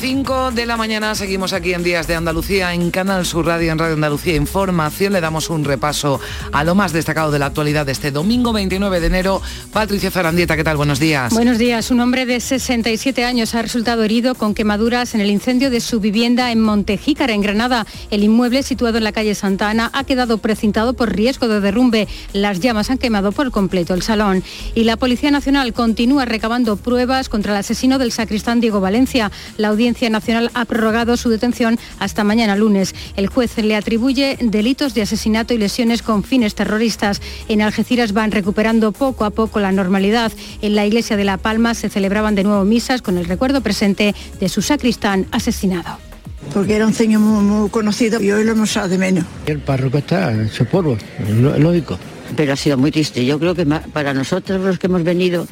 5 0.00 0.52
de 0.52 0.64
la 0.64 0.78
mañana 0.78 1.14
seguimos 1.14 1.52
aquí 1.52 1.74
en 1.74 1.82
Días 1.82 2.06
de 2.06 2.14
Andalucía 2.14 2.72
en 2.72 2.90
Canal 2.90 3.26
Sur 3.26 3.44
Radio, 3.44 3.70
en 3.70 3.78
Radio 3.78 3.92
Andalucía 3.96 4.34
Información. 4.34 5.12
Le 5.12 5.20
damos 5.20 5.50
un 5.50 5.62
repaso 5.62 6.18
a 6.52 6.64
lo 6.64 6.74
más 6.74 6.94
destacado 6.94 7.30
de 7.30 7.38
la 7.38 7.44
actualidad 7.44 7.84
de 7.84 7.92
este 7.92 8.10
domingo 8.10 8.54
29 8.54 8.98
de 8.98 9.06
enero. 9.06 9.42
Patricia 9.74 10.10
Zarandieta, 10.10 10.56
¿qué 10.56 10.64
tal? 10.64 10.78
Buenos 10.78 11.00
días. 11.00 11.34
Buenos 11.34 11.58
días. 11.58 11.90
Un 11.90 12.00
hombre 12.00 12.24
de 12.24 12.40
67 12.40 13.26
años 13.26 13.54
ha 13.54 13.60
resultado 13.60 14.02
herido 14.02 14.34
con 14.34 14.54
quemaduras 14.54 15.14
en 15.14 15.20
el 15.20 15.28
incendio 15.28 15.68
de 15.68 15.80
su 15.80 16.00
vivienda 16.00 16.50
en 16.50 16.62
Montejícara, 16.62 17.34
en 17.34 17.42
Granada. 17.42 17.86
El 18.10 18.24
inmueble, 18.24 18.62
situado 18.62 18.96
en 18.96 19.04
la 19.04 19.12
calle 19.12 19.34
Santa 19.34 19.68
Ana, 19.68 19.90
ha 19.92 20.04
quedado 20.04 20.38
precintado 20.38 20.94
por 20.94 21.14
riesgo 21.14 21.46
de 21.46 21.60
derrumbe. 21.60 22.08
Las 22.32 22.60
llamas 22.60 22.88
han 22.88 22.96
quemado 22.96 23.32
por 23.32 23.50
completo 23.50 23.92
el 23.92 24.00
salón. 24.00 24.42
Y 24.74 24.84
la 24.84 24.96
Policía 24.96 25.30
Nacional 25.30 25.74
continúa 25.74 26.24
recabando 26.24 26.76
pruebas 26.76 27.28
contra 27.28 27.52
el 27.52 27.58
asesino 27.58 27.98
del 27.98 28.12
sacristán 28.12 28.62
Diego 28.62 28.80
Valencia. 28.80 29.30
La 29.58 29.68
Audiencia 29.68 29.89
Nacional 30.10 30.50
ha 30.54 30.64
prorrogado 30.64 31.16
su 31.16 31.28
detención 31.28 31.78
hasta 31.98 32.24
mañana 32.24 32.56
lunes. 32.56 32.94
El 33.16 33.26
juez 33.26 33.56
le 33.58 33.76
atribuye 33.76 34.38
delitos 34.40 34.94
de 34.94 35.02
asesinato 35.02 35.54
y 35.54 35.58
lesiones 35.58 36.02
con 36.02 36.24
fines 36.24 36.54
terroristas. 36.54 37.20
En 37.48 37.62
Algeciras 37.62 38.12
van 38.12 38.30
recuperando 38.30 38.92
poco 38.92 39.24
a 39.24 39.30
poco 39.30 39.60
la 39.60 39.72
normalidad. 39.72 40.32
En 40.62 40.74
la 40.74 40.86
iglesia 40.86 41.16
de 41.16 41.24
La 41.24 41.36
Palma 41.36 41.74
se 41.74 41.88
celebraban 41.88 42.34
de 42.34 42.44
nuevo 42.44 42.64
misas 42.64 43.02
con 43.02 43.18
el 43.18 43.24
recuerdo 43.24 43.60
presente 43.60 44.14
de 44.38 44.48
su 44.48 44.62
sacristán 44.62 45.26
asesinado. 45.32 45.98
Porque 46.54 46.74
era 46.74 46.86
un 46.86 46.94
señor 46.94 47.20
muy, 47.20 47.68
conocido 47.70 48.20
y 48.20 48.30
hoy 48.32 48.44
lo 48.44 48.52
hemos 48.52 48.70
echado 48.70 48.88
de 48.88 48.98
menos. 48.98 49.24
El 49.46 49.60
párroco 49.60 49.98
está 49.98 50.32
hecho 50.32 50.64
polvo, 50.64 50.96
es 51.18 51.36
lógico. 51.36 51.98
Pero 52.36 52.52
ha 52.52 52.56
sido 52.56 52.78
muy 52.78 52.90
triste. 52.90 53.24
Yo 53.24 53.38
creo 53.38 53.54
que 53.54 53.66
para 53.66 54.14
nosotros 54.14 54.60
los 54.60 54.78
que 54.78 54.86
hemos 54.86 55.02
venido 55.02 55.46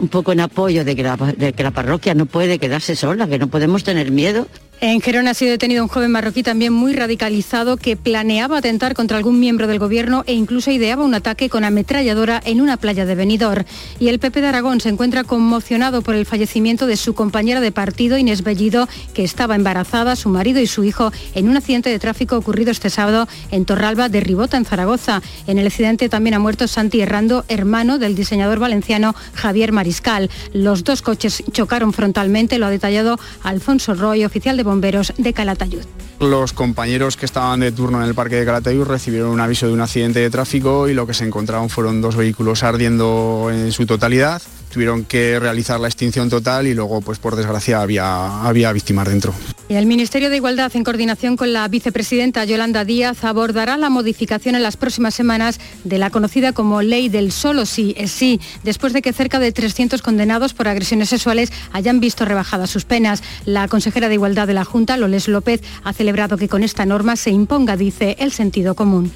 un 0.00 0.08
poco 0.08 0.32
en 0.32 0.40
apoyo 0.40 0.84
de 0.84 0.96
que, 0.96 1.02
la, 1.02 1.16
de 1.16 1.52
que 1.52 1.62
la 1.62 1.70
parroquia 1.70 2.14
no 2.14 2.26
puede 2.26 2.58
quedarse 2.58 2.96
sola, 2.96 3.28
que 3.28 3.38
no 3.38 3.48
podemos 3.48 3.84
tener 3.84 4.10
miedo 4.10 4.46
en 4.82 5.02
Gerona 5.02 5.32
ha 5.32 5.34
sido 5.34 5.50
detenido 5.50 5.82
un 5.82 5.88
joven 5.88 6.10
marroquí 6.10 6.42
también 6.42 6.72
muy 6.72 6.94
radicalizado 6.94 7.76
que 7.76 7.96
planeaba 7.96 8.56
atentar 8.56 8.94
contra 8.94 9.18
algún 9.18 9.38
miembro 9.38 9.66
del 9.66 9.78
gobierno 9.78 10.24
e 10.26 10.32
incluso 10.32 10.70
ideaba 10.70 11.04
un 11.04 11.14
ataque 11.14 11.50
con 11.50 11.64
ametralladora 11.64 12.40
en 12.46 12.62
una 12.62 12.78
playa 12.78 13.04
de 13.04 13.14
Benidorm. 13.14 13.64
Y 13.98 14.08
el 14.08 14.18
PP 14.18 14.40
de 14.40 14.46
Aragón 14.46 14.80
se 14.80 14.88
encuentra 14.88 15.24
conmocionado 15.24 16.00
por 16.00 16.14
el 16.14 16.24
fallecimiento 16.24 16.86
de 16.86 16.96
su 16.96 17.12
compañera 17.12 17.60
de 17.60 17.72
partido, 17.72 18.16
Inés 18.16 18.42
Bellido, 18.42 18.88
que 19.12 19.22
estaba 19.22 19.54
embarazada, 19.54 20.16
su 20.16 20.30
marido 20.30 20.60
y 20.60 20.66
su 20.66 20.82
hijo, 20.82 21.12
en 21.34 21.50
un 21.50 21.58
accidente 21.58 21.90
de 21.90 21.98
tráfico 21.98 22.38
ocurrido 22.38 22.70
este 22.70 22.88
sábado 22.88 23.28
en 23.50 23.66
Torralba 23.66 24.08
de 24.08 24.20
Ribota, 24.20 24.56
en 24.56 24.64
Zaragoza. 24.64 25.20
En 25.46 25.58
el 25.58 25.66
accidente 25.66 26.08
también 26.08 26.34
ha 26.34 26.38
muerto 26.38 26.66
Santi 26.66 27.02
Herrando, 27.02 27.44
hermano 27.48 27.98
del 27.98 28.14
diseñador 28.14 28.58
valenciano 28.58 29.14
Javier 29.34 29.72
Mariscal. 29.72 30.30
Los 30.54 30.84
dos 30.84 31.02
coches 31.02 31.42
chocaron 31.52 31.92
frontalmente, 31.92 32.58
lo 32.58 32.64
ha 32.64 32.70
detallado 32.70 33.18
Alfonso 33.42 33.92
Roy, 33.92 34.24
oficial 34.24 34.56
de 34.56 34.69
bomberos 34.70 35.12
de 35.18 35.32
Calatayud. 35.32 35.82
Los 36.20 36.52
compañeros 36.52 37.16
que 37.16 37.26
estaban 37.26 37.60
de 37.60 37.72
turno 37.72 38.00
en 38.00 38.08
el 38.08 38.14
parque 38.14 38.36
de 38.36 38.44
Calatayud 38.44 38.84
recibieron 38.84 39.30
un 39.30 39.40
aviso 39.40 39.66
de 39.66 39.72
un 39.72 39.80
accidente 39.80 40.20
de 40.20 40.30
tráfico 40.30 40.88
y 40.88 40.94
lo 40.94 41.06
que 41.06 41.14
se 41.14 41.24
encontraron 41.24 41.68
fueron 41.68 42.00
dos 42.00 42.14
vehículos 42.14 42.62
ardiendo 42.62 43.48
en 43.52 43.72
su 43.72 43.84
totalidad 43.84 44.40
tuvieron 44.70 45.04
que 45.04 45.38
realizar 45.38 45.78
la 45.80 45.88
extinción 45.88 46.30
total 46.30 46.66
y 46.66 46.74
luego, 46.74 47.00
pues 47.00 47.18
por 47.18 47.36
desgracia, 47.36 47.82
había, 47.82 48.46
había 48.46 48.72
víctimas 48.72 49.08
dentro. 49.08 49.34
el 49.68 49.86
Ministerio 49.86 50.30
de 50.30 50.36
Igualdad, 50.36 50.70
en 50.74 50.84
coordinación 50.84 51.36
con 51.36 51.52
la 51.52 51.66
vicepresidenta 51.68 52.44
Yolanda 52.44 52.84
Díaz, 52.84 53.24
abordará 53.24 53.76
la 53.76 53.90
modificación 53.90 54.54
en 54.54 54.62
las 54.62 54.76
próximas 54.76 55.14
semanas 55.14 55.60
de 55.84 55.98
la 55.98 56.10
conocida 56.10 56.52
como 56.52 56.82
Ley 56.82 57.08
del 57.08 57.32
Solo 57.32 57.66
Sí 57.66 57.94
es 57.96 58.10
Sí, 58.10 58.40
después 58.62 58.92
de 58.92 59.02
que 59.02 59.12
cerca 59.12 59.38
de 59.38 59.52
300 59.52 60.02
condenados 60.02 60.54
por 60.54 60.68
agresiones 60.68 61.08
sexuales 61.08 61.52
hayan 61.72 62.00
visto 62.00 62.24
rebajadas 62.24 62.70
sus 62.70 62.84
penas. 62.84 63.22
La 63.44 63.68
consejera 63.68 64.08
de 64.08 64.14
Igualdad 64.14 64.46
de 64.46 64.54
la 64.54 64.64
Junta, 64.64 64.96
Loles 64.96 65.28
López, 65.28 65.62
ha 65.84 65.92
celebrado 65.92 66.36
que 66.36 66.48
con 66.48 66.62
esta 66.62 66.86
norma 66.86 67.16
se 67.16 67.30
imponga, 67.30 67.76
dice, 67.76 68.16
el 68.18 68.32
sentido 68.32 68.74
común. 68.74 69.12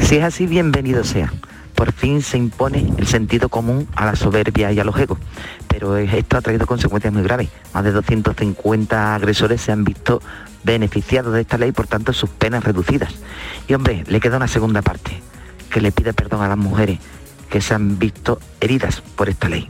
Si 0.00 0.16
es 0.16 0.24
así, 0.24 0.46
bienvenido 0.46 1.04
sea 1.04 1.32
por 1.74 1.92
fin 1.92 2.22
se 2.22 2.38
impone 2.38 2.92
el 2.96 3.06
sentido 3.06 3.48
común 3.48 3.88
a 3.94 4.06
la 4.06 4.16
soberbia 4.16 4.72
y 4.72 4.80
a 4.80 4.84
los 4.84 4.98
egos. 4.98 5.18
Pero 5.68 5.96
esto 5.96 6.36
ha 6.36 6.40
traído 6.40 6.66
consecuencias 6.66 7.12
muy 7.12 7.22
graves. 7.22 7.48
Más 7.72 7.84
de 7.84 7.92
250 7.92 9.14
agresores 9.14 9.60
se 9.60 9.72
han 9.72 9.84
visto 9.84 10.22
beneficiados 10.62 11.34
de 11.34 11.42
esta 11.42 11.58
ley, 11.58 11.72
por 11.72 11.86
tanto 11.86 12.12
sus 12.12 12.30
penas 12.30 12.64
reducidas. 12.64 13.14
Y 13.68 13.74
hombre, 13.74 14.04
le 14.06 14.20
queda 14.20 14.36
una 14.36 14.48
segunda 14.48 14.82
parte, 14.82 15.20
que 15.70 15.80
le 15.80 15.92
pide 15.92 16.12
perdón 16.14 16.42
a 16.42 16.48
las 16.48 16.58
mujeres 16.58 16.98
que 17.50 17.60
se 17.60 17.74
han 17.74 17.98
visto 17.98 18.40
heridas 18.60 19.00
por 19.00 19.28
esta 19.28 19.48
ley. 19.48 19.68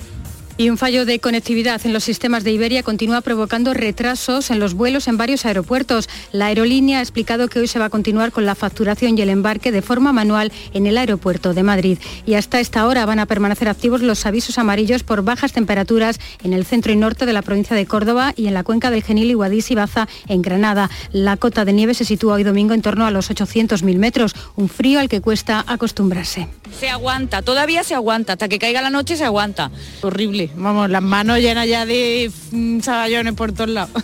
Y 0.56 0.70
un 0.70 0.78
fallo 0.78 1.04
de 1.04 1.18
conectividad 1.18 1.84
en 1.84 1.92
los 1.92 2.04
sistemas 2.04 2.44
de 2.44 2.52
Iberia 2.52 2.84
continúa 2.84 3.22
provocando 3.22 3.74
retrasos 3.74 4.52
en 4.52 4.60
los 4.60 4.74
vuelos 4.74 5.08
en 5.08 5.16
varios 5.16 5.44
aeropuertos. 5.46 6.08
La 6.30 6.46
aerolínea 6.46 7.00
ha 7.00 7.02
explicado 7.02 7.48
que 7.48 7.58
hoy 7.58 7.66
se 7.66 7.80
va 7.80 7.86
a 7.86 7.90
continuar 7.90 8.30
con 8.30 8.46
la 8.46 8.54
facturación 8.54 9.18
y 9.18 9.22
el 9.22 9.30
embarque 9.30 9.72
de 9.72 9.82
forma 9.82 10.12
manual 10.12 10.52
en 10.72 10.86
el 10.86 10.96
aeropuerto 10.96 11.54
de 11.54 11.64
Madrid. 11.64 11.98
Y 12.24 12.34
hasta 12.34 12.60
esta 12.60 12.86
hora 12.86 13.04
van 13.04 13.18
a 13.18 13.26
permanecer 13.26 13.68
activos 13.68 14.00
los 14.00 14.26
avisos 14.26 14.56
amarillos 14.56 15.02
por 15.02 15.24
bajas 15.24 15.52
temperaturas 15.52 16.20
en 16.44 16.52
el 16.52 16.64
centro 16.64 16.92
y 16.92 16.96
norte 16.96 17.26
de 17.26 17.32
la 17.32 17.42
provincia 17.42 17.74
de 17.74 17.86
Córdoba 17.86 18.32
y 18.36 18.46
en 18.46 18.54
la 18.54 18.62
cuenca 18.62 18.92
del 18.92 19.02
Genil 19.02 19.32
y 19.32 19.34
Guadix 19.34 19.72
y 19.72 19.74
Baza 19.74 20.06
en 20.28 20.40
Granada. 20.40 20.88
La 21.10 21.36
cota 21.36 21.64
de 21.64 21.72
nieve 21.72 21.94
se 21.94 22.04
sitúa 22.04 22.34
hoy 22.34 22.44
domingo 22.44 22.74
en 22.74 22.82
torno 22.82 23.06
a 23.06 23.10
los 23.10 23.28
800.000 23.28 23.98
metros, 23.98 24.36
un 24.54 24.68
frío 24.68 25.00
al 25.00 25.08
que 25.08 25.20
cuesta 25.20 25.64
acostumbrarse. 25.66 26.46
Se 26.78 26.88
aguanta, 26.90 27.42
todavía 27.42 27.82
se 27.82 27.96
aguanta, 27.96 28.34
hasta 28.34 28.48
que 28.48 28.60
caiga 28.60 28.82
la 28.82 28.90
noche 28.90 29.16
se 29.16 29.24
aguanta. 29.24 29.72
Horrible 30.00 30.43
Vamos, 30.56 30.90
las 30.90 31.02
manos 31.02 31.38
llenas 31.38 31.68
ya 31.68 31.86
de 31.86 32.30
mm, 32.50 32.80
saballones 32.80 33.34
por 33.34 33.52
todos 33.52 33.70
lados. 33.70 34.02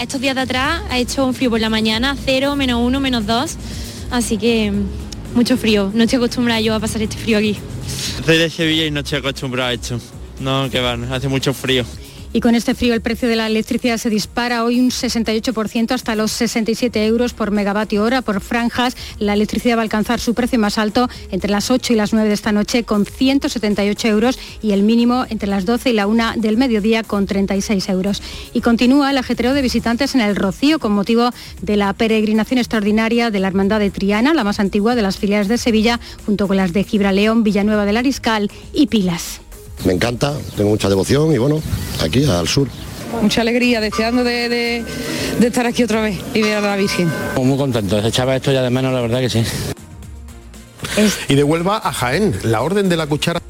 Estos 0.00 0.20
días 0.20 0.34
de 0.34 0.40
atrás 0.42 0.82
ha 0.90 0.98
hecho 0.98 1.26
un 1.26 1.34
frío 1.34 1.50
por 1.50 1.60
la 1.60 1.68
mañana, 1.68 2.16
0, 2.24 2.56
menos 2.56 2.80
1, 2.82 3.00
menos 3.00 3.26
2, 3.26 3.56
así 4.10 4.38
que 4.38 4.70
mm, 4.70 5.34
mucho 5.34 5.56
frío. 5.56 5.90
No 5.94 6.04
estoy 6.04 6.16
acostumbrada 6.16 6.60
yo 6.60 6.74
a 6.74 6.80
pasar 6.80 7.02
este 7.02 7.16
frío 7.16 7.38
aquí. 7.38 7.56
Soy 8.24 8.38
de 8.38 8.50
Sevilla 8.50 8.86
y 8.86 8.90
no 8.90 9.00
estoy 9.00 9.18
acostumbrada 9.18 9.70
a 9.70 9.72
esto. 9.74 9.98
No, 10.40 10.68
que 10.70 10.80
van, 10.80 11.12
hace 11.12 11.28
mucho 11.28 11.52
frío. 11.54 11.84
Y 12.34 12.40
con 12.40 12.54
este 12.54 12.74
frío 12.74 12.94
el 12.94 13.02
precio 13.02 13.28
de 13.28 13.36
la 13.36 13.46
electricidad 13.46 13.98
se 13.98 14.08
dispara 14.08 14.64
hoy 14.64 14.80
un 14.80 14.90
68% 14.90 15.90
hasta 15.90 16.14
los 16.14 16.32
67 16.32 17.04
euros 17.04 17.34
por 17.34 17.50
megavatio 17.50 18.02
hora 18.02 18.22
por 18.22 18.40
franjas. 18.40 18.96
La 19.18 19.34
electricidad 19.34 19.76
va 19.76 19.80
a 19.80 19.82
alcanzar 19.82 20.18
su 20.18 20.32
precio 20.32 20.58
más 20.58 20.78
alto 20.78 21.10
entre 21.30 21.50
las 21.50 21.70
8 21.70 21.92
y 21.92 21.96
las 21.96 22.14
9 22.14 22.28
de 22.28 22.34
esta 22.34 22.50
noche 22.50 22.84
con 22.84 23.04
178 23.04 24.08
euros 24.08 24.38
y 24.62 24.72
el 24.72 24.82
mínimo 24.82 25.26
entre 25.28 25.48
las 25.48 25.66
12 25.66 25.90
y 25.90 25.92
la 25.92 26.06
1 26.06 26.32
del 26.36 26.56
mediodía 26.56 27.02
con 27.02 27.26
36 27.26 27.86
euros. 27.90 28.22
Y 28.54 28.62
continúa 28.62 29.10
el 29.10 29.18
ajetreo 29.18 29.52
de 29.52 29.60
visitantes 29.60 30.14
en 30.14 30.22
el 30.22 30.34
Rocío 30.34 30.78
con 30.78 30.92
motivo 30.92 31.30
de 31.60 31.76
la 31.76 31.92
peregrinación 31.92 32.58
extraordinaria 32.58 33.30
de 33.30 33.40
la 33.40 33.48
Hermandad 33.48 33.78
de 33.78 33.90
Triana, 33.90 34.32
la 34.32 34.44
más 34.44 34.58
antigua 34.58 34.94
de 34.94 35.02
las 35.02 35.18
filiales 35.18 35.48
de 35.48 35.58
Sevilla, 35.58 36.00
junto 36.24 36.48
con 36.48 36.56
las 36.56 36.72
de 36.72 36.84
Gibraleón, 36.84 37.42
Villanueva 37.42 37.84
del 37.84 37.98
Ariscal 37.98 38.50
y 38.72 38.86
Pilas 38.86 39.42
me 39.84 39.92
encanta, 39.92 40.34
tengo 40.56 40.70
mucha 40.70 40.88
devoción 40.88 41.32
y 41.32 41.38
bueno, 41.38 41.60
aquí 42.02 42.24
al 42.24 42.48
sur. 42.48 42.68
Mucha 43.20 43.42
alegría, 43.42 43.80
deseando 43.80 44.24
de, 44.24 44.84
estar 45.40 45.66
aquí 45.66 45.82
otra 45.82 46.00
vez 46.00 46.18
y 46.34 46.42
ver 46.42 46.56
a 46.56 46.60
la 46.60 46.76
Virgen. 46.76 47.10
Muy 47.36 47.58
contento, 47.58 47.98
echaba 47.98 48.36
esto 48.36 48.52
ya 48.52 48.62
de 48.62 48.70
menos, 48.70 48.92
la 48.92 49.00
verdad 49.00 49.20
que 49.20 49.28
sí. 49.28 49.44
Y 51.28 51.34
de 51.34 51.42
Huelva 51.42 51.80
a 51.82 51.92
Jaén, 51.92 52.34
la 52.42 52.62
orden 52.62 52.88
de 52.88 52.96
la 52.96 53.06
cuchara 53.06 53.40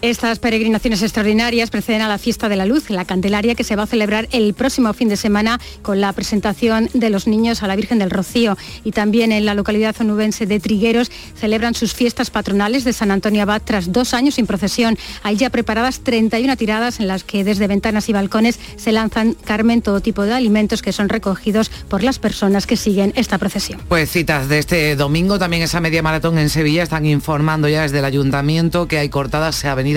estas 0.00 0.38
peregrinaciones 0.38 1.02
extraordinarias 1.02 1.70
preceden 1.70 2.02
a 2.02 2.08
la 2.08 2.18
Fiesta 2.18 2.48
de 2.48 2.56
la 2.56 2.66
Luz, 2.66 2.88
la 2.90 3.04
Candelaria 3.04 3.54
que 3.54 3.64
se 3.64 3.74
va 3.74 3.82
a 3.82 3.86
celebrar 3.86 4.28
el 4.30 4.54
próximo 4.54 4.92
fin 4.92 5.08
de 5.08 5.16
semana 5.16 5.60
con 5.82 6.00
la 6.00 6.12
presentación 6.12 6.88
de 6.94 7.10
los 7.10 7.26
niños 7.26 7.62
a 7.62 7.66
la 7.66 7.74
Virgen 7.74 7.98
del 7.98 8.10
Rocío. 8.10 8.56
Y 8.84 8.92
también 8.92 9.32
en 9.32 9.44
la 9.44 9.54
localidad 9.54 9.96
onubense 10.00 10.46
de 10.46 10.60
Trigueros 10.60 11.10
celebran 11.36 11.74
sus 11.74 11.94
fiestas 11.94 12.30
patronales 12.30 12.84
de 12.84 12.92
San 12.92 13.10
Antonio 13.10 13.42
Abad 13.42 13.62
tras 13.64 13.92
dos 13.92 14.14
años 14.14 14.36
sin 14.36 14.46
procesión. 14.46 14.96
Hay 15.22 15.36
ya 15.36 15.50
preparadas 15.50 16.00
31 16.00 16.56
tiradas 16.56 17.00
en 17.00 17.08
las 17.08 17.24
que 17.24 17.42
desde 17.42 17.66
ventanas 17.66 18.08
y 18.08 18.12
balcones 18.12 18.60
se 18.76 18.92
lanzan, 18.92 19.34
Carmen, 19.34 19.82
todo 19.82 20.00
tipo 20.00 20.22
de 20.22 20.32
alimentos 20.32 20.80
que 20.80 20.92
son 20.92 21.08
recogidos 21.08 21.70
por 21.88 22.04
las 22.04 22.18
personas 22.18 22.66
que 22.66 22.76
siguen 22.76 23.12
esta 23.16 23.38
procesión. 23.38 23.80
Pues 23.88 24.10
citas 24.10 24.48
de 24.48 24.60
este 24.60 24.94
domingo, 24.94 25.38
también 25.38 25.62
esa 25.62 25.80
media 25.80 26.02
maratón 26.02 26.38
en 26.38 26.50
Sevilla, 26.50 26.84
están 26.84 27.04
informando 27.04 27.68
ya 27.68 27.82
desde 27.82 27.98
el 27.98 28.04
ayuntamiento 28.04 28.86
que 28.86 28.98
hay 28.98 29.08
cortadas, 29.08 29.56
se 29.56 29.66
ha 29.66 29.74
venido 29.74 29.87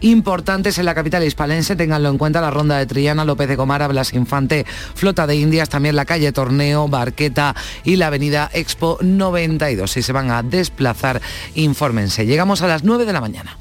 importantes 0.00 0.78
en 0.78 0.84
la 0.84 0.94
capital 0.94 1.24
hispalense. 1.24 1.76
Ténganlo 1.76 2.08
en 2.08 2.18
cuenta 2.18 2.40
la 2.40 2.50
ronda 2.50 2.78
de 2.78 2.86
Triana, 2.86 3.24
López 3.24 3.48
de 3.48 3.56
Comara, 3.56 3.88
Blas 3.88 4.12
Infante, 4.14 4.66
Flota 4.94 5.26
de 5.26 5.36
Indias, 5.36 5.68
también 5.68 5.96
la 5.96 6.04
calle 6.04 6.32
Torneo, 6.32 6.88
Barqueta 6.88 7.54
y 7.84 7.96
la 7.96 8.08
avenida 8.08 8.50
Expo 8.52 8.98
92. 9.00 9.90
Si 9.90 10.02
se 10.02 10.12
van 10.12 10.30
a 10.30 10.42
desplazar, 10.42 11.20
infórmense. 11.54 12.26
Llegamos 12.26 12.62
a 12.62 12.66
las 12.66 12.84
9 12.84 13.04
de 13.04 13.12
la 13.12 13.20
mañana. 13.20 13.56